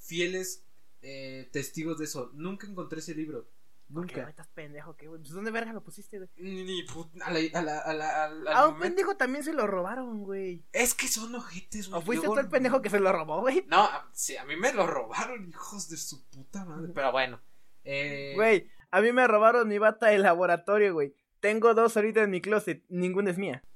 fieles 0.01 0.65
eh, 1.01 1.49
testigos 1.51 1.97
de 1.99 2.05
eso. 2.05 2.31
Nunca 2.33 2.67
encontré 2.67 2.99
ese 2.99 3.15
libro. 3.15 3.47
¿Por 3.93 4.06
qué, 4.08 4.13
Nunca. 4.13 4.21
güey? 4.21 4.29
Estás 4.32 4.47
pendejo, 4.47 4.95
¿qué, 4.95 5.08
güey? 5.08 5.19
Pues, 5.21 5.32
¿dónde 5.32 5.51
verga 5.51 5.71
lo 5.73 5.84
pusiste, 5.84 6.17
güey? 6.17 6.29
Ni, 6.38 6.63
ni 6.63 6.84
put- 6.86 7.21
a 7.21 7.32
la, 7.32 7.39
a 7.60 7.62
la, 7.62 7.79
a 7.79 7.93
la- 7.93 8.23
al- 8.25 8.47
A 8.47 8.67
un 8.67 8.73
momento- 8.73 8.79
pendejo 8.82 9.17
también 9.17 9.43
se 9.43 9.53
lo 9.53 9.67
robaron, 9.67 10.23
güey. 10.23 10.63
Es 10.71 10.93
que 10.93 11.08
son 11.08 11.34
ojetes, 11.36 11.89
güey. 11.89 12.01
¿O 12.01 12.03
fuiste 12.06 12.25
Luego- 12.25 12.41
tú 12.41 12.45
el 12.45 12.49
pendejo 12.51 12.82
que 12.82 12.89
se 12.89 12.99
lo 12.99 13.12
robó, 13.12 13.41
güey? 13.41 13.65
No, 13.67 13.84
a- 13.84 14.10
sí, 14.13 14.36
a 14.38 14.45
mí 14.45 14.56
me 14.56 14.73
lo 14.73 14.88
robaron, 14.88 15.47
hijos 15.49 15.89
de 15.89 15.97
su 15.97 16.25
puta 16.29 16.65
madre. 16.65 16.91
Pero 16.93 17.12
bueno. 17.12 17.41
Eh, 17.86 18.34
Güey, 18.36 18.69
a 18.91 19.01
mí 19.01 19.12
me 19.12 19.27
robaron 19.27 19.67
mi 19.67 19.77
bata 19.77 20.08
de 20.08 20.17
laboratorio, 20.17 20.93
güey. 20.93 21.13
Tengo 21.39 21.73
dos 21.73 21.95
ahorita 21.97 22.21
en 22.23 22.29
mi 22.32 22.39
closet. 22.41 22.84
Ninguna 22.89 23.32
es 23.32 23.38
mía. 23.38 23.63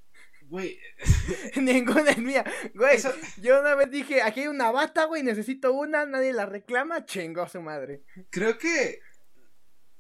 Güey, 0.50 0.80
Ninguna 1.58 2.12
es 2.12 2.18
mía. 2.20 2.46
Güey, 2.74 2.96
Eso- 2.96 3.14
yo 3.42 3.60
una 3.60 3.76
vez 3.76 3.92
dije, 3.92 4.22
aquí 4.22 4.42
hay 4.42 4.48
una 4.48 4.72
bata, 4.72 5.04
güey, 5.06 5.22
necesito 5.24 5.74
una, 5.74 6.06
nadie 6.06 6.32
la 6.34 6.46
reclama, 6.46 7.06
chingó 7.06 7.42
a 7.42 7.50
su 7.50 7.62
madre. 7.62 8.04
creo 8.30 8.58
que 8.58 9.02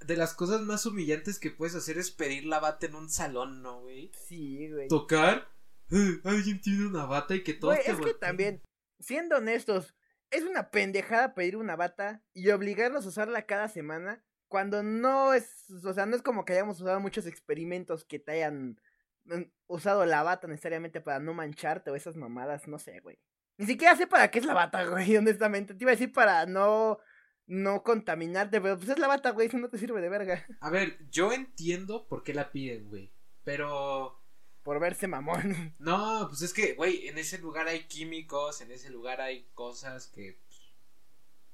de 0.07 0.17
las 0.17 0.33
cosas 0.33 0.61
más 0.61 0.85
humillantes 0.85 1.37
que 1.39 1.51
puedes 1.51 1.75
hacer 1.75 1.97
es 1.97 2.11
pedir 2.11 2.45
la 2.45 2.59
bata 2.59 2.85
en 2.85 2.95
un 2.95 3.09
salón, 3.09 3.61
¿no, 3.61 3.81
güey? 3.81 4.11
Sí, 4.27 4.71
güey. 4.71 4.87
Tocar, 4.87 5.49
"Eh, 5.91 6.21
alguien 6.23 6.61
tiene 6.61 6.87
una 6.87 7.05
bata 7.05 7.35
y 7.35 7.43
que 7.43 7.53
te 7.53 7.67
es 7.85 7.97
que 7.99 8.13
también, 8.13 8.63
siendo 8.99 9.37
honestos, 9.37 9.95
es 10.31 10.43
una 10.43 10.71
pendejada 10.71 11.33
pedir 11.33 11.57
una 11.57 11.75
bata 11.75 12.23
y 12.33 12.49
obligarlos 12.49 13.05
a 13.05 13.09
usarla 13.09 13.45
cada 13.45 13.67
semana 13.67 14.23
cuando 14.47 14.81
no 14.81 15.33
es, 15.33 15.69
o 15.83 15.93
sea, 15.93 16.05
no 16.05 16.15
es 16.15 16.21
como 16.21 16.45
que 16.45 16.53
hayamos 16.53 16.79
usado 16.79 16.99
muchos 16.99 17.25
experimentos 17.25 18.05
que 18.05 18.19
te 18.19 18.31
hayan 18.31 18.79
mm, 19.25 19.41
usado 19.67 20.05
la 20.05 20.23
bata 20.23 20.47
necesariamente 20.47 21.01
para 21.01 21.19
no 21.19 21.33
mancharte 21.33 21.91
o 21.91 21.95
esas 21.95 22.15
mamadas, 22.15 22.67
no 22.67 22.79
sé, 22.79 22.99
güey. 23.01 23.19
Ni 23.57 23.65
siquiera 23.65 23.95
sé 23.95 24.07
para 24.07 24.29
qué 24.31 24.39
es 24.39 24.45
la 24.45 24.53
bata, 24.53 24.83
güey, 24.89 25.17
honestamente. 25.17 25.73
Te 25.73 25.83
iba 25.83 25.91
a 25.91 25.95
decir 25.95 26.11
para 26.13 26.45
no, 26.45 26.99
no 27.47 27.81
contaminarte, 27.81 28.61
pero 28.61 28.77
pues 28.77 28.89
es 28.89 28.99
la 28.99 29.07
bata, 29.07 29.31
güey, 29.31 29.47
eso 29.47 29.57
no 29.57 29.69
te 29.69 29.77
sirve 29.77 30.01
de 30.01 30.09
verga. 30.09 30.45
A 30.59 30.69
ver, 30.69 30.97
yo 31.09 31.31
entiendo 31.31 32.07
por 32.07 32.23
qué 32.23 32.33
la 32.33 32.51
piden, 32.51 32.89
güey. 32.89 33.11
Pero 33.43 34.21
Por 34.63 34.79
verse 34.79 35.07
mamón. 35.07 35.73
no, 35.79 36.27
pues 36.29 36.41
es 36.41 36.53
que, 36.53 36.73
güey, 36.73 37.07
en 37.07 37.17
ese 37.17 37.37
lugar 37.39 37.67
hay 37.67 37.85
químicos, 37.87 38.61
en 38.61 38.71
ese 38.71 38.89
lugar 38.89 39.21
hay 39.21 39.47
cosas 39.53 40.07
que 40.07 40.37
pues, 40.45 40.59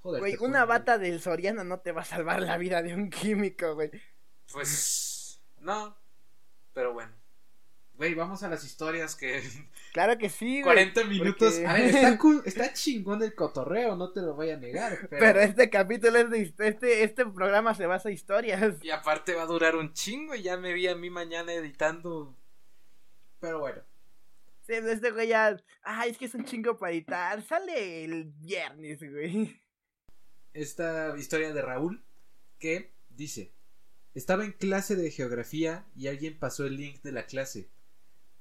joder. 0.02 0.20
Güey, 0.20 0.36
una 0.40 0.66
bata 0.66 0.98
del 0.98 1.22
Soriana 1.22 1.64
no 1.64 1.80
te 1.80 1.92
va 1.92 2.02
a 2.02 2.06
salvar 2.06 2.42
la 2.42 2.58
vida 2.58 2.82
de 2.82 2.96
un 2.96 3.10
químico, 3.10 3.76
güey. 3.76 3.92
Pues 4.52 5.42
no, 5.60 5.96
pero 6.74 6.94
bueno. 6.94 7.23
Güey, 7.96 8.16
vamos 8.16 8.42
a 8.42 8.50
las 8.50 8.64
historias 8.64 9.16
que 9.16 9.42
Claro 9.94 10.18
que 10.18 10.30
sí, 10.30 10.62
güey. 10.64 10.64
40 10.64 11.04
minutos. 11.06 11.54
porque- 11.54 11.68
A 11.68 11.74
ver, 11.74 12.18
está, 12.46 12.74
chingón 12.74 13.22
el 13.22 13.36
cotorreo, 13.36 13.96
no 13.96 14.12
te 14.12 14.22
lo 14.22 14.34
voy 14.34 14.50
a 14.50 14.58
negar. 14.58 14.98
Pero, 15.10 15.20
Pero 15.20 15.40
este 15.42 15.70
capítulo 15.70 16.18
es 16.18 16.30
de 16.32 16.42
este, 16.68 17.04
este 17.04 17.26
programa 17.26 17.76
se 17.76 17.86
basa 17.86 18.10
en 18.10 18.16
historias. 18.16 18.76
Y 18.84 18.90
aparte 18.90 19.36
va 19.36 19.44
a 19.44 19.48
durar 19.48 19.76
un 19.76 19.94
chingo 19.94 20.34
y 20.34 20.42
ya 20.42 20.58
me 20.58 20.74
vi 20.74 20.88
a 20.88 20.96
mí 20.96 21.10
mañana 21.12 21.54
editando. 21.54 22.36
Pero 23.40 23.60
bueno. 23.60 23.82
Sí, 24.66 24.74
este 24.74 25.12
güey 25.12 25.28
ya. 25.28 25.56
Ay, 25.84 26.12
es 26.12 26.18
que 26.18 26.26
es 26.26 26.34
un 26.34 26.46
chingo 26.46 26.78
para 26.78 26.94
editar. 26.94 27.42
Sale 27.44 28.06
el 28.06 28.24
viernes, 28.40 29.00
güey. 29.00 29.62
Esta 30.54 31.16
historia 31.18 31.54
de 31.54 31.62
Raúl 31.62 32.04
que 32.60 32.94
dice: 33.10 33.54
Estaba 34.14 34.46
en 34.46 34.54
clase 34.54 34.96
de 34.96 35.12
geografía 35.12 35.86
y 35.96 36.08
alguien 36.08 36.40
pasó 36.40 36.66
el 36.66 36.78
link 36.78 37.02
de 37.04 37.12
la 37.12 37.26
clase. 37.26 37.70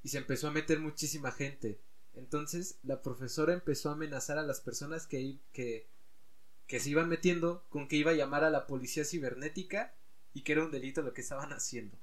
Y 0.02 0.08
se 0.08 0.18
empezó 0.18 0.48
a 0.48 0.52
meter 0.52 0.80
muchísima 0.80 1.30
gente. 1.32 1.80
Entonces 2.14 2.78
la 2.82 3.02
profesora 3.02 3.52
empezó 3.54 3.88
a 3.88 3.92
amenazar 3.92 4.38
a 4.38 4.42
las 4.42 4.60
personas 4.60 5.06
que, 5.06 5.38
que, 5.52 5.88
que 6.66 6.80
se 6.80 6.90
iban 6.90 7.08
metiendo 7.08 7.64
con 7.70 7.88
que 7.88 7.96
iba 7.96 8.10
a 8.10 8.14
llamar 8.14 8.44
a 8.44 8.50
la 8.50 8.66
policía 8.66 9.04
cibernética 9.04 9.94
y 10.34 10.42
que 10.42 10.52
era 10.52 10.64
un 10.64 10.70
delito 10.70 11.02
lo 11.02 11.14
que 11.14 11.20
estaban 11.22 11.52
haciendo. 11.52 11.96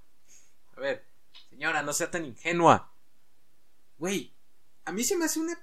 A 0.76 0.80
ver, 0.80 1.06
señora, 1.50 1.84
no 1.84 1.94
sea 1.94 2.10
tan 2.10 2.26
ingenua. 2.26 2.94
Güey, 3.98 4.34
a 4.86 4.92
mí 4.92 5.04
se 5.04 5.18
me 5.18 5.26
hace 5.26 5.40
una. 5.40 5.60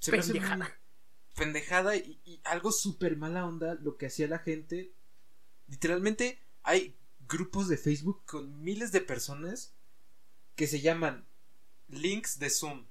Se 0.00 0.10
me 0.10 0.18
hace 0.18 0.32
Pendejada. 0.32 0.80
pendejada 1.36 1.96
y, 1.96 2.20
y 2.24 2.40
algo 2.44 2.72
súper 2.72 3.16
mala 3.16 3.46
onda 3.46 3.74
lo 3.74 3.96
que 3.96 4.06
hacía 4.06 4.26
la 4.26 4.38
gente. 4.38 4.92
Literalmente 5.68 6.42
hay 6.62 6.96
grupos 7.28 7.68
de 7.68 7.76
Facebook 7.76 8.24
con 8.24 8.62
miles 8.64 8.90
de 8.90 9.00
personas 9.00 9.74
que 10.54 10.66
se 10.66 10.80
llaman 10.80 11.26
links 11.88 12.38
de 12.38 12.50
Zoom 12.50 12.86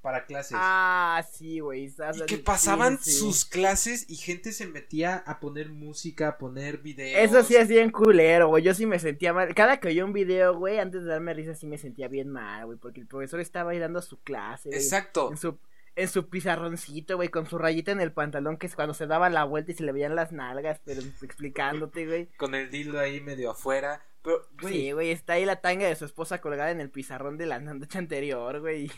para 0.00 0.24
clases. 0.24 0.56
Ah, 0.58 1.24
sí, 1.30 1.60
güey. 1.60 1.92
y 2.14 2.26
que 2.26 2.38
pasaban 2.38 2.98
sí. 2.98 3.12
sus 3.12 3.44
clases 3.44 4.06
y 4.08 4.16
gente 4.16 4.52
se 4.52 4.66
metía 4.66 5.16
a 5.26 5.40
poner 5.40 5.68
música, 5.68 6.28
a 6.28 6.38
poner 6.38 6.78
videos. 6.78 7.30
Eso 7.30 7.42
sí 7.44 7.56
es 7.56 7.68
bien 7.68 7.90
culero, 7.90 8.48
güey. 8.48 8.64
Yo 8.64 8.74
sí 8.74 8.86
me 8.86 8.98
sentía 8.98 9.32
mal. 9.32 9.54
Cada 9.54 9.78
que 9.78 9.88
oía 9.88 10.04
un 10.04 10.12
video, 10.12 10.56
güey, 10.56 10.78
antes 10.78 11.02
de 11.02 11.08
darme 11.08 11.34
risa, 11.34 11.54
sí 11.54 11.66
me 11.66 11.78
sentía 11.78 12.08
bien 12.08 12.30
mal, 12.30 12.66
güey. 12.66 12.78
Porque 12.78 13.00
el 13.00 13.06
profesor 13.06 13.40
estaba 13.40 13.72
ahí 13.72 13.78
dando 13.78 14.00
su 14.00 14.20
clase. 14.22 14.70
Exacto. 14.70 15.30
En 15.30 15.36
su, 15.36 15.58
en 15.96 16.08
su 16.08 16.28
pizarroncito, 16.28 17.16
güey, 17.16 17.28
con 17.28 17.46
su 17.46 17.58
rayita 17.58 17.92
en 17.92 18.00
el 18.00 18.12
pantalón, 18.12 18.56
que 18.56 18.66
es 18.66 18.74
cuando 18.74 18.94
se 18.94 19.06
daba 19.06 19.28
la 19.28 19.44
vuelta 19.44 19.72
y 19.72 19.74
se 19.74 19.84
le 19.84 19.92
veían 19.92 20.16
las 20.16 20.32
nalgas, 20.32 20.80
pero 20.84 21.02
explicándote, 21.22 22.06
güey. 22.06 22.26
Con 22.36 22.54
el 22.54 22.70
dildo 22.70 22.98
ahí 22.98 23.20
medio 23.20 23.50
afuera. 23.50 24.02
Pero, 24.22 24.46
güey, 24.60 24.74
Sí, 24.74 24.92
güey, 24.92 25.10
está 25.10 25.34
ahí 25.34 25.44
la 25.44 25.60
tanga 25.60 25.86
de 25.88 25.96
su 25.96 26.04
esposa 26.04 26.40
colgada 26.40 26.70
en 26.70 26.80
el 26.80 26.90
pizarrón 26.90 27.38
de 27.38 27.46
la 27.46 27.58
noche 27.58 27.98
anterior, 27.98 28.60
güey. 28.60 28.90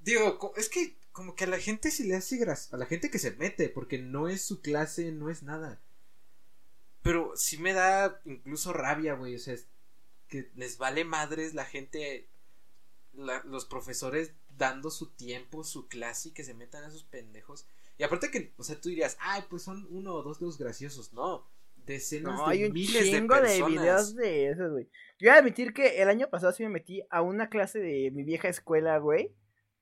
digo, 0.00 0.52
es 0.56 0.68
que 0.68 0.96
como 1.12 1.34
que 1.34 1.44
a 1.44 1.48
la 1.48 1.58
gente 1.58 1.90
se 1.90 2.04
le 2.04 2.14
hace 2.16 2.36
gracia. 2.38 2.74
A 2.74 2.78
la 2.78 2.86
gente 2.86 3.10
que 3.10 3.18
se 3.18 3.32
mete, 3.32 3.68
porque 3.68 3.98
no 3.98 4.28
es 4.28 4.42
su 4.44 4.62
clase, 4.62 5.12
no 5.12 5.28
es 5.28 5.42
nada. 5.42 5.80
Pero 7.02 7.32
sí 7.36 7.58
me 7.58 7.72
da 7.74 8.20
incluso 8.24 8.72
rabia, 8.72 9.14
güey. 9.14 9.34
O 9.34 9.38
sea, 9.38 9.54
es 9.54 9.66
que 10.28 10.50
les 10.54 10.78
vale 10.78 11.04
madres 11.04 11.52
la 11.52 11.64
gente, 11.66 12.28
la- 13.12 13.42
los 13.44 13.66
profesores 13.66 14.32
dando 14.56 14.90
su 14.90 15.10
tiempo, 15.10 15.64
su 15.64 15.88
clase 15.88 16.28
y 16.28 16.32
que 16.32 16.44
se 16.44 16.54
metan 16.54 16.84
a 16.84 16.88
esos 16.88 17.04
pendejos. 17.04 17.66
Y 17.98 18.04
aparte 18.04 18.30
que, 18.30 18.54
o 18.56 18.64
sea, 18.64 18.80
tú 18.80 18.88
dirías, 18.88 19.16
ay, 19.20 19.42
pues 19.50 19.62
son 19.62 19.86
uno 19.90 20.14
o 20.14 20.22
dos 20.22 20.40
los 20.40 20.56
graciosos. 20.58 21.12
No, 21.12 21.46
decenas 21.86 22.34
No, 22.34 22.46
de 22.46 22.52
hay 22.52 22.64
un 22.64 22.72
miles 22.72 23.04
chingo 23.04 23.34
de 23.40 23.62
videos 23.64 24.14
de 24.14 24.50
esos, 24.50 24.70
güey. 24.70 24.88
Yo 25.18 25.30
voy 25.30 25.36
a 25.36 25.38
admitir 25.38 25.72
que 25.72 26.02
el 26.02 26.08
año 26.08 26.28
pasado 26.28 26.52
sí 26.52 26.62
me 26.62 26.68
metí 26.68 27.02
a 27.10 27.22
una 27.22 27.48
clase 27.48 27.78
de 27.78 28.10
mi 28.12 28.24
vieja 28.24 28.48
escuela, 28.48 28.98
güey. 28.98 29.32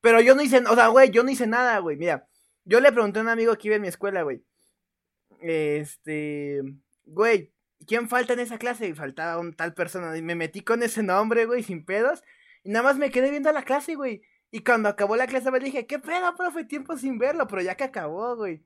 Pero 0.00 0.20
yo 0.20 0.34
no 0.34 0.42
hice, 0.42 0.58
o 0.58 0.74
sea, 0.74 0.88
güey, 0.88 1.10
yo 1.10 1.22
no 1.22 1.30
hice 1.30 1.46
nada, 1.46 1.78
güey. 1.78 1.96
Mira, 1.96 2.26
yo 2.64 2.80
le 2.80 2.92
pregunté 2.92 3.18
a 3.18 3.22
un 3.22 3.28
amigo 3.28 3.56
que 3.56 3.68
iba 3.68 3.76
en 3.76 3.82
mi 3.82 3.88
escuela, 3.88 4.22
güey. 4.22 4.42
Este, 5.40 6.60
güey, 7.04 7.52
¿quién 7.86 8.08
falta 8.08 8.32
en 8.32 8.40
esa 8.40 8.58
clase? 8.58 8.88
Y 8.88 8.94
faltaba 8.94 9.38
un 9.38 9.54
tal 9.54 9.74
persona. 9.74 10.16
Y 10.16 10.22
me 10.22 10.34
metí 10.34 10.62
con 10.62 10.82
ese 10.82 11.02
nombre, 11.02 11.46
güey, 11.46 11.62
sin 11.62 11.84
pedos. 11.84 12.22
Y 12.62 12.70
nada 12.70 12.82
más 12.82 12.98
me 12.98 13.10
quedé 13.10 13.30
viendo 13.30 13.52
la 13.52 13.62
clase, 13.62 13.94
güey. 13.94 14.22
Y 14.50 14.64
cuando 14.64 14.88
acabó 14.88 15.16
la 15.16 15.26
clase 15.26 15.50
me 15.50 15.60
dije, 15.60 15.86
¿qué 15.86 15.98
pedo, 15.98 16.34
profe? 16.36 16.64
Tiempo 16.64 16.96
sin 16.96 17.18
verlo, 17.18 17.46
pero 17.46 17.62
ya 17.62 17.76
que 17.76 17.84
acabó, 17.84 18.36
güey. 18.36 18.62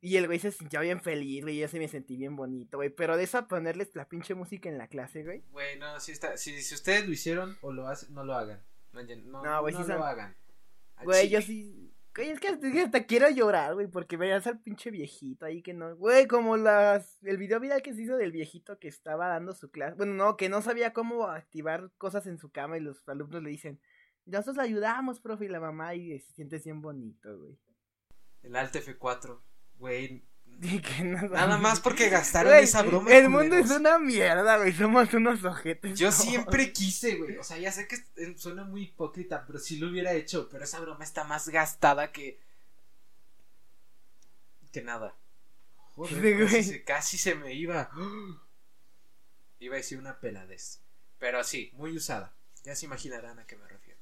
Y 0.00 0.16
el 0.16 0.26
güey 0.26 0.38
se 0.38 0.52
sintió 0.52 0.80
bien 0.80 1.00
feliz, 1.00 1.42
güey. 1.42 1.58
Yo 1.58 1.66
sí 1.68 1.78
me 1.78 1.88
sentí 1.88 2.16
bien 2.16 2.36
bonito, 2.36 2.76
güey. 2.78 2.88
Pero 2.90 3.16
de 3.16 3.24
eso 3.24 3.38
a 3.38 3.48
ponerles 3.48 3.90
la 3.94 4.08
pinche 4.08 4.34
música 4.34 4.68
en 4.68 4.78
la 4.78 4.86
clase, 4.86 5.24
güey. 5.24 5.42
Güey, 5.50 5.78
no, 5.78 5.98
si, 5.98 6.12
está, 6.12 6.36
si, 6.36 6.60
si 6.62 6.74
ustedes 6.74 7.04
lo 7.06 7.12
hicieron 7.12 7.56
o 7.62 7.72
lo 7.72 7.88
hacen, 7.88 8.14
no 8.14 8.24
lo 8.24 8.34
hagan. 8.34 8.62
No, 8.92 9.02
no, 9.02 9.42
No, 9.44 9.60
güey, 9.62 9.74
no 9.74 9.82
sí 9.82 9.88
lo 9.88 9.94
son- 9.98 10.06
hagan. 10.06 10.36
Güey, 11.02 11.28
yo 11.28 11.40
sí. 11.42 11.92
Güey, 12.14 12.30
es 12.30 12.40
que 12.40 12.48
hasta 12.80 13.04
quiero 13.06 13.28
llorar, 13.30 13.74
güey. 13.74 13.86
Porque 13.88 14.16
veías 14.16 14.46
al 14.46 14.60
pinche 14.60 14.90
viejito 14.90 15.44
ahí 15.46 15.62
que 15.62 15.74
no. 15.74 15.94
Güey, 15.96 16.26
como 16.26 16.56
las. 16.56 17.22
El 17.24 17.36
video 17.36 17.58
viral 17.60 17.82
que 17.82 17.92
se 17.94 18.02
hizo 18.02 18.16
del 18.16 18.32
viejito 18.32 18.78
que 18.78 18.88
estaba 18.88 19.28
dando 19.28 19.52
su 19.52 19.70
clase. 19.70 19.96
Bueno, 19.96 20.14
no, 20.14 20.36
que 20.36 20.48
no 20.48 20.62
sabía 20.62 20.92
cómo 20.92 21.26
activar 21.26 21.90
cosas 21.98 22.26
en 22.26 22.38
su 22.38 22.50
cama 22.50 22.76
y 22.76 22.80
los 22.80 23.08
alumnos 23.08 23.42
le 23.42 23.50
dicen. 23.50 23.80
Nosotros 24.26 24.56
le 24.58 24.62
ayudamos, 24.64 25.20
profe, 25.20 25.46
y 25.46 25.48
la 25.48 25.58
mamá, 25.60 25.94
y 25.94 26.18
se 26.20 26.32
siente 26.34 26.58
bien 26.58 26.82
bonito, 26.82 27.36
güey. 27.38 27.56
El 28.42 28.56
Alt 28.56 28.74
F4, 28.74 29.40
güey. 29.78 30.22
Que 30.60 31.04
Nada 31.04 31.56
más 31.58 31.78
porque 31.78 32.08
gastaron 32.08 32.52
esa 32.54 32.82
broma. 32.82 33.12
El 33.12 33.28
mundo 33.28 33.54
es 33.54 33.70
una 33.70 33.98
mierda, 34.00 34.56
güey. 34.56 34.72
Somos 34.72 35.14
unos 35.14 35.44
ojetes. 35.44 35.96
Yo 35.96 36.10
siempre 36.10 36.72
quise, 36.72 37.14
güey. 37.14 37.36
O 37.36 37.44
sea, 37.44 37.58
ya 37.58 37.70
sé 37.70 37.86
que 37.86 37.96
eh, 38.16 38.34
suena 38.36 38.64
muy 38.64 38.82
hipócrita, 38.82 39.44
pero 39.46 39.60
sí 39.60 39.76
lo 39.76 39.88
hubiera 39.88 40.12
hecho. 40.12 40.48
Pero 40.48 40.64
esa 40.64 40.80
broma 40.80 41.04
está 41.04 41.22
más 41.22 41.48
gastada 41.48 42.10
que. 42.10 42.40
que 44.72 44.82
nada. 44.82 45.14
Joder, 45.94 46.38
casi, 46.38 46.62
se, 46.64 46.84
casi 46.84 47.18
se 47.18 47.36
me 47.36 47.54
iba. 47.54 47.90
Iba 49.60 49.74
a 49.74 49.78
decir 49.78 49.98
una 49.98 50.18
peladez. 50.18 50.80
Pero 51.18 51.42
sí, 51.44 51.70
muy 51.74 51.96
usada. 51.96 52.34
Ya 52.64 52.74
se 52.74 52.86
imaginarán 52.86 53.38
a 53.38 53.46
qué 53.46 53.56
me 53.56 53.68
refiero. 53.68 54.00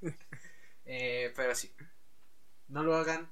eh, 0.84 1.32
pero 1.34 1.54
sí. 1.56 1.72
No 2.68 2.84
lo 2.84 2.96
hagan. 2.96 3.28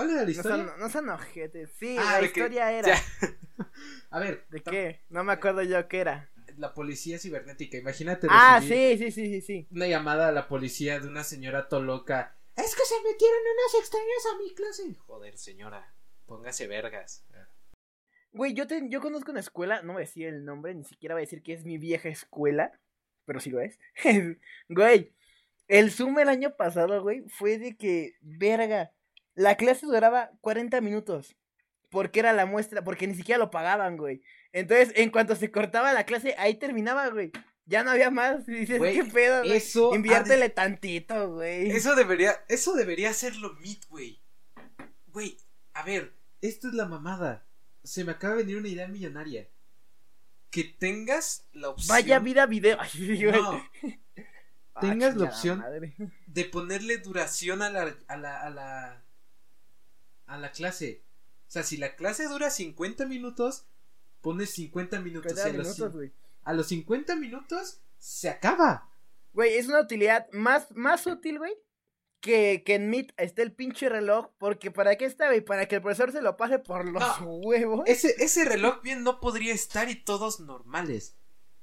¿Cuál 0.00 0.10
era 0.12 0.18
la 0.20 0.24
No 0.24 0.30
historia? 0.30 0.66
son, 0.66 0.80
no 0.80 0.88
son 0.88 1.08
ojetes. 1.10 1.70
Sí, 1.78 1.96
Ah, 1.98 2.12
la 2.14 2.20
que- 2.20 2.26
historia 2.26 2.72
era. 2.72 2.94
a 4.10 4.18
ver. 4.18 4.46
¿De 4.48 4.62
tam- 4.62 4.70
qué? 4.70 5.00
No 5.10 5.24
me 5.24 5.32
acuerdo 5.34 5.62
yo 5.62 5.86
qué 5.88 5.98
era. 6.00 6.30
La 6.56 6.72
policía 6.72 7.18
cibernética. 7.18 7.76
Imagínate. 7.76 8.26
Ah, 8.30 8.60
recibir 8.60 8.98
sí, 8.98 9.04
sí, 9.04 9.10
sí, 9.12 9.26
sí, 9.34 9.40
sí. 9.42 9.68
Una 9.70 9.86
llamada 9.88 10.28
a 10.28 10.32
la 10.32 10.48
policía 10.48 10.98
de 11.00 11.06
una 11.08 11.22
señora 11.22 11.68
toloca. 11.68 12.34
Es 12.56 12.74
que 12.74 12.82
se 12.84 12.94
metieron 13.02 13.38
unos 13.42 13.74
extraños 13.82 14.26
a 14.34 14.38
mi 14.38 14.54
clase. 14.54 14.94
Joder, 15.06 15.36
señora. 15.36 15.94
Póngase 16.26 16.66
vergas. 16.66 17.26
Güey, 18.32 18.54
yo, 18.54 18.66
te- 18.66 18.88
yo 18.88 19.00
conozco 19.00 19.32
una 19.32 19.40
escuela, 19.40 19.82
no 19.82 19.92
voy 19.94 20.02
a 20.02 20.06
decir 20.06 20.28
el 20.28 20.44
nombre, 20.44 20.74
ni 20.74 20.84
siquiera 20.84 21.14
voy 21.14 21.20
a 21.22 21.26
decir 21.26 21.42
que 21.42 21.52
es 21.52 21.64
mi 21.64 21.78
vieja 21.78 22.08
escuela, 22.08 22.72
pero 23.26 23.40
sí 23.40 23.50
lo 23.50 23.60
es. 23.60 23.78
güey, 24.68 25.12
el 25.68 25.90
Zoom 25.90 26.18
el 26.20 26.28
año 26.28 26.56
pasado, 26.56 27.02
güey, 27.02 27.22
fue 27.28 27.58
de 27.58 27.76
que, 27.76 28.14
verga, 28.20 28.92
la 29.34 29.56
clase 29.56 29.86
duraba 29.86 30.30
40 30.40 30.80
minutos, 30.80 31.36
porque 31.90 32.20
era 32.20 32.32
la 32.32 32.46
muestra, 32.46 32.82
porque 32.84 33.06
ni 33.06 33.14
siquiera 33.14 33.38
lo 33.38 33.50
pagaban, 33.50 33.96
güey. 33.96 34.22
Entonces, 34.52 34.92
en 34.96 35.10
cuanto 35.10 35.36
se 35.36 35.50
cortaba 35.50 35.92
la 35.92 36.04
clase, 36.04 36.34
ahí 36.38 36.54
terminaba, 36.54 37.08
güey. 37.08 37.32
Ya 37.66 37.84
no 37.84 37.90
había 37.92 38.10
más. 38.10 38.48
Y 38.48 38.52
dices, 38.52 38.78
Güey, 38.78 38.94
¿qué 38.96 39.04
pedo, 39.04 39.40
güey? 39.44 39.52
Eso. 39.52 39.94
Inviértele 39.94 40.48
de- 40.48 40.48
tantito, 40.50 41.34
güey. 41.34 41.70
Eso 41.70 41.94
debería. 41.94 42.32
Eso 42.48 42.74
debería 42.74 43.10
hacerlo 43.10 43.54
Meet, 43.60 43.86
güey. 43.88 44.20
Güey, 45.06 45.36
a 45.74 45.84
ver. 45.84 46.12
Esto 46.40 46.66
es 46.68 46.74
la 46.74 46.86
mamada. 46.86 47.46
Se 47.84 48.02
me 48.04 48.12
acaba 48.12 48.34
de 48.34 48.42
venir 48.42 48.56
una 48.56 48.68
idea 48.68 48.88
millonaria. 48.88 49.48
Que 50.50 50.64
tengas 50.64 51.46
la 51.52 51.68
opción. 51.68 51.88
Vaya 51.94 52.18
vida 52.18 52.46
video. 52.46 52.76
Ay. 52.80 53.22
No, 53.30 53.62
Ah, 54.74 54.80
tengas 54.80 55.16
la 55.16 55.24
opción. 55.26 55.58
madre. 55.58 55.94
de 56.26 56.44
ponerle 56.46 56.98
duración 56.98 57.60
a 57.62 57.70
la, 57.70 57.94
a 58.08 58.16
la, 58.16 58.40
a 58.40 58.50
la, 58.50 58.84
a 58.94 59.04
la 60.40 60.52
clase. 60.52 61.04
O 61.48 61.50
sea, 61.50 61.62
si 61.62 61.76
la 61.76 61.96
clase 61.96 62.26
dura 62.28 62.50
50 62.50 63.06
minutos, 63.06 63.66
pones 64.20 64.50
50 64.50 65.00
minutos. 65.00 65.32
40 65.32 65.50
a, 65.50 65.52
los, 65.62 65.66
minutos, 65.78 65.94
güey. 65.94 66.12
a 66.44 66.52
los 66.52 66.66
50 66.68 67.16
minutos 67.16 67.80
se 67.98 68.28
acaba. 68.28 68.88
Güey, 69.32 69.54
es 69.54 69.68
una 69.68 69.80
utilidad 69.80 70.26
más, 70.32 70.66
más 70.74 71.06
útil, 71.06 71.38
güey, 71.38 71.52
que, 72.20 72.62
que 72.64 72.74
en 72.74 72.90
Meet 72.90 73.12
esté 73.16 73.42
el 73.42 73.52
pinche 73.52 73.88
reloj, 73.88 74.28
porque 74.38 74.70
¿para 74.70 74.96
qué 74.96 75.04
está, 75.06 75.26
güey? 75.28 75.40
Para 75.40 75.66
que 75.66 75.76
el 75.76 75.82
profesor 75.82 76.12
se 76.12 76.20
lo 76.22 76.36
pase 76.36 76.58
por 76.58 76.84
los 76.84 77.02
No. 77.20 77.26
huevos. 77.36 77.82
Ese, 77.86 78.14
ese 78.18 78.44
reloj 78.44 78.82
bien 78.82 79.02
no 79.04 79.20
podría 79.20 79.54
estar 79.54 79.88
y 79.88 79.94
todos 79.96 80.40
normales. 80.40 81.16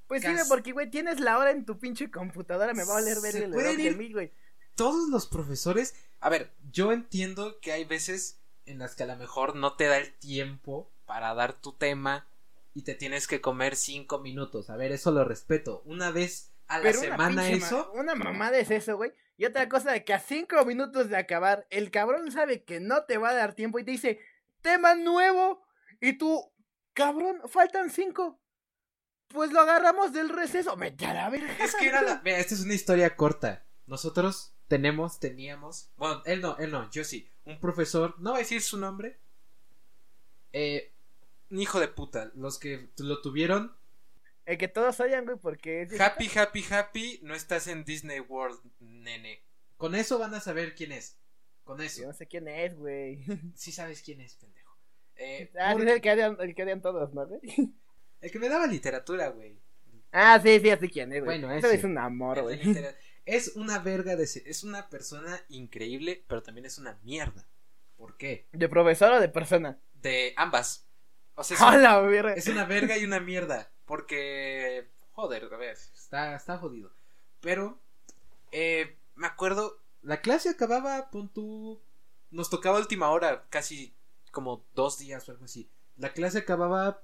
Pues 0.07 0.21
sí, 0.23 0.31
güey, 0.31 0.43
porque, 0.47 0.71
güey, 0.71 0.89
tienes 0.89 1.19
la 1.19 1.37
hora 1.37 1.51
en 1.51 1.65
tu 1.65 1.77
pinche 1.79 2.09
computadora, 2.09 2.73
me 2.73 2.85
va 2.85 2.93
a 2.93 2.95
valer 3.01 3.19
ver 3.21 3.35
el 3.35 3.53
reloj 3.53 3.77
ir- 3.79 3.97
Meet, 3.97 4.13
güey. 4.13 4.31
Todos 4.75 5.09
los 5.09 5.25
profesores. 5.27 5.95
A 6.19 6.29
ver, 6.29 6.53
yo 6.71 6.91
entiendo 6.93 7.59
que 7.59 7.71
hay 7.73 7.83
veces 7.83 8.39
en 8.67 8.79
las 8.79 8.95
que 8.95 9.03
a 9.03 9.07
lo 9.07 9.15
mejor 9.15 9.55
no 9.55 9.75
te 9.75 9.85
da 9.85 9.97
el 9.97 10.13
tiempo 10.13 10.91
para 11.05 11.33
dar 11.33 11.53
tu 11.53 11.73
tema 11.73 12.27
y 12.73 12.83
te 12.83 12.93
tienes 12.95 13.27
que 13.27 13.41
comer 13.41 13.75
5 13.75 14.19
minutos. 14.19 14.69
A 14.69 14.75
ver, 14.75 14.91
eso 14.91 15.11
lo 15.11 15.23
respeto. 15.23 15.81
Una 15.85 16.11
vez 16.11 16.51
a 16.67 16.77
la 16.77 16.83
Pero 16.83 16.99
semana 16.99 17.41
ma- 17.41 17.49
eso. 17.49 17.91
Una 17.93 18.13
mamada 18.15 18.57
es 18.57 18.69
eso, 18.71 18.97
güey. 18.97 19.13
Y 19.37 19.45
otra 19.45 19.69
cosa 19.69 19.91
de 19.91 20.03
que 20.03 20.13
a 20.13 20.19
cinco 20.19 20.65
minutos 20.65 21.09
de 21.09 21.17
acabar, 21.17 21.67
el 21.69 21.91
cabrón 21.91 22.31
sabe 22.31 22.63
que 22.63 22.79
no 22.79 23.03
te 23.03 23.17
va 23.17 23.29
a 23.29 23.33
dar 23.35 23.53
tiempo 23.53 23.77
y 23.79 23.83
te 23.83 23.91
dice, 23.91 24.19
tema 24.61 24.95
nuevo. 24.95 25.61
Y 26.01 26.13
tú, 26.17 26.51
cabrón, 26.93 27.41
faltan 27.47 27.89
cinco. 27.91 28.39
Pues 29.27 29.51
lo 29.51 29.59
agarramos 29.61 30.11
del 30.13 30.29
receso. 30.29 30.75
Vete 30.75 31.05
a 31.05 31.13
la 31.13 31.29
verga. 31.29 31.53
Es 31.63 31.75
que 31.75 31.87
era 31.87 32.01
la. 32.01 32.21
Mira, 32.23 32.37
esta 32.39 32.55
es 32.55 32.61
una 32.61 32.73
historia 32.73 33.15
corta. 33.15 33.65
nosotros 33.85 34.56
tenemos, 34.67 35.19
teníamos, 35.19 35.89
bueno, 35.97 36.21
él 36.25 36.41
no, 36.41 36.57
él 36.57 36.71
no, 36.71 36.89
yo 36.91 37.03
sí, 37.03 37.29
un 37.45 37.59
profesor, 37.59 38.15
no 38.19 38.31
voy 38.31 38.39
a 38.39 38.43
decir 38.43 38.61
su 38.61 38.77
nombre, 38.77 39.17
eh, 40.53 40.91
un 41.49 41.59
hijo 41.59 41.79
de 41.79 41.87
puta, 41.87 42.31
los 42.35 42.59
que 42.59 42.89
lo 42.97 43.21
tuvieron. 43.21 43.75
El 44.45 44.57
que 44.57 44.67
todos 44.67 44.99
oyan, 44.99 45.25
güey, 45.25 45.37
porque 45.37 45.83
es... 45.83 45.99
Happy, 45.99 46.29
happy, 46.33 46.65
happy, 46.69 47.19
no 47.23 47.35
estás 47.35 47.67
en 47.67 47.83
Disney 47.83 48.19
World, 48.21 48.59
nene. 48.79 49.43
Con 49.77 49.93
eso 49.93 50.19
van 50.19 50.33
a 50.33 50.39
saber 50.39 50.73
quién 50.73 50.91
es. 50.93 51.17
Con 51.63 51.81
eso. 51.81 52.01
Yo 52.01 52.07
no 52.07 52.13
sé 52.13 52.27
quién 52.27 52.47
es, 52.47 52.75
güey. 52.77 53.23
Sí 53.55 53.71
sabes 53.71 54.01
quién 54.01 54.21
es, 54.21 54.35
pendejo. 54.35 54.77
Eh, 55.17 55.51
ah, 55.59 55.73
por- 55.73 55.83
es 55.83 55.95
el 55.95 56.01
que, 56.01 56.11
odian, 56.11 56.37
el 56.39 56.55
que 56.55 56.63
odian 56.63 56.81
todos, 56.81 57.13
¿no, 57.13 57.27
güey? 57.27 57.41
El 58.19 58.31
que 58.31 58.39
me 58.39 58.49
daba 58.49 58.65
literatura, 58.65 59.29
güey. 59.29 59.55
Ah, 60.11 60.39
sí, 60.41 60.59
sí, 60.59 60.71
así 60.71 60.89
quién 60.89 61.13
es, 61.13 61.23
güey. 61.23 61.39
Bueno, 61.39 61.53
Ese 61.53 61.75
es 61.75 61.83
un 61.83 61.99
amor, 61.99 62.41
güey. 62.41 62.59
Es 63.27 63.55
una 63.55 63.79
verga 63.79 64.15
de... 64.15 64.23
Es 64.23 64.63
una 64.63 64.89
persona 64.89 65.39
increíble, 65.49 66.23
pero 66.27 66.41
también 66.41 66.65
es 66.65 66.77
una 66.77 66.97
mierda. 67.03 67.45
¿Por 67.97 68.15
qué? 68.17 68.47
¿De 68.53 68.69
profesor 68.69 69.11
o 69.13 69.19
de 69.19 69.27
persona? 69.27 69.77
De 70.01 70.33
ambas. 70.37 70.87
O 71.35 71.43
sea, 71.43 71.55
es, 71.55 71.61
¡A 71.61 71.71
un- 71.75 71.83
la 71.83 71.99
verga! 71.99 72.33
es 72.33 72.47
una 72.47 72.63
verga 72.65 72.97
y 72.97 73.03
una 73.03 73.19
mierda. 73.19 73.69
Porque... 73.85 74.87
Joder, 75.11 75.49
a 75.53 75.57
ver, 75.57 75.71
está, 75.71 76.35
está 76.35 76.57
jodido. 76.57 76.91
Pero... 77.41 77.79
eh, 78.51 78.95
me 79.15 79.27
acuerdo... 79.27 79.81
La 80.03 80.21
clase 80.21 80.49
acababa, 80.49 81.11
pon 81.11 81.27
tú... 81.27 81.81
Nos 82.31 82.49
tocaba 82.49 82.79
última 82.79 83.09
hora, 83.09 83.45
casi 83.49 83.93
como 84.31 84.65
dos 84.73 84.99
días 84.99 85.27
o 85.27 85.31
algo 85.33 85.45
así. 85.45 85.69
La 85.97 86.13
clase 86.13 86.37
acababa 86.39 87.03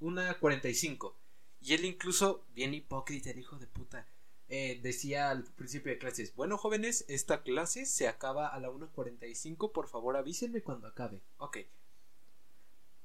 una 0.00 0.38
45. 0.38 1.14
Y 1.60 1.74
él 1.74 1.84
incluso, 1.84 2.46
bien 2.54 2.72
hipócrita, 2.72 3.30
el 3.30 3.40
hijo 3.40 3.58
de 3.58 3.66
puta, 3.66 4.06
eh, 4.48 4.80
decía 4.82 5.30
al 5.30 5.44
principio 5.44 5.92
de 5.92 5.98
clases, 5.98 6.34
bueno 6.34 6.56
jóvenes, 6.56 7.04
esta 7.08 7.42
clase 7.42 7.84
se 7.84 8.08
acaba 8.08 8.48
a 8.48 8.58
la 8.60 8.70
1.45, 8.70 9.72
por 9.72 9.88
favor 9.88 10.16
avísenme 10.16 10.62
cuando 10.62 10.86
acabe. 10.86 11.22
Ok. 11.36 11.58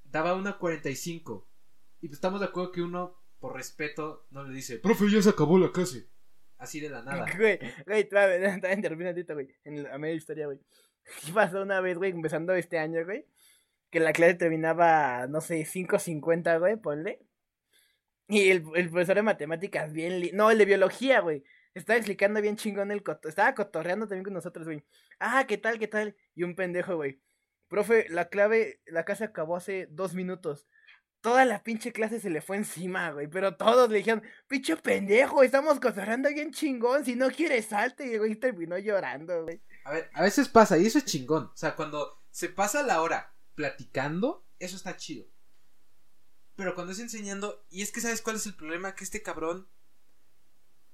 Daba 0.05 0.35
una 0.35 0.57
45. 0.57 1.47
Y 2.01 2.07
pues 2.07 2.17
estamos 2.17 2.39
de 2.39 2.45
acuerdo 2.45 2.71
que 2.71 2.81
uno, 2.81 3.15
por 3.39 3.55
respeto, 3.55 4.25
no 4.29 4.43
le 4.43 4.53
dice, 4.53 4.77
profe, 4.77 5.09
ya 5.09 5.21
se 5.21 5.29
acabó 5.29 5.57
la 5.57 5.71
clase. 5.71 6.07
Así 6.57 6.79
de 6.79 6.89
la 6.89 7.01
nada. 7.01 7.25
Güey, 7.37 7.59
güey, 7.85 8.07
también, 8.09 8.81
termina 8.81 9.09
ahorita, 9.09 9.33
güey. 9.33 9.49
En 9.65 9.83
la 9.83 9.97
media 9.97 10.15
historia, 10.15 10.45
güey. 10.45 10.59
Sí 11.19 11.33
pasó 11.33 11.61
una 11.61 11.81
vez, 11.81 11.97
güey, 11.97 12.11
empezando 12.11 12.53
este 12.53 12.79
año, 12.79 13.03
güey. 13.03 13.25
Que 13.89 13.99
la 13.99 14.13
clase 14.13 14.35
terminaba, 14.35 15.27
no 15.27 15.41
sé, 15.41 15.65
5.50, 15.65 16.59
güey, 16.59 16.77
ponle. 16.77 17.19
Y 18.33 18.49
el, 18.49 18.63
profesor 18.63 19.15
de 19.15 19.21
matemáticas, 19.21 19.93
bien. 19.93 20.19
li- 20.19 20.31
No, 20.33 20.49
el 20.51 20.57
de 20.57 20.65
biología, 20.65 21.19
güey. 21.19 21.43
Estaba 21.73 21.97
explicando 21.97 22.41
bien 22.41 22.55
chingón 22.55 22.91
el 22.91 23.03
coto. 23.03 23.27
Estaba 23.29 23.53
cotorreando 23.55 24.07
también 24.07 24.23
con 24.23 24.33
nosotros, 24.33 24.65
güey. 24.65 24.83
Ah, 25.19 25.45
¿qué 25.47 25.57
tal, 25.57 25.79
qué 25.79 25.87
tal? 25.87 26.15
Y 26.35 26.43
un 26.43 26.55
pendejo, 26.55 26.95
güey. 26.95 27.19
Profe, 27.67 28.07
la 28.09 28.29
clave, 28.29 28.81
la 28.85 29.03
clase 29.05 29.23
acabó 29.23 29.55
hace 29.55 29.87
dos 29.89 30.13
minutos. 30.13 30.67
Toda 31.21 31.45
la 31.45 31.63
pinche 31.63 31.91
clase 31.93 32.19
se 32.19 32.29
le 32.29 32.41
fue 32.41 32.57
encima, 32.57 33.11
güey. 33.11 33.27
Pero 33.27 33.55
todos 33.55 33.89
le 33.89 33.97
dijeron, 33.99 34.21
pinche 34.47 34.75
pendejo, 34.77 35.41
estamos 35.41 35.79
cotorreando 35.79 36.29
bien 36.29 36.51
chingón. 36.51 37.05
Si 37.05 37.15
no 37.15 37.29
quieres, 37.29 37.65
salte. 37.67 38.05
Y 38.05 38.17
güey 38.17 38.35
terminó 38.35 38.77
llorando, 38.77 39.43
güey. 39.43 39.61
A 39.85 39.91
ver, 39.93 40.09
a 40.13 40.21
veces 40.21 40.49
pasa, 40.49 40.77
y 40.77 40.85
eso 40.85 40.97
es 40.99 41.05
chingón. 41.05 41.45
O 41.45 41.55
sea, 41.57 41.75
cuando 41.75 42.21
se 42.29 42.49
pasa 42.49 42.83
la 42.83 43.01
hora 43.01 43.33
platicando, 43.55 44.45
eso 44.59 44.75
está 44.75 44.95
chido. 44.97 45.25
Pero 46.55 46.75
cuando 46.75 46.93
es 46.93 46.99
enseñando, 46.99 47.65
y 47.69 47.81
es 47.81 47.91
que 47.91 48.01
sabes 48.01 48.21
cuál 48.21 48.35
es 48.35 48.45
el 48.45 48.55
problema, 48.55 48.95
que 48.95 49.03
este 49.03 49.21
cabrón... 49.21 49.67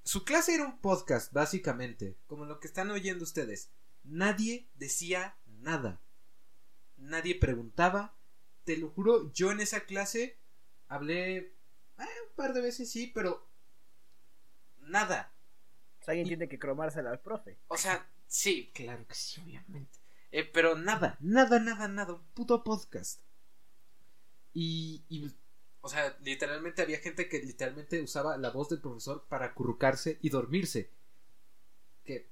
Su 0.03 0.23
clase 0.23 0.55
era 0.55 0.65
un 0.65 0.79
podcast, 0.79 1.33
básicamente, 1.33 2.17
como 2.25 2.45
lo 2.45 2.59
que 2.59 2.67
están 2.67 2.89
oyendo 2.89 3.23
ustedes. 3.23 3.69
Nadie 4.03 4.69
decía 4.75 5.37
nada. 5.45 6.01
Nadie 6.97 7.35
preguntaba. 7.35 8.15
Te 8.63 8.77
lo 8.77 8.89
juro, 8.89 9.31
yo 9.33 9.51
en 9.51 9.59
esa 9.59 9.81
clase 9.81 10.39
hablé 10.87 11.37
eh, 11.37 11.51
un 11.97 12.35
par 12.35 12.53
de 12.53 12.61
veces, 12.61 12.89
sí, 12.89 13.11
pero... 13.13 13.47
Nada. 14.79 15.33
Alguien 16.07 16.27
tiene 16.27 16.49
que 16.49 16.57
cromársela 16.57 17.11
al 17.11 17.21
profe. 17.21 17.59
O 17.67 17.77
sea, 17.77 18.09
sí, 18.25 18.71
claro 18.73 19.05
que 19.07 19.13
sí, 19.13 19.39
obviamente. 19.41 19.99
Eh, 20.31 20.43
pero 20.43 20.75
nada, 20.75 21.17
nada, 21.19 21.59
nada, 21.59 21.87
nada, 21.87 22.13
un 22.13 22.25
puto 22.33 22.63
podcast. 22.63 23.21
Y, 24.53 25.03
y, 25.07 25.31
o 25.81 25.89
sea, 25.89 26.17
literalmente 26.23 26.81
había 26.81 26.99
gente 26.99 27.29
que 27.29 27.39
literalmente 27.39 28.01
usaba 28.01 28.37
la 28.37 28.49
voz 28.51 28.69
del 28.69 28.81
profesor 28.81 29.25
para 29.29 29.47
acurrucarse 29.47 30.17
y 30.21 30.29
dormirse. 30.29 30.91
Que 32.05 32.27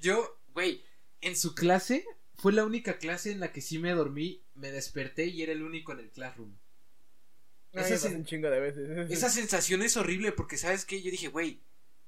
yo, 0.00 0.38
güey, 0.54 0.82
en 1.20 1.36
su 1.36 1.54
clase 1.54 2.04
fue 2.34 2.52
la 2.52 2.64
única 2.64 2.98
clase 2.98 3.32
en 3.32 3.40
la 3.40 3.52
que 3.52 3.60
sí 3.60 3.78
me 3.78 3.92
dormí, 3.92 4.42
me 4.54 4.70
desperté 4.70 5.26
y 5.26 5.42
era 5.42 5.52
el 5.52 5.62
único 5.62 5.92
en 5.92 6.00
el 6.00 6.10
classroom. 6.10 6.56
Esa 7.72 7.94
Esa 7.94 7.94
es 8.08 8.14
sen- 8.14 8.16
un 8.16 8.24
chingo 8.24 8.48
de 8.48 8.60
veces. 8.60 8.88
esa 9.10 9.28
sensación 9.28 9.82
es 9.82 9.96
horrible 9.96 10.32
porque, 10.32 10.56
¿sabes 10.56 10.84
qué? 10.84 11.02
Yo 11.02 11.10
dije, 11.10 11.28
güey, 11.28 11.60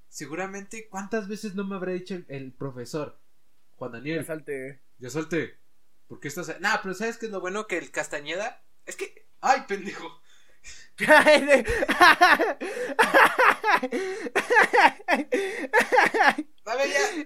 seguramente, 0.09 0.89
¿cuántas 0.89 1.29
veces 1.29 1.55
no 1.55 1.65
me 1.65 1.77
habrá 1.77 1.93
dicho 1.93 2.15
el, 2.15 2.25
el 2.29 2.53
profesor? 2.53 3.19
Juan 3.77 3.93
Daniel, 3.93 4.25
Salte. 4.25 4.81
Ya 4.99 5.11
salte. 5.11 5.57
¿Por 6.09 6.19
qué 6.21 6.29
estás.? 6.29 6.59
Nah, 6.61 6.79
pero 6.83 6.95
¿sabes 6.95 7.19
qué 7.19 7.27
es 7.27 7.33
lo 7.33 7.41
bueno? 7.41 7.67
Que 7.67 7.79
el 7.79 7.91
Castañeda. 7.91 8.65
Es 8.87 8.97
que. 8.97 9.29
¡Ay, 9.41 9.63
pendejo! 9.69 10.21
Ya. 10.99 11.23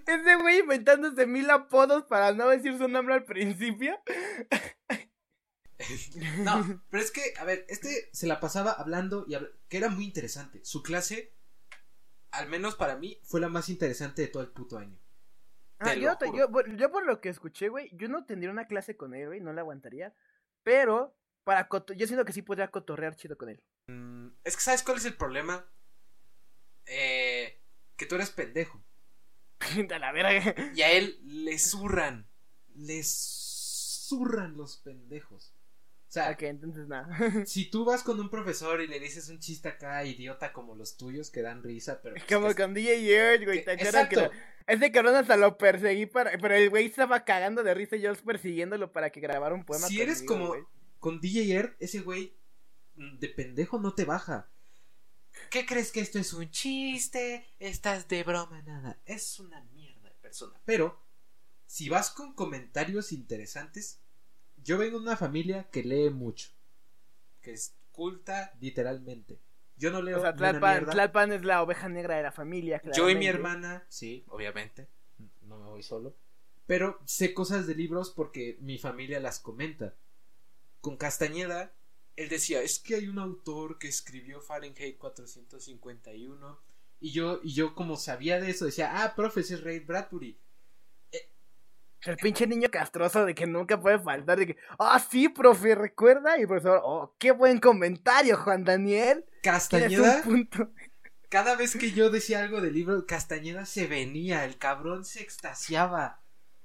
Ese 0.06 0.36
güey 0.36 0.60
inventándose 0.60 1.26
mil 1.26 1.50
apodos 1.50 2.04
para 2.04 2.32
no 2.32 2.48
decir 2.48 2.76
su 2.78 2.88
nombre 2.88 3.14
al 3.14 3.24
principio. 3.24 3.98
No, 6.44 6.80
pero 6.90 7.02
es 7.02 7.10
que, 7.10 7.34
a 7.40 7.44
ver, 7.44 7.66
este 7.68 8.08
se 8.12 8.28
la 8.28 8.38
pasaba 8.38 8.70
hablando 8.70 9.24
y 9.26 9.36
que 9.68 9.76
era 9.78 9.88
muy 9.88 10.04
interesante. 10.04 10.64
Su 10.64 10.80
clase, 10.80 11.34
al 12.30 12.48
menos 12.48 12.76
para 12.76 12.94
mí, 12.94 13.18
fue 13.24 13.40
la 13.40 13.48
más 13.48 13.68
interesante 13.68 14.22
de 14.22 14.28
todo 14.28 14.44
el 14.44 14.50
puto 14.52 14.78
año. 14.78 14.96
Ah, 15.80 15.94
yo, 15.94 16.16
yo, 16.36 16.48
por- 16.52 16.72
yo 16.76 16.92
por 16.92 17.04
lo 17.04 17.20
que 17.20 17.30
escuché, 17.30 17.68
güey, 17.68 17.90
yo 17.94 18.06
no 18.06 18.24
tendría 18.26 18.52
una 18.52 18.68
clase 18.68 18.96
con 18.96 19.12
él, 19.12 19.26
güey, 19.26 19.40
no 19.40 19.52
la 19.52 19.62
aguantaría. 19.62 20.14
Pero, 20.62 21.16
para 21.44 21.68
yo 21.96 22.06
siento 22.06 22.24
que 22.24 22.32
sí 22.32 22.42
podría 22.42 22.68
cotorrear 22.68 23.16
chido 23.16 23.36
con 23.36 23.48
él. 23.48 23.60
Mm, 23.88 24.28
Es 24.44 24.56
que, 24.56 24.62
¿sabes 24.62 24.82
cuál 24.82 24.98
es 24.98 25.04
el 25.04 25.14
problema? 25.16 25.64
Eh, 26.86 27.60
que 27.96 28.06
tú 28.06 28.14
eres 28.16 28.30
pendejo. 28.30 28.82
La 30.00 30.12
verga. 30.12 30.54
Y 30.74 30.82
a 30.82 30.90
él 30.92 31.18
le 31.24 31.58
zurran. 31.58 32.26
Le 32.74 33.02
zurran 33.04 34.56
los 34.56 34.76
pendejos. 34.78 35.54
O 36.08 36.12
sea, 36.12 36.30
Ok, 36.32 36.42
entonces 36.42 36.88
nada. 36.88 37.08
si 37.46 37.70
tú 37.70 37.84
vas 37.84 38.02
con 38.02 38.20
un 38.20 38.28
profesor 38.28 38.80
y 38.82 38.86
le 38.86 39.00
dices 39.00 39.28
un 39.28 39.38
chiste 39.38 39.68
acá 39.68 40.04
idiota 40.04 40.52
como 40.52 40.74
los 40.74 40.96
tuyos 40.96 41.30
que 41.30 41.40
dan 41.42 41.62
risa, 41.62 42.00
pero 42.02 42.16
pues, 42.16 42.26
Como 42.26 42.48
es- 42.48 42.56
con 42.56 42.74
DJ 42.74 43.08
Earth, 43.14 43.44
güey. 43.44 43.58
que- 43.60 43.64
¿Te 43.64 43.70
acuerdas 43.72 44.08
que 44.08 44.14
exacto. 44.16 44.34
lo- 44.36 44.52
ese 44.74 44.92
cabrón 44.92 45.16
hasta 45.16 45.36
lo 45.36 45.56
perseguí 45.58 46.06
para. 46.06 46.32
Pero 46.38 46.54
el 46.54 46.70
güey 46.70 46.86
estaba 46.86 47.24
cagando 47.24 47.62
de 47.62 47.74
risa 47.74 47.96
y 47.96 48.00
yo 48.02 48.14
persiguiéndolo 48.14 48.92
para 48.92 49.10
que 49.10 49.20
grabara 49.20 49.54
un 49.54 49.64
poema. 49.64 49.86
si 49.88 50.00
eres 50.00 50.22
como 50.22 50.48
güey. 50.48 50.62
Con 51.02 51.20
DJ 51.20 51.50
Earth, 51.50 51.76
ese 51.80 51.98
güey 51.98 52.32
mm, 52.94 53.18
de 53.18 53.28
pendejo 53.28 53.80
no 53.80 53.92
te 53.92 54.04
baja. 54.04 54.48
¿Qué 55.50 55.66
crees 55.66 55.90
que 55.90 55.98
esto 55.98 56.20
es 56.20 56.32
un 56.32 56.48
chiste? 56.48 57.44
Estás 57.58 58.06
de 58.06 58.22
broma, 58.22 58.62
nada. 58.62 59.00
Es 59.04 59.40
una 59.40 59.60
mierda 59.72 60.08
de 60.08 60.14
persona. 60.20 60.60
Pero, 60.64 61.02
si 61.66 61.88
vas 61.88 62.10
con 62.10 62.34
comentarios 62.34 63.10
interesantes, 63.10 63.98
yo 64.62 64.78
vengo 64.78 64.98
de 64.98 65.02
una 65.02 65.16
familia 65.16 65.68
que 65.72 65.82
lee 65.82 66.08
mucho. 66.10 66.50
Que 67.40 67.52
es 67.52 67.74
culta, 67.90 68.52
literalmente. 68.60 69.40
Yo 69.76 69.90
no 69.90 70.02
leo 70.02 70.18
O 70.18 70.20
sea, 70.20 70.36
Tlalpan. 70.36 70.86
Tlalpan 70.86 71.32
es 71.32 71.44
la 71.44 71.64
oveja 71.64 71.88
negra 71.88 72.16
de 72.16 72.22
la 72.22 72.30
familia. 72.30 72.80
Yo 72.94 73.10
y 73.10 73.16
mi 73.16 73.26
hermana, 73.26 73.84
sí, 73.88 74.24
obviamente. 74.28 74.86
No 75.40 75.58
me 75.58 75.66
voy 75.66 75.82
solo. 75.82 76.14
Pero 76.66 77.00
sé 77.06 77.34
cosas 77.34 77.66
de 77.66 77.74
libros 77.74 78.10
porque 78.10 78.56
mi 78.60 78.78
familia 78.78 79.18
las 79.18 79.40
comenta. 79.40 79.96
Con 80.82 80.98
Castañeda, 80.98 81.72
él 82.16 82.28
decía, 82.28 82.60
es 82.60 82.78
que 82.78 82.96
hay 82.96 83.08
un 83.08 83.18
autor 83.18 83.78
que 83.78 83.88
escribió 83.88 84.42
Fahrenheit 84.42 84.98
451. 84.98 86.60
Y 87.00 87.12
yo, 87.12 87.40
y 87.42 87.54
yo 87.54 87.74
como 87.74 87.96
sabía 87.96 88.38
de 88.38 88.50
eso, 88.50 88.66
decía, 88.66 89.02
ah, 89.02 89.14
profe, 89.14 89.40
ese 89.40 89.54
es 89.54 89.64
Ray 89.64 89.78
Bradbury. 89.78 90.38
El 92.04 92.16
pinche 92.16 92.48
niño 92.48 92.68
castroso 92.68 93.24
de 93.24 93.34
que 93.34 93.46
nunca 93.46 93.80
puede 93.80 93.98
faltar. 94.00 94.38
De 94.38 94.48
que, 94.48 94.56
ah, 94.78 94.98
sí, 94.98 95.28
profe, 95.28 95.74
recuerda. 95.76 96.36
Y 96.36 96.42
el 96.42 96.48
profesor, 96.48 96.80
oh, 96.84 97.14
qué 97.18 97.30
buen 97.30 97.60
comentario, 97.60 98.36
Juan 98.36 98.64
Daniel. 98.64 99.24
Castañeda, 99.42 100.22
punto. 100.22 100.70
cada 101.28 101.54
vez 101.54 101.76
que 101.76 101.92
yo 101.92 102.10
decía 102.10 102.40
algo 102.40 102.60
del 102.60 102.74
libro, 102.74 103.06
Castañeda 103.06 103.66
se 103.66 103.86
venía, 103.86 104.44
el 104.44 104.58
cabrón 104.58 105.04
se 105.04 105.22
extasiaba. 105.22 106.21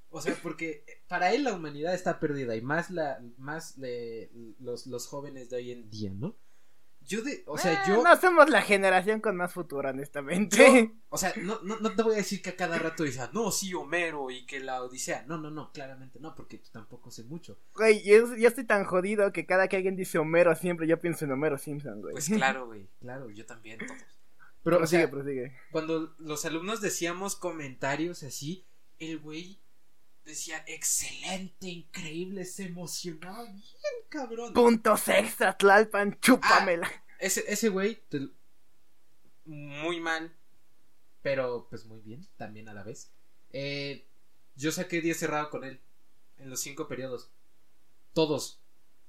O 0.10 0.22
sea, 0.22 0.36
porque 0.42 0.86
para 1.08 1.34
él 1.34 1.44
la 1.44 1.54
humanidad 1.54 1.94
está 1.94 2.20
perdida 2.20 2.56
y 2.56 2.62
más 2.62 2.90
la 2.92 3.22
más 3.38 3.78
le- 3.78 4.30
los, 4.60 4.88
los 4.88 5.08
jóvenes 5.08 5.50
de 5.50 5.58
hoy 5.58 5.72
en 5.72 5.90
día, 5.90 6.12
¿no? 6.14 6.36
yo 7.10 7.22
de, 7.22 7.42
o 7.46 7.58
sea, 7.58 7.72
Eh, 7.72 7.78
yo, 7.88 8.04
No 8.04 8.20
somos 8.20 8.50
la 8.50 8.62
generación 8.62 9.22
con 9.22 9.38
más 9.38 9.54
futuro, 9.54 9.88
honestamente. 9.90 10.58
yo- 10.58 10.92
o 11.10 11.18
sea, 11.18 11.32
no, 11.42 11.58
no, 11.64 11.80
no 11.80 11.96
te 11.96 12.04
voy 12.04 12.16
a 12.16 12.18
decir 12.18 12.42
que 12.42 12.50
a 12.50 12.56
cada 12.58 12.78
rato 12.80 13.04
dices, 13.04 13.30
no, 13.32 13.50
sí, 13.50 13.74
Homero 13.74 14.30
y 14.30 14.46
que 14.46 14.60
la 14.60 14.84
Odisea. 14.84 15.24
No, 15.26 15.38
no, 15.38 15.50
no, 15.50 15.72
claramente 15.72 16.20
no, 16.20 16.36
porque 16.36 16.62
tampoco 16.70 17.10
sé 17.10 17.24
mucho. 17.24 17.58
Güey, 17.76 18.04
yo, 18.04 18.36
yo 18.36 18.48
estoy 18.50 18.66
tan 18.66 18.84
jodido 18.84 19.32
que 19.32 19.46
cada 19.46 19.70
que 19.70 19.78
alguien 19.78 19.96
dice 19.96 20.18
Homero 20.18 20.54
siempre 20.56 20.86
yo 20.86 21.00
pienso 21.00 21.24
en 21.24 21.32
Homero 21.32 21.58
Simpson, 21.58 22.02
güey. 22.02 22.12
Pues 22.12 22.28
claro, 22.28 22.66
güey, 22.68 22.90
claro, 23.00 23.30
yo 23.30 23.46
también, 23.46 23.80
todos. 23.80 24.02
Pero 24.64 24.76
o 24.76 24.80
prosigue, 24.80 25.02
sea, 25.04 25.10
prosigue. 25.10 25.54
cuando 25.72 26.14
los 26.20 26.44
alumnos 26.44 26.82
decíamos 26.82 27.38
comentarios 27.38 28.24
así, 28.24 28.66
el 29.00 29.20
güey 29.20 29.62
decía, 30.28 30.64
excelente, 30.68 31.68
increíble, 31.68 32.46
se 32.46 32.66
emocionaba 32.66 33.44
bien, 33.46 33.94
cabrón. 34.10 34.54
Puntos 34.54 35.08
extra, 35.08 35.58
Tlalpan, 35.58 36.20
chúpamela. 36.22 36.90
Ese, 37.20 37.44
ese 37.48 37.70
güey, 37.70 38.04
te- 38.10 38.30
muy 39.46 40.00
mal, 40.00 40.36
pero 41.22 41.68
pues 41.70 41.86
muy 41.86 42.02
bien, 42.02 42.28
también 42.38 42.70
a 42.70 42.74
la 42.74 42.84
vez. 42.84 43.12
Eh, 43.52 44.06
yo 44.56 44.72
saqué 44.72 45.02
10 45.02 45.18
cerrado 45.18 45.50
con 45.50 45.64
él 45.64 45.80
en 46.38 46.50
los 46.50 46.60
cinco 46.60 46.88
periodos. 46.88 47.32
Todos. 48.14 48.62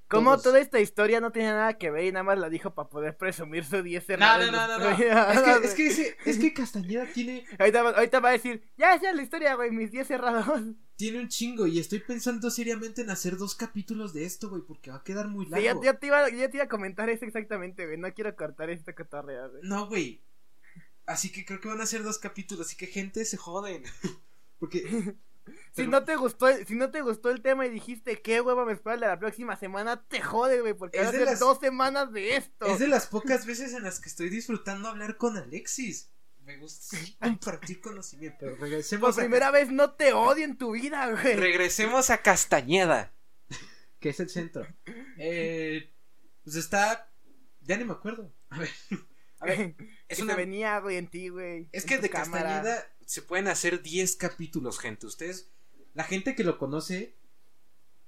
Como 0.07 0.31
todos. 0.31 0.43
toda 0.43 0.59
esta 0.59 0.79
historia 0.79 1.19
no 1.21 1.31
tenía 1.31 1.51
nada 1.53 1.77
que 1.77 1.91
ver 1.91 2.05
y 2.05 2.11
nada 2.11 2.23
más 2.23 2.39
la 2.39 2.49
dijo 2.49 2.73
para 2.73 2.89
poder 2.89 3.15
presumir 3.17 3.63
su 3.63 3.83
10 3.83 4.01
No, 4.01 4.07
cerrado 4.07 4.45
no, 4.45 4.51
no, 4.51 4.67
no, 4.67 4.79
no. 4.79 4.89
Es 4.89 5.41
que, 5.43 5.67
es 5.67 5.73
que, 5.75 6.17
es 6.29 6.39
que 6.39 6.53
Castañeda 6.53 7.05
tiene, 7.13 7.45
Ahorita, 7.59 7.83
va- 7.83 7.91
ahorita 7.91 8.19
va 8.19 8.29
a 8.29 8.33
decir, 8.33 8.63
ya, 8.77 8.95
esa 8.95 9.09
es 9.11 9.15
la 9.15 9.21
historia, 9.21 9.53
güey, 9.55 9.69
mis 9.71 9.91
10 9.91 10.07
cerrados. 10.07 10.61
Tiene 10.99 11.19
un 11.21 11.29
chingo 11.29 11.65
y 11.65 11.79
estoy 11.79 11.99
pensando 11.99 12.51
seriamente 12.51 13.03
en 13.03 13.09
hacer 13.09 13.37
dos 13.37 13.55
capítulos 13.55 14.13
de 14.13 14.25
esto, 14.25 14.49
güey, 14.49 14.61
porque 14.63 14.91
va 14.91 14.97
a 14.97 15.03
quedar 15.05 15.29
muy 15.29 15.45
Sí, 15.45 15.51
largo. 15.51 15.81
yo 15.81 15.97
te 15.97 16.07
iba, 16.07 16.27
yo 16.29 16.49
te 16.49 16.57
iba 16.57 16.65
a 16.65 16.67
comentar 16.67 17.09
eso 17.09 17.23
exactamente, 17.23 17.85
güey. 17.85 17.97
No 17.97 18.13
quiero 18.13 18.35
cortar 18.35 18.69
esta 18.69 18.93
cotorrea, 18.93 19.47
güey. 19.47 19.61
No, 19.63 19.87
güey. 19.87 20.21
Así 21.05 21.31
que 21.31 21.45
creo 21.45 21.61
que 21.61 21.69
van 21.69 21.79
a 21.79 21.85
ser 21.85 22.03
dos 22.03 22.19
capítulos, 22.19 22.67
así 22.67 22.75
que 22.75 22.85
gente 22.87 23.23
se 23.23 23.37
joden. 23.37 23.83
Porque 24.59 25.15
Si 25.73 25.87
no 25.87 26.03
te 26.03 26.17
gustó, 26.17 26.49
el- 26.49 26.67
si 26.67 26.75
no 26.75 26.91
te 26.91 27.01
gustó 27.01 27.29
el 27.31 27.41
tema 27.41 27.65
y 27.65 27.69
dijiste 27.69 28.21
qué 28.21 28.41
hueva 28.41 28.65
me 28.65 28.73
espera 28.73 28.97
la 28.97 29.17
próxima 29.17 29.55
semana, 29.55 30.03
te 30.05 30.19
jode, 30.21 30.59
güey, 30.61 30.73
porque 30.73 30.99
Es 31.01 31.11
de 31.13 31.23
las- 31.25 31.39
dos 31.39 31.59
semanas 31.59 32.11
de 32.11 32.35
esto. 32.35 32.65
es 32.65 32.77
de 32.77 32.87
las 32.89 33.07
pocas 33.07 33.45
veces 33.45 33.73
en 33.73 33.83
las 33.83 33.99
que 34.01 34.09
estoy 34.09 34.29
disfrutando 34.29 34.89
hablar 34.89 35.15
con 35.17 35.37
Alexis. 35.37 36.11
Me 36.49 36.57
gusta 36.57 36.97
compartir 37.21 37.79
conocimiento. 37.79 38.37
Pero 38.39 38.55
regresemos 38.59 39.13
Por 39.15 39.21
a 39.23 39.23
primera 39.23 39.51
vez 39.51 39.69
no 39.71 39.91
te 39.91 40.13
odio 40.13 40.43
en 40.45 40.57
tu 40.57 40.71
vida, 40.71 41.11
güey. 41.11 41.35
Regresemos 41.35 42.09
a 42.09 42.23
Castañeda. 42.23 43.13
Que 43.99 44.09
es 44.09 44.19
el 44.19 44.29
centro. 44.31 44.65
Eh, 45.19 45.93
pues 46.43 46.55
está. 46.55 47.11
Ya 47.61 47.77
ni 47.77 47.83
me 47.83 47.91
acuerdo. 47.93 48.33
A 48.49 48.57
ver. 48.57 48.69
A 49.41 49.45
ver. 49.45 49.75
Es 50.07 50.17
que 50.17 50.23
una- 50.23 50.35
venía, 50.35 50.79
güey, 50.79 50.97
en 50.97 51.07
ti, 51.07 51.29
güey. 51.29 51.69
Es 51.71 51.85
que 51.85 51.99
de 51.99 52.09
cámara. 52.09 52.43
Castañeda 52.63 52.87
se 53.05 53.21
pueden 53.21 53.47
hacer 53.47 53.83
10 53.83 54.15
capítulos, 54.15 54.79
gente. 54.79 55.05
Ustedes. 55.05 55.51
La 55.93 56.03
gente 56.03 56.33
que 56.33 56.43
lo 56.43 56.57
conoce. 56.57 57.15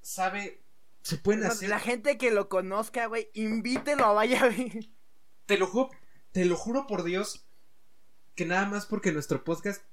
Sabe. 0.01 0.63
Se 1.03 1.17
pueden 1.17 1.41
No, 1.41 1.49
hacer. 1.49 1.69
La 1.69 1.79
gente 1.79 2.17
que 2.17 2.31
lo 2.31 2.49
conozca, 2.49 3.05
güey, 3.05 3.29
invítelo 3.35 4.05
a 4.05 4.13
vaya, 4.13 4.47
güey. 4.47 4.91
Te 5.45 5.59
lo 5.59 5.67
juro. 5.67 5.91
Te 6.31 6.45
lo 6.45 6.55
juro 6.57 6.87
por 6.87 7.03
Dios. 7.03 7.45
Que 8.35 8.45
nada 8.45 8.65
más 8.65 8.85
porque 8.85 9.11
nuestro 9.11 9.43
podcast. 9.43 9.83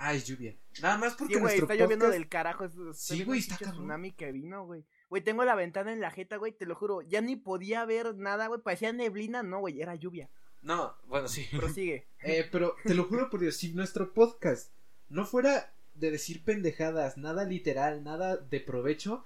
Ah, 0.00 0.14
es 0.14 0.26
lluvia. 0.26 0.56
Nada 0.80 0.96
más 0.96 1.14
porque 1.14 1.34
Sí, 1.34 1.40
güey, 1.40 1.56
nuestro 1.58 1.64
está 1.72 1.74
lloviendo 1.74 2.08
del 2.08 2.28
carajo. 2.28 2.64
es- 2.64 2.72
estoy 2.76 3.18
Sí, 3.18 3.24
güey, 3.24 3.40
está 3.40 3.56
cabrón. 3.56 3.74
tsunami 3.74 4.12
que 4.12 4.30
vino, 4.30 4.64
güey. 4.64 4.84
Güey, 5.10 5.24
tengo 5.24 5.44
la 5.44 5.56
ventana 5.56 5.92
en 5.92 6.00
la 6.00 6.10
jeta, 6.12 6.36
güey, 6.36 6.52
te 6.52 6.66
lo 6.66 6.76
juro. 6.76 7.02
Ya 7.02 7.20
ni 7.20 7.34
podía 7.34 7.84
ver 7.84 8.14
nada, 8.14 8.46
güey. 8.46 8.60
Parecía 8.60 8.92
neblina, 8.92 9.42
no, 9.42 9.58
güey, 9.60 9.80
era 9.80 9.96
lluvia. 9.96 10.30
No, 10.62 10.94
bueno, 11.08 11.26
sí. 11.28 11.46
Prosigue. 11.56 12.06
Eh, 12.22 12.48
pero 12.50 12.76
te 12.84 12.94
lo 12.94 13.04
juro 13.04 13.28
por 13.30 13.40
Dios, 13.40 13.56
si 13.56 13.72
nuestro 13.72 14.12
podcast 14.12 14.70
no 15.08 15.24
fuera 15.26 15.72
de 15.94 16.10
decir 16.12 16.44
pendejadas, 16.44 17.16
nada 17.16 17.44
literal, 17.44 18.04
nada 18.04 18.36
de 18.36 18.60
provecho, 18.60 19.24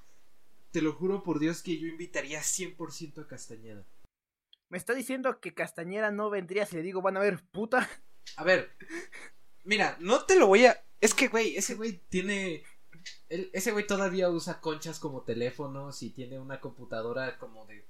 te 0.70 0.80
lo 0.80 0.92
juro 0.94 1.22
por 1.22 1.38
Dios 1.38 1.62
que 1.62 1.78
yo 1.78 1.86
invitaría 1.86 2.40
100% 2.42 3.18
a 3.22 3.26
Castañeda. 3.26 3.84
Me 4.72 4.78
está 4.78 4.94
diciendo 4.94 5.38
que 5.38 5.52
Castañera 5.52 6.10
no 6.10 6.30
vendría 6.30 6.64
si 6.64 6.76
le 6.76 6.82
digo, 6.82 7.02
van 7.02 7.18
a 7.18 7.20
ver, 7.20 7.44
puta. 7.52 7.86
A 8.38 8.42
ver, 8.42 8.70
mira, 9.64 9.98
no 10.00 10.24
te 10.24 10.34
lo 10.36 10.46
voy 10.46 10.64
a... 10.64 10.82
Es 10.98 11.12
que, 11.12 11.28
güey, 11.28 11.58
ese 11.58 11.74
güey 11.74 12.00
tiene... 12.08 12.62
ese 13.28 13.72
güey 13.72 13.86
todavía 13.86 14.30
usa 14.30 14.62
conchas 14.62 14.98
como 14.98 15.24
teléfonos 15.24 16.02
y 16.02 16.08
tiene 16.08 16.38
una 16.38 16.58
computadora 16.58 17.36
como 17.36 17.66
de 17.66 17.84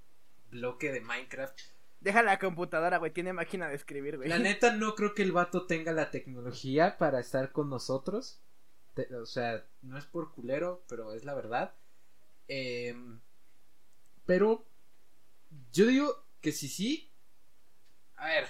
bloque 0.51 0.91
de 0.91 1.01
Minecraft. 1.03 1.57
Deja 2.01 2.20
la 2.24 2.41
computadora, 2.41 2.97
güey, 2.99 3.12
tiene 3.12 3.33
máquina 3.33 3.68
de 3.68 3.76
escribir, 3.76 4.16
güey. 4.16 4.28
La 4.28 4.39
neta 4.41 4.74
no 4.74 4.97
creo 4.97 5.14
que 5.14 5.22
el 5.22 5.30
vato 5.30 5.66
tenga 5.66 5.93
la 5.93 6.11
tecnología 6.11 6.99
para 6.99 7.20
estar 7.20 7.53
con 7.53 7.70
nosotros. 7.70 8.41
Te- 8.95 9.14
o 9.14 9.26
sea, 9.26 9.64
no 9.83 9.99
es 9.99 10.05
por 10.07 10.33
culero, 10.33 10.83
pero 10.89 11.12
es 11.14 11.24
la 11.24 11.35
verdad. 11.35 11.74
Em, 12.49 13.20
pero 14.26 14.66
yo 15.70 15.87
digo 15.87 16.24
que 16.43 16.53
si 16.53 16.68
sí. 16.68 17.11
A 18.16 18.26
ver. 18.26 18.47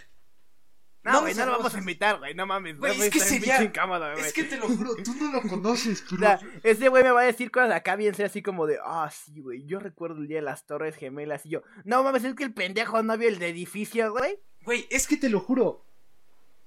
No, 1.05 1.20
güey, 1.20 1.34
o 1.34 1.36
no 1.36 1.47
lo 1.47 1.53
vamos 1.53 1.74
o 1.74 1.76
a 1.76 1.80
invitar, 1.80 2.18
güey, 2.18 2.32
no 2.34 2.47
mames. 2.47 2.78
Güey, 2.78 3.01
es 3.01 3.11
que 3.11 3.18
sería-. 3.18 3.61
Es 3.61 4.32
que 4.32 4.45
te 4.45 4.57
lo 4.57 4.68
juro, 4.68 4.95
tú 5.03 5.14
no 5.14 5.32
lo 5.32 5.43
conoces, 5.43 6.03
O 6.07 6.07
pero. 6.11 6.20
sea, 6.20 6.40
ese 6.62 6.88
güey 6.88 7.03
me 7.03 7.11
va 7.11 7.22
a 7.22 7.24
decir 7.24 7.51
cosas 7.51 7.72
acá 7.72 7.97
bien 7.97 8.14
ser 8.14 8.26
así 8.26 8.40
como 8.40 8.66
de, 8.66 8.78
ah, 8.84 9.11
sí, 9.11 9.40
güey, 9.40 9.66
yo 9.66 9.80
recuerdo 9.80 10.20
el 10.20 10.28
día 10.28 10.36
de 10.38 10.43
las 10.43 10.64
Torres 10.64 10.97
Gemelas 10.97 11.45
y 11.45 11.51
yo, 11.51 11.62
no 11.84 12.05
mames, 12.05 12.22
es 12.24 12.34
que 12.34 12.45
el 12.45 12.55
pendejo 12.55 13.03
no 13.03 13.18
vio 13.18 13.28
el 13.28 13.40
de 13.40 13.49
edificio, 13.49 14.12
güey. 14.12 14.38
Güey, 14.62 14.86
es 14.90 15.09
que 15.09 15.16
te 15.16 15.28
lo 15.28 15.40
juro. 15.40 15.84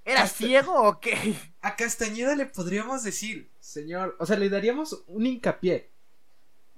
¿Era 0.04 0.28
ciego 0.28 0.74
o 0.74 1.00
qué? 1.00 1.36
A 1.62 1.76
Castañeda 1.78 2.36
le 2.36 2.46
podríamos 2.46 3.04
decir, 3.04 3.50
señor, 3.60 4.18
o 4.20 4.26
sea, 4.26 4.38
le 4.38 4.50
daríamos 4.50 5.04
un 5.08 5.26
hincapié. 5.26 5.92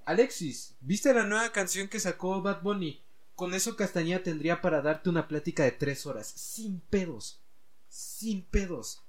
Alexis, 0.06 0.78
¿viste 0.80 1.14
la 1.14 1.24
nueva 1.24 1.52
canción 1.52 1.90
que 1.90 2.00
sacó 2.00 2.42
Bad 2.42 2.62
Bunny? 2.62 3.04
Con 3.38 3.54
eso 3.54 3.76
Castañeda 3.76 4.24
tendría 4.24 4.62
para 4.62 4.82
darte 4.82 5.10
una 5.12 5.28
plática 5.28 5.64
de 5.64 5.72
tres 5.72 6.08
horas, 6.08 6.28
sin 6.28 6.80
pedos, 6.80 7.40
sin 7.88 8.42
pedos. 8.44 9.04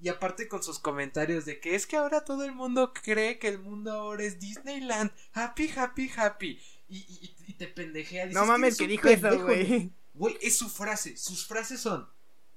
Y 0.00 0.08
aparte 0.08 0.48
con 0.48 0.64
sus 0.64 0.80
comentarios 0.80 1.44
de 1.44 1.60
que 1.60 1.76
es 1.76 1.86
que 1.86 1.96
ahora 1.96 2.24
todo 2.24 2.44
el 2.44 2.50
mundo 2.52 2.92
cree 2.92 3.38
que 3.38 3.46
el 3.46 3.60
mundo 3.60 3.92
ahora 3.92 4.24
es 4.24 4.40
Disneyland, 4.40 5.12
happy, 5.32 5.70
happy, 5.76 6.10
happy. 6.16 6.60
Y, 6.88 6.96
y- 6.98 7.34
y 7.46 7.52
te 7.52 7.68
pendejea. 7.68 8.26
dices, 8.26 8.34
No 8.40 8.46
mames, 8.46 8.74
"Eres 8.74 8.78
que 8.78 8.86
dijo 8.88 9.06
eso, 9.08 9.20
pendejo". 9.22 9.44
güey. 9.44 9.92
Güey, 10.14 10.36
es 10.42 10.58
su 10.58 10.68
frase. 10.68 11.16
Sus 11.16 11.46
frases 11.46 11.78
son: 11.80 12.08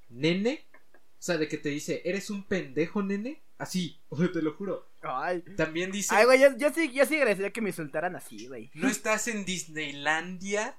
Nene. 0.09 0.65
O 0.95 0.97
sea, 1.19 1.37
de 1.37 1.47
que 1.47 1.59
te 1.59 1.69
dice: 1.69 2.01
¿Eres 2.03 2.31
un 2.31 2.43
pendejo, 2.45 3.03
nene? 3.03 3.43
Así, 3.59 3.99
te 4.33 4.41
lo 4.41 4.53
juro. 4.55 4.87
Ay, 5.03 5.41
También 5.57 5.91
dice: 5.91 6.15
Ay, 6.15 6.25
güey, 6.25 6.39
yo, 6.39 6.55
yo 6.57 6.71
sí, 6.73 6.91
yo 6.91 7.05
sí 7.05 7.15
agradecería 7.15 7.51
que 7.51 7.61
me 7.61 7.69
insultaran 7.69 8.15
así, 8.15 8.47
güey. 8.47 8.71
No 8.73 8.87
estás 8.87 9.27
en 9.27 9.45
Disneylandia. 9.45 10.75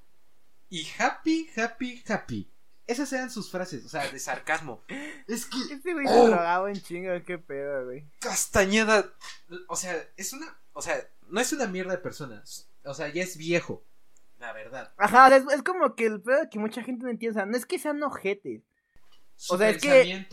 Y 0.70 0.86
happy, 0.98 1.50
happy, 1.56 2.02
happy. 2.08 2.50
Esas 2.86 3.12
eran 3.12 3.30
sus 3.30 3.50
frases, 3.50 3.84
o 3.84 3.88
sea, 3.88 4.10
de 4.10 4.18
sarcasmo. 4.18 4.82
Es 5.26 5.46
que 5.46 5.56
Este 5.74 5.92
güey 5.94 6.06
Oh. 6.08 6.24
se 6.24 6.30
drogaba 6.30 6.70
en 6.70 6.76
chingo, 6.80 7.10
qué 7.24 7.38
pedo, 7.38 7.84
güey. 7.86 8.04
Castañeda. 8.20 9.10
O 9.68 9.76
sea, 9.76 9.94
es 10.16 10.32
una. 10.32 10.46
O 10.72 10.82
sea, 10.82 10.96
no 11.28 11.40
es 11.40 11.52
una 11.52 11.66
mierda 11.66 11.92
de 11.92 11.98
persona. 11.98 12.42
O 12.84 12.92
sea, 12.94 13.08
ya 13.08 13.22
es 13.22 13.36
viejo. 13.36 13.82
La 14.38 14.52
verdad. 14.52 14.92
Ajá, 14.98 15.34
es, 15.34 15.44
es 15.54 15.62
como 15.62 15.94
que 15.94 16.06
el 16.06 16.20
pedo 16.20 16.50
que 16.50 16.58
mucha 16.58 16.82
gente 16.82 17.04
no 17.04 17.10
entiende, 17.10 17.38
o 17.38 17.40
sea, 17.40 17.46
no 17.46 17.56
es 17.56 17.64
que 17.64 17.78
sean 17.78 18.02
ojetes. 18.02 18.62
Su 19.36 19.54
O 19.54 19.58
sea, 19.58 19.70
es 19.70 19.82
que- 19.82 20.26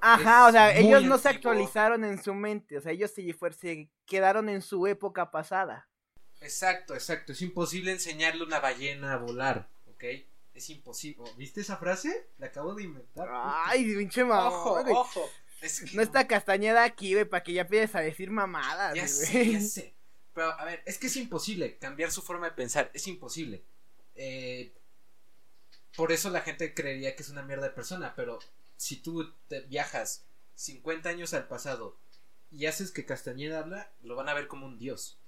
Ajá, 0.00 0.44
es 0.44 0.48
o 0.48 0.52
sea, 0.52 0.76
ellos 0.76 1.04
no 1.04 1.16
se 1.18 1.28
actualizaron 1.28 2.04
en 2.04 2.22
su 2.22 2.34
mente, 2.34 2.76
o 2.78 2.80
sea, 2.80 2.92
ellos 2.92 3.10
se, 3.12 3.32
fue- 3.32 3.52
se 3.52 3.88
quedaron 4.06 4.48
en 4.48 4.62
su 4.62 4.86
época 4.86 5.30
pasada. 5.30 5.88
Exacto, 6.40 6.94
exacto. 6.94 7.32
Es 7.32 7.42
imposible 7.42 7.90
enseñarle 7.92 8.44
una 8.44 8.60
ballena 8.60 9.12
a 9.14 9.16
volar, 9.16 9.68
¿ok? 9.90 10.04
Es 10.54 10.70
imposible. 10.70 11.24
¿Viste 11.36 11.60
esa 11.60 11.76
frase? 11.76 12.28
La 12.38 12.46
acabo 12.48 12.74
de 12.74 12.84
inventar. 12.84 13.28
Ay, 13.32 13.84
pinche 13.94 14.24
mamá. 14.24 14.48
ojo, 14.48 14.82
güey. 14.82 14.94
ojo. 14.94 15.30
Es 15.60 15.80
que 15.80 15.96
No 15.96 16.02
está 16.02 16.26
Castañeda 16.28 16.84
aquí, 16.84 17.14
güey, 17.14 17.24
para 17.24 17.42
que 17.42 17.52
ya 17.52 17.62
empieces 17.62 17.94
a 17.96 18.00
decir 18.00 18.30
mamadas, 18.30 18.94
Ya 18.94 19.02
güey. 19.02 19.08
sé, 19.12 19.52
ya 19.52 19.60
sé. 19.60 19.94
Pero, 20.34 20.50
a 20.52 20.64
ver, 20.64 20.82
es 20.86 20.98
que 20.98 21.08
es 21.08 21.16
imposible 21.16 21.78
cambiar 21.78 22.12
su 22.12 22.22
forma 22.22 22.46
de 22.46 22.52
pensar. 22.56 22.90
Es 22.94 23.06
imposible. 23.08 23.64
Eh, 24.14 24.72
por 25.98 26.12
eso 26.12 26.30
la 26.30 26.42
gente 26.42 26.74
creería 26.74 27.16
que 27.16 27.24
es 27.24 27.28
una 27.28 27.42
mierda 27.42 27.64
de 27.64 27.72
persona. 27.72 28.14
Pero 28.14 28.38
si 28.76 28.96
tú 29.02 29.32
te 29.48 29.62
viajas 29.62 30.24
50 30.54 31.08
años 31.08 31.34
al 31.34 31.48
pasado 31.48 31.96
y 32.52 32.66
haces 32.66 32.92
que 32.92 33.04
Castañeda 33.04 33.58
habla, 33.58 33.90
lo 34.04 34.14
van 34.14 34.28
a 34.28 34.34
ver 34.34 34.46
como 34.46 34.64
un 34.64 34.78
dios. 34.78 35.18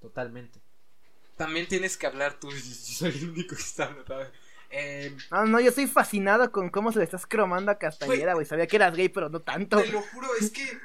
Totalmente. 0.00 0.60
También 1.36 1.66
tienes 1.66 1.96
que 1.96 2.06
hablar 2.06 2.38
tú. 2.38 2.48
Soy 2.52 3.10
el 3.10 3.30
único 3.30 3.56
que 3.56 3.62
está 3.62 3.86
hablando. 3.86 4.30
Eh, 4.70 5.16
No, 5.32 5.46
no, 5.46 5.58
yo 5.58 5.70
estoy 5.70 5.88
fascinado 5.88 6.52
con 6.52 6.70
cómo 6.70 6.92
se 6.92 7.00
le 7.00 7.04
estás 7.06 7.26
cromando 7.26 7.72
a 7.72 7.78
Castañeda, 7.78 8.34
güey. 8.34 8.46
Sabía 8.46 8.68
que 8.68 8.76
eras 8.76 8.94
gay, 8.94 9.08
pero 9.08 9.28
no 9.30 9.42
tanto. 9.42 9.82
te 9.82 9.88
lo 9.88 10.00
juro, 10.00 10.28
es 10.40 10.52
que 10.52 10.78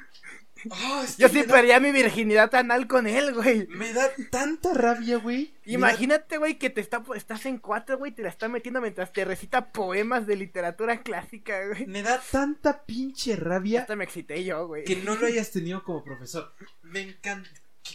Yo 1.18 1.28
sí 1.28 1.42
da- 1.42 1.54
perdía 1.54 1.80
mi 1.80 1.90
virginidad 1.92 2.54
anal 2.54 2.86
con 2.86 3.06
él, 3.06 3.32
güey. 3.34 3.66
Me 3.68 3.92
da 3.92 4.10
tanta 4.30 4.74
rabia, 4.74 5.16
güey. 5.18 5.54
Me 5.64 5.72
da- 5.72 5.72
Imagínate, 5.72 6.38
güey, 6.38 6.58
que 6.58 6.70
te 6.70 6.80
está, 6.80 7.02
estás 7.14 7.46
en 7.46 7.58
cuatro, 7.58 7.96
güey, 7.98 8.12
te 8.12 8.22
la 8.22 8.28
está 8.28 8.48
metiendo 8.48 8.80
mientras 8.80 9.12
te 9.12 9.24
recita 9.24 9.72
poemas 9.72 10.26
de 10.26 10.36
literatura 10.36 11.02
clásica, 11.02 11.66
güey. 11.68 11.86
Me 11.86 12.02
da 12.02 12.20
tanta 12.30 12.84
pinche 12.84 13.36
rabia 13.36 13.80
Hasta 13.82 13.96
me 13.96 14.04
excité 14.04 14.44
yo, 14.44 14.66
güey. 14.66 14.84
que 14.84 14.96
no 14.96 15.16
lo 15.16 15.26
hayas 15.26 15.50
tenido 15.50 15.82
como 15.84 16.04
profesor. 16.04 16.54
Me 16.82 17.00
encanta. 17.00 17.48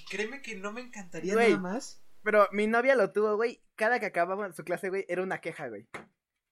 Créeme 0.09 0.41
que 0.41 0.55
no 0.55 0.72
me 0.74 0.82
encantaría 0.82 1.34
Güey. 1.34 1.49
nada 1.51 1.61
más. 1.61 2.01
Pero 2.24 2.47
mi 2.51 2.66
novia 2.68 2.95
lo 2.95 3.11
tuvo, 3.11 3.36
güey. 3.36 3.61
Cada 3.76 3.99
que 3.99 4.07
acababa 4.07 4.51
su 4.53 4.63
clase, 4.63 4.89
güey, 4.89 5.05
era 5.07 5.22
una 5.22 5.39
queja, 5.41 5.68
güey. 5.68 5.88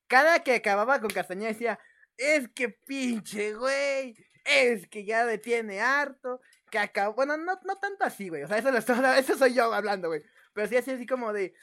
Cada 0.08 0.44
que 0.44 0.54
acababa 0.56 1.00
con 1.02 1.10
Castañeda 1.10 1.48
decía, 1.50 1.80
es 2.18 2.48
que 2.50 2.70
pinche, 2.70 3.54
güey. 3.56 4.16
Es 4.46 4.88
que 4.88 5.06
ya 5.06 5.26
me 5.26 5.38
tiene 5.38 5.80
harto. 5.82 6.42
Que 6.70 6.80
acabó. 6.80 7.16
Bueno, 7.16 7.38
no, 7.38 7.60
no 7.64 7.78
tanto 7.80 8.04
así, 8.04 8.30
güey. 8.30 8.44
O 8.44 8.48
sea, 8.48 8.58
eso, 8.58 8.72
lo 8.72 8.78
estoy- 8.80 8.98
eso 9.20 9.38
soy 9.38 9.54
yo 9.54 9.74
hablando, 9.74 10.08
güey. 10.10 10.22
Pero 10.54 10.68
sí 10.68 10.76
así, 10.76 10.92
así 10.92 11.06
como 11.06 11.32
de. 11.34 11.54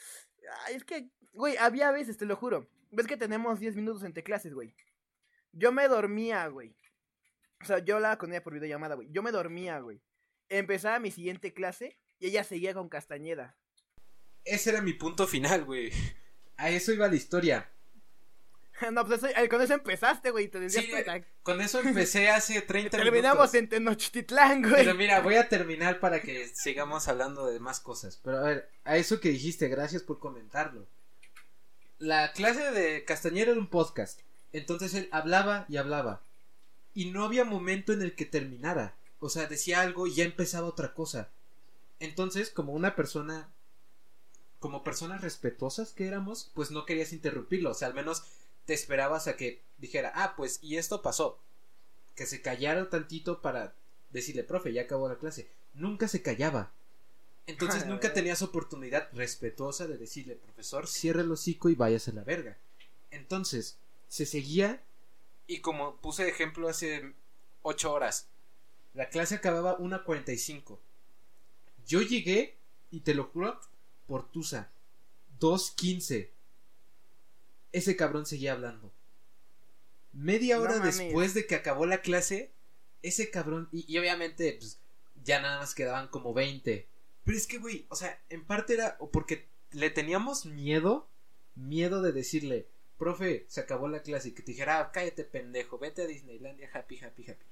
Es 0.70 0.84
que, 0.84 1.10
güey, 1.32 1.56
había 1.56 1.90
veces, 1.90 2.16
te 2.16 2.24
lo 2.26 2.36
juro. 2.36 2.68
Ves 2.90 3.06
que 3.06 3.16
tenemos 3.16 3.60
10 3.60 3.76
minutos 3.76 4.02
entre 4.02 4.22
clases, 4.22 4.52
güey. 4.54 4.74
Yo 5.52 5.72
me 5.72 5.86
dormía, 5.88 6.46
güey. 6.48 6.76
O 7.62 7.64
sea, 7.66 7.78
yo 7.80 7.96
hablaba 7.96 8.18
con 8.18 8.30
ella 8.30 8.42
por 8.42 8.54
videollamada, 8.54 8.94
güey. 8.94 9.08
Yo 9.10 9.22
me 9.22 9.30
dormía, 9.32 9.78
güey. 9.80 10.00
Empezaba 10.48 10.98
mi 10.98 11.10
siguiente 11.10 11.52
clase 11.52 11.98
y 12.18 12.28
ella 12.28 12.42
seguía 12.42 12.72
con 12.74 12.88
Castañeda. 12.88 13.56
Ese 14.44 14.70
era 14.70 14.80
mi 14.80 14.94
punto 14.94 15.26
final, 15.26 15.64
güey. 15.64 15.92
A 16.56 16.70
eso 16.70 16.92
iba 16.92 17.06
la 17.08 17.14
historia. 17.14 17.70
No, 18.92 19.06
pues 19.06 19.22
eso, 19.22 19.28
eh, 19.36 19.48
con 19.48 19.60
eso 19.62 19.74
empezaste, 19.74 20.30
güey. 20.30 20.48
Te 20.48 20.60
decías, 20.60 20.84
Sí, 20.84 21.24
Con 21.42 21.60
eso 21.60 21.80
empecé 21.80 22.30
hace 22.30 22.60
30 22.62 22.90
terminamos 22.96 23.52
minutos. 23.52 23.54
en 23.54 23.68
Tenochtitlán, 23.68 24.62
güey. 24.62 24.84
Pero 24.84 24.94
mira, 24.94 25.20
voy 25.20 25.34
a 25.36 25.48
terminar 25.48 26.00
para 26.00 26.20
que 26.20 26.48
sigamos 26.54 27.08
hablando 27.08 27.46
de 27.46 27.60
más 27.60 27.80
cosas. 27.80 28.18
Pero 28.22 28.38
a 28.38 28.42
ver, 28.42 28.70
a 28.84 28.96
eso 28.96 29.20
que 29.20 29.30
dijiste, 29.30 29.68
gracias 29.68 30.02
por 30.02 30.18
comentarlo. 30.18 30.86
La 31.98 32.32
clase 32.32 32.70
de 32.72 33.04
Castañera 33.04 33.50
era 33.50 33.60
un 33.60 33.68
podcast. 33.68 34.20
Entonces 34.52 34.94
él 34.94 35.08
hablaba 35.12 35.66
y 35.68 35.76
hablaba. 35.76 36.22
Y 36.94 37.10
no 37.10 37.24
había 37.24 37.44
momento 37.44 37.92
en 37.92 38.02
el 38.02 38.14
que 38.14 38.24
terminara. 38.24 38.94
O 39.20 39.28
sea, 39.28 39.46
decía 39.46 39.82
algo 39.82 40.06
y 40.06 40.14
ya 40.14 40.24
empezaba 40.24 40.66
otra 40.66 40.94
cosa. 40.94 41.28
Entonces, 42.00 42.50
como 42.50 42.72
una 42.72 42.96
persona. 42.96 43.48
Como 44.58 44.82
personas 44.82 45.20
respetuosas 45.22 45.92
que 45.92 46.06
éramos, 46.06 46.50
pues 46.54 46.70
no 46.70 46.84
querías 46.84 47.12
interrumpirlo. 47.12 47.70
O 47.70 47.74
sea, 47.74 47.88
al 47.88 47.94
menos 47.94 48.24
te 48.66 48.74
esperabas 48.74 49.26
a 49.26 49.36
que 49.36 49.62
dijera, 49.78 50.12
ah, 50.14 50.34
pues, 50.36 50.58
y 50.62 50.76
esto 50.76 51.02
pasó. 51.02 51.38
Que 52.14 52.26
se 52.26 52.42
callara 52.42 52.90
tantito 52.90 53.40
para 53.40 53.74
decirle, 54.10 54.44
profe, 54.44 54.72
ya 54.72 54.82
acabó 54.82 55.08
la 55.08 55.18
clase. 55.18 55.50
Nunca 55.74 56.08
se 56.08 56.22
callaba. 56.22 56.72
Entonces 57.46 57.86
nunca 57.86 58.12
tenías 58.12 58.42
oportunidad 58.42 59.08
respetuosa 59.12 59.86
de 59.86 59.96
decirle, 59.96 60.36
profesor, 60.36 60.86
cierre 60.86 61.22
el 61.22 61.32
hocico 61.32 61.68
y 61.68 61.74
váyase 61.74 62.10
a 62.10 62.14
la 62.14 62.24
verga. 62.24 62.56
Entonces, 63.10 63.76
se 64.08 64.26
seguía. 64.26 64.82
Y 65.46 65.60
como 65.60 65.96
puse 65.96 66.24
de 66.24 66.30
ejemplo 66.30 66.68
hace 66.68 67.12
ocho 67.62 67.92
horas, 67.92 68.28
la 68.94 69.08
clase 69.08 69.36
acababa 69.36 69.78
1.45. 69.78 70.78
Yo 71.86 72.02
llegué, 72.02 72.56
y 72.90 73.00
te 73.00 73.14
lo 73.14 73.24
juro, 73.24 73.60
por 74.06 74.30
Tusa, 74.30 74.70
2.15. 75.40 76.28
Ese 77.72 77.96
cabrón 77.96 78.26
seguía 78.26 78.52
hablando. 78.52 78.92
Media 80.12 80.60
hora 80.60 80.78
después 80.80 81.34
de 81.34 81.46
que 81.46 81.54
acabó 81.54 81.86
la 81.86 82.00
clase, 82.02 82.52
ese 83.02 83.30
cabrón. 83.30 83.68
Y, 83.70 83.84
y 83.92 83.98
obviamente, 83.98 84.56
pues, 84.58 84.80
ya 85.24 85.40
nada 85.40 85.58
más 85.60 85.74
quedaban 85.74 86.08
como 86.08 86.34
20. 86.34 86.88
Pero 87.24 87.36
es 87.36 87.46
que, 87.46 87.58
güey, 87.58 87.86
o 87.90 87.94
sea, 87.94 88.20
en 88.28 88.44
parte 88.44 88.74
era 88.74 88.96
o 88.98 89.10
porque 89.10 89.46
le 89.72 89.90
teníamos 89.90 90.46
miedo, 90.46 91.08
miedo 91.54 92.02
de 92.02 92.12
decirle, 92.12 92.66
profe, 92.98 93.44
se 93.48 93.60
acabó 93.60 93.88
la 93.88 94.02
clase, 94.02 94.28
y 94.28 94.32
que 94.32 94.42
te 94.42 94.52
dijera, 94.52 94.80
ah, 94.80 94.90
cállate 94.92 95.24
pendejo, 95.24 95.78
vete 95.78 96.02
a 96.02 96.06
Disneylandia, 96.06 96.68
happy, 96.72 96.98
happy, 96.98 97.30
happy. 97.30 97.44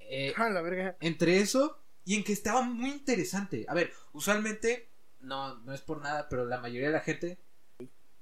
Eh, 0.00 0.32
Ah, 0.36 0.48
la 0.48 0.62
verga. 0.62 0.96
entre 1.00 1.38
eso 1.40 1.78
y 2.06 2.14
en 2.14 2.24
que 2.24 2.32
estaba 2.32 2.62
muy 2.62 2.88
interesante. 2.90 3.66
A 3.68 3.74
ver, 3.74 3.92
usualmente, 4.14 4.88
no, 5.20 5.56
no 5.58 5.74
es 5.74 5.82
por 5.82 6.00
nada, 6.00 6.28
pero 6.30 6.46
la 6.46 6.58
mayoría 6.60 6.86
de 6.88 6.94
la 6.94 7.00
gente, 7.00 7.38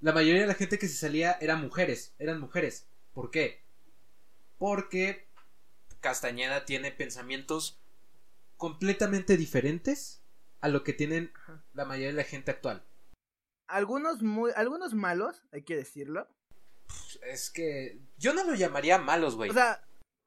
la 0.01 0.13
mayoría 0.13 0.43
de 0.43 0.49
la 0.49 0.55
gente 0.55 0.79
que 0.79 0.89
se 0.89 0.97
salía 0.97 1.39
eran 1.41 1.61
mujeres, 1.61 2.15
eran 2.19 2.41
mujeres. 2.41 2.87
¿Por 3.13 3.31
qué? 3.31 3.65
Porque 4.59 5.29
Castañeda 6.01 6.65
tiene 6.65 6.93
pensamientos 6.93 7.81
completamente 8.57 9.37
diferentes 9.37 10.23
a 10.61 10.69
lo 10.69 10.85
que 10.85 10.93
tienen 10.93 11.33
la 11.73 11.85
mayoría 11.85 12.09
de 12.09 12.15
la 12.15 12.25
gente 12.25 12.51
actual. 12.51 12.85
Algunos 13.69 14.23
muy, 14.23 14.53
algunos 14.55 14.95
malos, 14.95 15.43
hay 15.53 15.63
que 15.63 15.77
decirlo. 15.77 16.29
Es 17.23 17.51
que 17.51 17.99
yo 18.17 18.33
no 18.33 18.45
lo 18.45 18.55
llamaría 18.55 18.99
malos, 18.99 19.35
güey. 19.35 19.51
O 19.51 19.55
sea, 19.55 19.83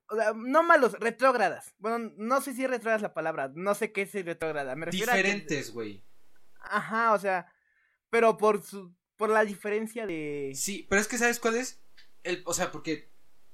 o 0.09 0.15
sea, 0.15 0.33
no 0.35 0.63
malos, 0.63 0.93
retrógradas. 0.93 1.73
Bueno, 1.77 2.11
no 2.17 2.41
sé 2.41 2.53
si 2.53 2.65
retrógradas 2.67 3.01
la 3.01 3.13
palabra, 3.13 3.51
no 3.53 3.75
sé 3.75 3.91
qué 3.91 4.01
es 4.01 4.13
retrógrada. 4.13 4.75
Me 4.75 4.87
refiero 4.87 5.13
Diferentes, 5.13 5.71
güey. 5.71 6.03
Ajá, 6.61 7.13
o 7.13 7.19
sea, 7.19 7.51
pero 8.09 8.37
por 8.37 8.61
su, 8.61 8.93
por 9.19 9.29
la 9.29 9.45
diferencia 9.45 10.07
de. 10.07 10.53
Sí, 10.55 10.87
pero 10.89 11.01
es 11.01 11.07
que 11.07 11.17
¿sabes 11.19 11.39
cuál 11.39 11.57
es? 11.57 11.79
El, 12.23 12.41
o 12.45 12.53
sea, 12.53 12.71
porque 12.71 13.09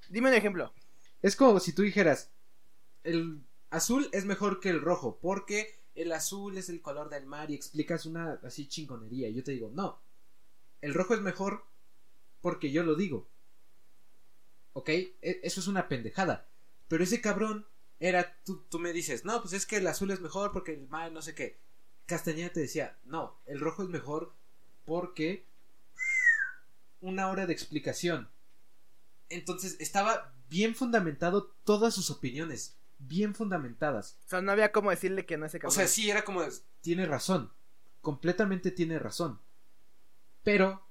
Dime 0.09 0.29
un 0.29 0.35
ejemplo. 0.35 0.71
Es 1.23 1.35
como 1.35 1.59
si 1.59 1.73
tú 1.73 1.81
dijeras, 1.81 2.31
el 3.03 3.41
azul 3.71 4.09
es 4.13 4.25
mejor 4.25 4.59
que 4.59 4.69
el 4.69 4.81
rojo, 4.81 5.19
porque 5.21 5.79
el 5.95 6.11
azul 6.11 6.57
es 6.57 6.69
el 6.69 6.81
color 6.81 7.09
del 7.09 7.25
mar 7.25 7.49
y 7.51 7.55
explicas 7.55 8.05
una 8.05 8.39
así 8.43 8.67
chingonería. 8.67 9.29
Y 9.29 9.33
yo 9.33 9.43
te 9.43 9.51
digo, 9.53 9.71
no, 9.73 9.99
el 10.81 10.93
rojo 10.93 11.15
es 11.15 11.21
mejor 11.21 11.65
porque 12.41 12.71
yo 12.71 12.83
lo 12.83 12.95
digo. 12.95 13.27
¿Ok? 14.73 14.89
E- 14.89 15.15
Eso 15.43 15.59
es 15.59 15.67
una 15.67 15.87
pendejada. 15.87 16.47
Pero 16.87 17.03
ese 17.03 17.21
cabrón 17.21 17.65
era, 17.99 18.37
tú, 18.45 18.63
tú 18.69 18.79
me 18.79 18.93
dices, 18.93 19.25
no, 19.25 19.41
pues 19.41 19.53
es 19.53 19.65
que 19.65 19.77
el 19.77 19.87
azul 19.87 20.11
es 20.11 20.21
mejor 20.21 20.51
porque 20.51 20.73
el 20.73 20.87
mar 20.87 21.11
no 21.11 21.21
sé 21.21 21.33
qué. 21.33 21.57
Castañeda 22.05 22.49
te 22.49 22.59
decía, 22.59 22.97
no, 23.05 23.39
el 23.45 23.59
rojo 23.59 23.83
es 23.83 23.89
mejor 23.89 24.33
porque 24.85 25.45
una 27.01 27.29
hora 27.29 27.45
de 27.45 27.53
explicación. 27.53 28.29
Entonces 29.29 29.77
estaba 29.79 30.33
bien 30.49 30.75
fundamentado 30.75 31.47
todas 31.63 31.93
sus 31.93 32.09
opiniones, 32.11 32.77
bien 32.99 33.33
fundamentadas. 33.35 34.17
O 34.25 34.29
sea, 34.29 34.41
no 34.41 34.51
había 34.51 34.71
cómo 34.71 34.89
decirle 34.91 35.25
que 35.25 35.37
no 35.37 35.45
ese 35.45 35.59
O 35.63 35.71
sea, 35.71 35.87
sí 35.87 36.09
era 36.09 36.23
como 36.23 36.43
tiene 36.81 37.05
razón, 37.05 37.51
completamente 38.01 38.71
tiene 38.71 38.99
razón. 38.99 39.39
Pero 40.43 40.85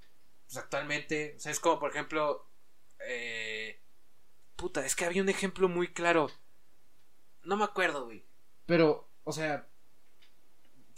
pues 0.46 0.56
actualmente, 0.56 1.34
o 1.36 1.40
sea, 1.40 1.52
es 1.52 1.60
como 1.60 1.78
por 1.78 1.90
ejemplo 1.90 2.48
eh, 3.06 3.80
puta, 4.56 4.84
es 4.84 4.96
que 4.96 5.04
había 5.04 5.22
un 5.22 5.28
ejemplo 5.28 5.68
muy 5.68 5.92
claro. 5.92 6.30
No 7.44 7.56
me 7.56 7.64
acuerdo, 7.64 8.06
güey. 8.06 8.24
Pero, 8.66 9.08
o 9.24 9.32
sea, 9.32 9.68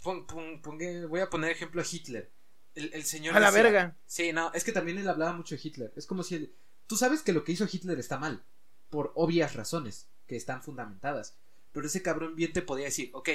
pon- 0.01 0.25
pon- 0.25 0.61
pongue- 0.61 1.07
voy 1.07 1.19
a 1.21 1.29
poner 1.29 1.51
ejemplo 1.51 1.81
a 1.81 1.85
Hitler. 1.89 2.31
El, 2.77 2.93
el 2.93 3.03
señor 3.05 3.35
A 3.35 3.39
la 3.39 3.47
decía- 3.51 3.63
verga. 3.63 3.97
Sí, 4.05 4.31
no, 4.31 4.51
es 4.53 4.63
que 4.63 4.71
también 4.71 4.97
él 4.97 5.07
hablaba 5.09 5.33
mucho 5.33 5.55
de 5.55 5.61
Hitler. 5.63 5.91
Es 5.95 6.05
como 6.05 6.23
si 6.23 6.35
él... 6.35 6.53
Tú 6.85 6.95
sabes 6.95 7.21
que 7.21 7.33
lo 7.33 7.43
que 7.43 7.51
hizo 7.51 7.67
Hitler 7.69 7.99
está 7.99 8.17
mal, 8.17 8.43
por 8.89 9.11
obvias 9.15 9.55
razones, 9.55 10.07
que 10.27 10.35
están 10.35 10.61
fundamentadas. 10.63 11.35
Pero 11.73 11.87
ese 11.87 12.01
cabrón 12.01 12.35
bien 12.35 12.53
te 12.53 12.61
podía 12.61 12.85
decir, 12.85 13.09
ok, 13.13 13.29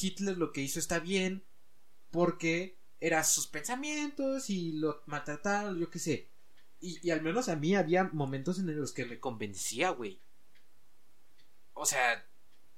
Hitler 0.00 0.36
lo 0.36 0.52
que 0.52 0.60
hizo 0.62 0.78
está 0.78 0.98
bien, 0.98 1.42
porque 2.10 2.76
eran 3.00 3.24
sus 3.24 3.46
pensamientos 3.46 4.50
y 4.50 4.72
lo 4.72 5.02
maltrataron, 5.06 5.78
yo 5.78 5.88
qué 5.90 5.98
sé. 5.98 6.28
Y, 6.80 6.98
y 7.06 7.10
al 7.12 7.22
menos 7.22 7.48
a 7.48 7.56
mí 7.56 7.74
había 7.76 8.04
momentos 8.12 8.58
en 8.58 8.78
los 8.78 8.92
que 8.92 9.06
me 9.06 9.20
convencía, 9.20 9.90
güey. 9.90 10.20
O 11.74 11.86
sea, 11.86 12.26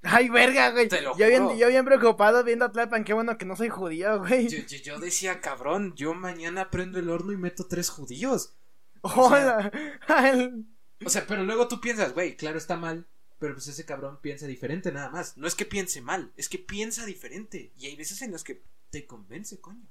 Ay, 0.03 0.29
verga, 0.29 0.71
güey. 0.71 0.89
Te 0.89 1.01
lo 1.01 1.17
yo, 1.17 1.27
bien, 1.29 1.45
juro. 1.45 1.57
yo 1.57 1.69
bien 1.69 1.85
preocupado 1.85 2.43
viendo 2.45 2.65
a 2.65 2.73
Tlalpan, 2.73 3.05
qué 3.05 3.13
bueno 3.15 3.39
que 3.39 3.45
no 3.45 3.55
soy 3.57 3.69
judío, 3.69 4.19
güey. 4.21 4.49
yo, 4.49 4.59
yo- 4.67 4.79
yo 4.79 4.99
decía, 4.99 5.41
cabrón, 5.41 5.95
yo 5.95 6.13
mañana 6.15 6.71
prendo 6.71 6.99
el 6.99 7.09
horno 7.09 7.33
y 7.33 7.37
meto 7.37 7.67
tres 7.69 7.89
judíos. 7.89 8.55
Hola. 9.03 9.71
Ay, 10.09 10.65
O 11.05 11.09
sea, 11.11 11.27
pero 11.27 11.45
luego 11.45 11.69
tú 11.69 11.81
piensas, 11.81 12.13
güey, 12.15 12.37
claro 12.37 12.59
está 12.59 12.77
mal, 12.77 13.07
pero 13.39 13.55
pues 13.55 13.67
ese 13.69 13.85
cabrón 13.85 14.19
piensa 14.21 14.47
diferente 14.47 14.93
nada 14.93 15.11
más. 15.11 15.37
No 15.37 15.47
es 15.47 15.55
que 15.55 15.65
piense 15.65 16.01
mal, 16.01 16.33
es 16.37 16.49
que 16.49 16.59
piensa 16.59 17.05
diferente. 17.07 17.73
Y 17.77 17.87
hay 17.87 17.97
veces 17.97 18.23
en 18.23 18.33
las 18.33 18.45
que 18.45 18.63
te 18.91 19.07
convence, 19.07 19.61
coño. 19.61 19.87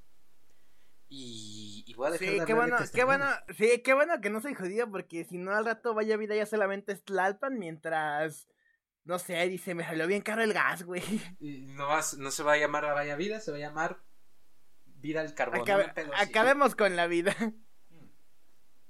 Y, 1.09 1.83
y 1.87 1.93
voy 1.95 2.07
a 2.07 2.11
dejar 2.11 2.27
Sí, 2.29 2.39
de 2.39 2.45
qué 2.45 2.53
bueno, 2.53 2.77
qué 2.93 3.03
bueno, 3.03 3.25
sí, 3.57 3.81
qué 3.83 3.93
bueno 3.93 4.21
que 4.21 4.29
no 4.29 4.39
soy 4.41 4.53
judío, 4.53 4.89
porque 4.89 5.25
si 5.25 5.37
no 5.37 5.51
al 5.53 5.65
rato 5.65 5.93
vaya 5.93 6.15
vida 6.15 6.35
ya 6.35 6.45
solamente 6.45 6.93
es 6.93 7.03
Tlalpan 7.03 7.59
mientras, 7.59 8.47
no 9.03 9.19
sé, 9.19 9.47
dice, 9.47 9.73
me 9.73 9.83
salió 9.83 10.07
bien 10.07 10.21
caro 10.21 10.43
el 10.43 10.53
gas, 10.53 10.83
güey. 10.83 11.01
Y 11.39 11.61
no, 11.61 11.87
vas, 11.87 12.17
no 12.17 12.31
se 12.31 12.43
va 12.43 12.53
a 12.53 12.57
llamar 12.57 12.85
a 12.85 12.93
Vaya 12.93 13.15
Vida, 13.15 13.39
se 13.39 13.51
va 13.51 13.57
a 13.57 13.61
llamar 13.61 13.99
Vida 14.85 15.21
al 15.21 15.33
Carbón. 15.33 15.63
No 15.67 16.13
acabemos 16.15 16.75
con 16.75 16.95
la 16.95 17.07
vida. 17.07 17.35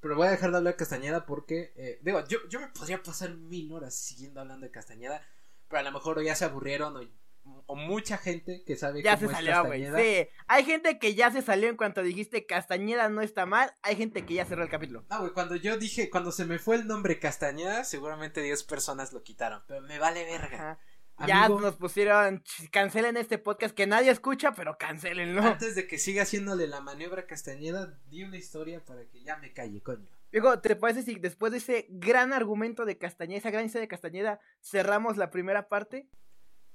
Pero 0.02 0.16
voy 0.16 0.28
a 0.28 0.32
dejar 0.32 0.50
de 0.52 0.58
hablar 0.58 0.74
de 0.74 0.78
Castañeda 0.78 1.26
porque, 1.28 1.74
eh, 1.76 2.00
digo, 2.02 2.26
yo, 2.28 2.40
yo 2.50 2.60
me 2.60 2.68
podría 2.70 3.02
pasar 3.04 3.36
mil 3.36 3.72
horas 3.72 3.94
siguiendo 3.94 4.42
hablando 4.42 4.66
de 4.66 4.72
Castañeda, 4.72 5.22
pero 5.68 5.80
a 5.80 5.84
lo 5.84 5.92
mejor 5.92 6.24
ya 6.24 6.34
se 6.34 6.44
aburrieron 6.44 6.98
o, 6.98 7.02
o 7.44 7.76
mucha 7.76 8.18
gente 8.18 8.64
que 8.66 8.76
sabe 8.76 9.02
Ya 9.02 9.18
se 9.18 9.26
cómo 9.26 9.32
es 9.32 9.38
salió. 9.38 9.64
Castañeda. 9.64 9.98
Sí. 10.00 10.28
Hay 10.48 10.64
gente 10.64 11.00
que 11.00 11.16
ya 11.16 11.32
se 11.32 11.42
salió 11.42 11.70
en 11.70 11.78
cuanto 11.78 12.04
dijiste 12.04 12.46
Castañeda 12.46 13.10
no 13.10 13.22
está 13.22 13.46
mal. 13.46 13.74
Hay 13.82 13.96
gente 13.96 14.26
que 14.26 14.34
ya 14.36 14.46
cerró 14.46 14.64
el 14.64 14.70
capítulo. 14.70 15.06
No, 15.10 15.20
güey, 15.22 15.32
cuando 15.32 15.56
yo 15.56 15.78
dije, 15.78 16.10
cuando 16.10 16.32
se 16.32 16.46
me 16.46 16.60
fue 16.60 16.76
el 16.76 16.88
nombre 16.88 17.20
Castañeda, 17.20 17.84
seguramente 17.84 18.42
10 18.42 18.64
personas 18.66 19.14
lo 19.14 19.24
quitaron, 19.24 19.64
pero 19.68 19.82
me 19.82 20.00
vale 20.00 20.26
verga. 20.26 20.80
Ya 21.28 21.44
Amigo, 21.46 21.62
nos 21.62 21.76
pusieron, 21.76 22.42
"Ch, 22.44 22.70
cancelen 22.72 23.16
este 23.16 23.38
podcast 23.38 23.76
que 23.76 23.86
nadie 23.86 24.10
escucha, 24.10 24.54
pero 24.54 24.78
cancelenlo. 24.80 25.42
antes 25.44 25.76
de 25.76 25.86
que 25.88 26.00
siga 26.00 26.24
haciéndole 26.24 26.66
la 26.68 26.82
maniobra 26.82 27.28
Castañeda, 27.28 28.00
di 28.08 28.24
una 28.24 28.38
historia 28.38 28.84
para 28.84 29.06
que 29.06 29.22
ya 29.22 29.38
me 29.38 29.54
calle, 29.54 29.82
coño. 29.84 30.10
Digo, 30.32 30.60
¿te 30.62 30.76
parece 30.76 31.04
si 31.04 31.16
después 31.16 31.52
de 31.52 31.60
ese 31.60 31.86
gran 31.90 32.34
argumento 32.34 32.86
de 32.86 32.98
Castañeda, 32.98 33.38
esa 33.38 33.52
gran 33.52 33.66
historia 33.66 33.82
de 33.84 33.88
Castañeda, 33.90 34.40
cerramos 34.62 35.18
la 35.18 35.30
primera 35.30 35.68
parte? 35.68 36.08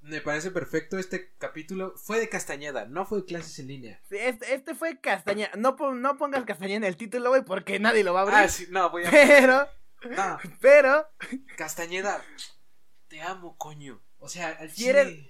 Me 0.01 0.21
parece 0.21 0.51
perfecto 0.51 0.97
este 0.97 1.33
capítulo. 1.37 1.93
Fue 1.97 2.19
de 2.19 2.29
Castañeda, 2.29 2.85
no 2.85 3.05
fue 3.05 3.19
de 3.19 3.25
clases 3.25 3.57
en 3.59 3.67
línea. 3.67 3.99
Sí, 4.09 4.15
Este, 4.17 4.53
este 4.53 4.73
fue 4.75 4.99
Castañeda. 5.01 5.49
No, 5.57 5.75
no 5.93 6.17
pongas 6.17 6.45
Castañeda 6.45 6.77
en 6.77 6.83
el 6.85 6.95
título, 6.97 7.29
güey, 7.29 7.43
porque 7.43 7.79
nadie 7.79 8.03
lo 8.03 8.13
va 8.13 8.19
a 8.21 8.23
abrir. 8.23 8.37
Ah, 8.37 8.47
sí, 8.47 8.67
no, 8.69 8.89
voy 8.89 9.03
a. 9.05 9.11
Pero, 9.11 9.67
No, 10.15 10.37
pero, 10.61 11.07
Castañeda, 11.57 12.23
te 13.07 13.21
amo, 13.21 13.57
coño. 13.57 14.01
O 14.19 14.29
sea, 14.29 14.49
al 14.59 14.71
¿Quieren-. 14.71 15.27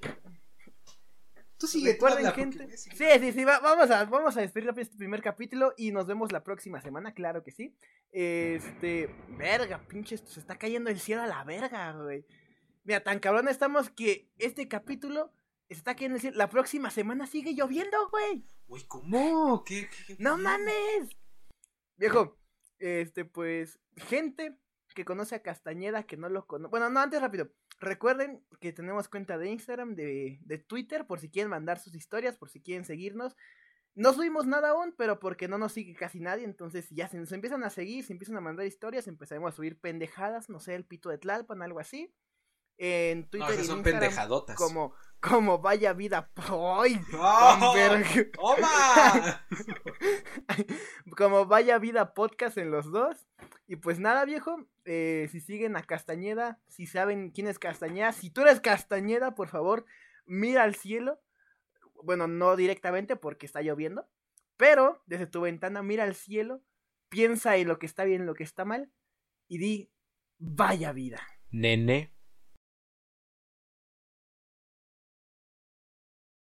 Tú 1.57 1.65
sigue, 1.65 1.93
recuerden, 1.93 2.31
gente. 2.33 2.77
Sí, 2.77 2.89
sí, 3.19 3.31
sí, 3.31 3.43
va- 3.43 3.59
vamos 3.59 3.89
a, 3.89 4.05
vamos 4.05 4.37
a 4.37 4.41
despedir 4.41 4.67
rápido 4.67 4.83
este 4.83 4.97
primer 4.97 5.23
capítulo 5.23 5.73
y 5.75 5.91
nos 5.91 6.05
vemos 6.05 6.31
la 6.31 6.43
próxima 6.43 6.81
semana, 6.81 7.13
claro 7.15 7.43
que 7.43 7.51
sí. 7.51 7.75
Este, 8.11 9.09
verga, 9.29 9.81
pinche, 9.87 10.13
esto 10.15 10.29
se 10.29 10.39
está 10.39 10.55
cayendo 10.59 10.91
el 10.91 10.99
cielo 10.99 11.23
a 11.23 11.27
la 11.27 11.43
verga, 11.43 11.93
güey. 11.93 12.25
Mira, 12.87 13.03
tan 13.03 13.19
cabrón 13.19 13.49
estamos 13.49 13.89
que 13.89 14.31
este 14.37 14.69
capítulo 14.69 15.33
está 15.67 15.91
el 15.91 16.21
cielo. 16.21 16.37
La 16.37 16.49
próxima 16.49 16.89
semana 16.89 17.27
sigue 17.27 17.53
lloviendo, 17.53 18.09
güey. 18.09 18.47
Güey, 18.65 18.83
¿cómo? 18.87 19.65
¿Qué, 19.65 19.89
qué- 19.89 20.15
qué- 20.15 20.23
¡No 20.23 20.37
mames! 20.37 21.09
Viejo, 21.97 22.39
este, 22.79 23.25
pues, 23.25 23.77
gente 23.97 24.57
que 24.95 25.03
conoce 25.03 25.35
a 25.35 25.43
Castañeda, 25.43 26.03
que 26.03 26.15
no 26.15 26.29
lo 26.29 26.47
conoce. 26.47 26.69
Bueno, 26.71 26.89
no, 26.89 27.01
antes 27.01 27.19
rápido. 27.19 27.51
Recuerden 27.81 28.41
que 28.61 28.71
tenemos 28.71 29.09
cuenta 29.09 29.37
de 29.37 29.49
Instagram, 29.51 29.93
de, 29.95 30.39
de 30.45 30.57
Twitter, 30.57 31.05
por 31.05 31.19
si 31.19 31.29
quieren 31.29 31.49
mandar 31.49 31.79
sus 31.79 31.93
historias, 31.93 32.37
por 32.37 32.49
si 32.49 32.61
quieren 32.61 32.85
seguirnos. 32.85 33.35
No 33.95 34.13
subimos 34.13 34.47
nada 34.47 34.69
aún, 34.69 34.95
pero 34.97 35.19
porque 35.19 35.49
no 35.49 35.57
nos 35.57 35.73
sigue 35.73 35.93
casi 35.93 36.21
nadie, 36.21 36.45
entonces 36.45 36.87
ya 36.91 37.09
se 37.09 37.17
nos 37.17 37.33
empiezan 37.33 37.65
a 37.65 37.69
seguir, 37.69 38.05
se 38.05 38.13
empiezan 38.13 38.37
a 38.37 38.41
mandar 38.41 38.65
historias, 38.65 39.09
empezaremos 39.09 39.51
a 39.53 39.55
subir 39.57 39.77
pendejadas, 39.77 40.47
no 40.47 40.61
sé, 40.61 40.73
el 40.75 40.85
pito 40.85 41.09
de 41.09 41.17
Tlalpan, 41.17 41.61
algo 41.61 41.81
así. 41.81 42.13
En 42.77 43.21
No, 43.21 43.27
Twitter 43.27 43.49
y 43.49 43.53
esas 43.53 43.59
en 43.59 43.65
son 43.65 43.77
Instagram, 43.79 43.99
pendejadotas. 44.01 44.55
como, 44.55 44.93
como 45.19 45.59
vaya 45.59 45.93
vida. 45.93 46.29
¡Ay! 46.35 46.99
¡Oh! 47.17 48.55
como 51.17 51.45
vaya 51.45 51.77
vida 51.79 52.13
podcast 52.13 52.57
en 52.57 52.71
los 52.71 52.91
dos. 52.91 53.27
Y 53.67 53.77
pues 53.77 53.99
nada, 53.99 54.25
viejo. 54.25 54.57
eh, 54.85 55.27
si 55.31 55.39
siguen 55.41 55.75
a 55.75 55.83
Castañeda, 55.83 56.59
si 56.67 56.87
saben 56.87 57.31
quién 57.31 57.47
es 57.47 57.59
Castañeda, 57.59 58.13
si 58.13 58.29
tú 58.29 58.41
eres 58.41 58.61
Castañeda, 58.61 59.35
por 59.35 59.49
favor, 59.49 59.85
mira 60.25 60.63
al 60.63 60.75
cielo. 60.75 61.19
Bueno, 62.03 62.27
no 62.27 62.55
directamente 62.55 63.15
porque 63.15 63.45
está 63.45 63.61
lloviendo. 63.61 64.07
Pero 64.55 65.01
desde 65.05 65.27
tu 65.27 65.41
ventana, 65.41 65.83
mira 65.83 66.03
al 66.03 66.15
cielo. 66.15 66.61
Piensa 67.09 67.55
en 67.57 67.67
lo 67.67 67.79
que 67.79 67.85
está 67.85 68.03
bien, 68.03 68.21
en 68.21 68.27
lo 68.27 68.33
que 68.33 68.43
está 68.43 68.65
mal. 68.65 68.91
Y 69.47 69.57
di, 69.57 69.91
vaya 70.37 70.91
vida. 70.91 71.21
Nene. 71.51 72.13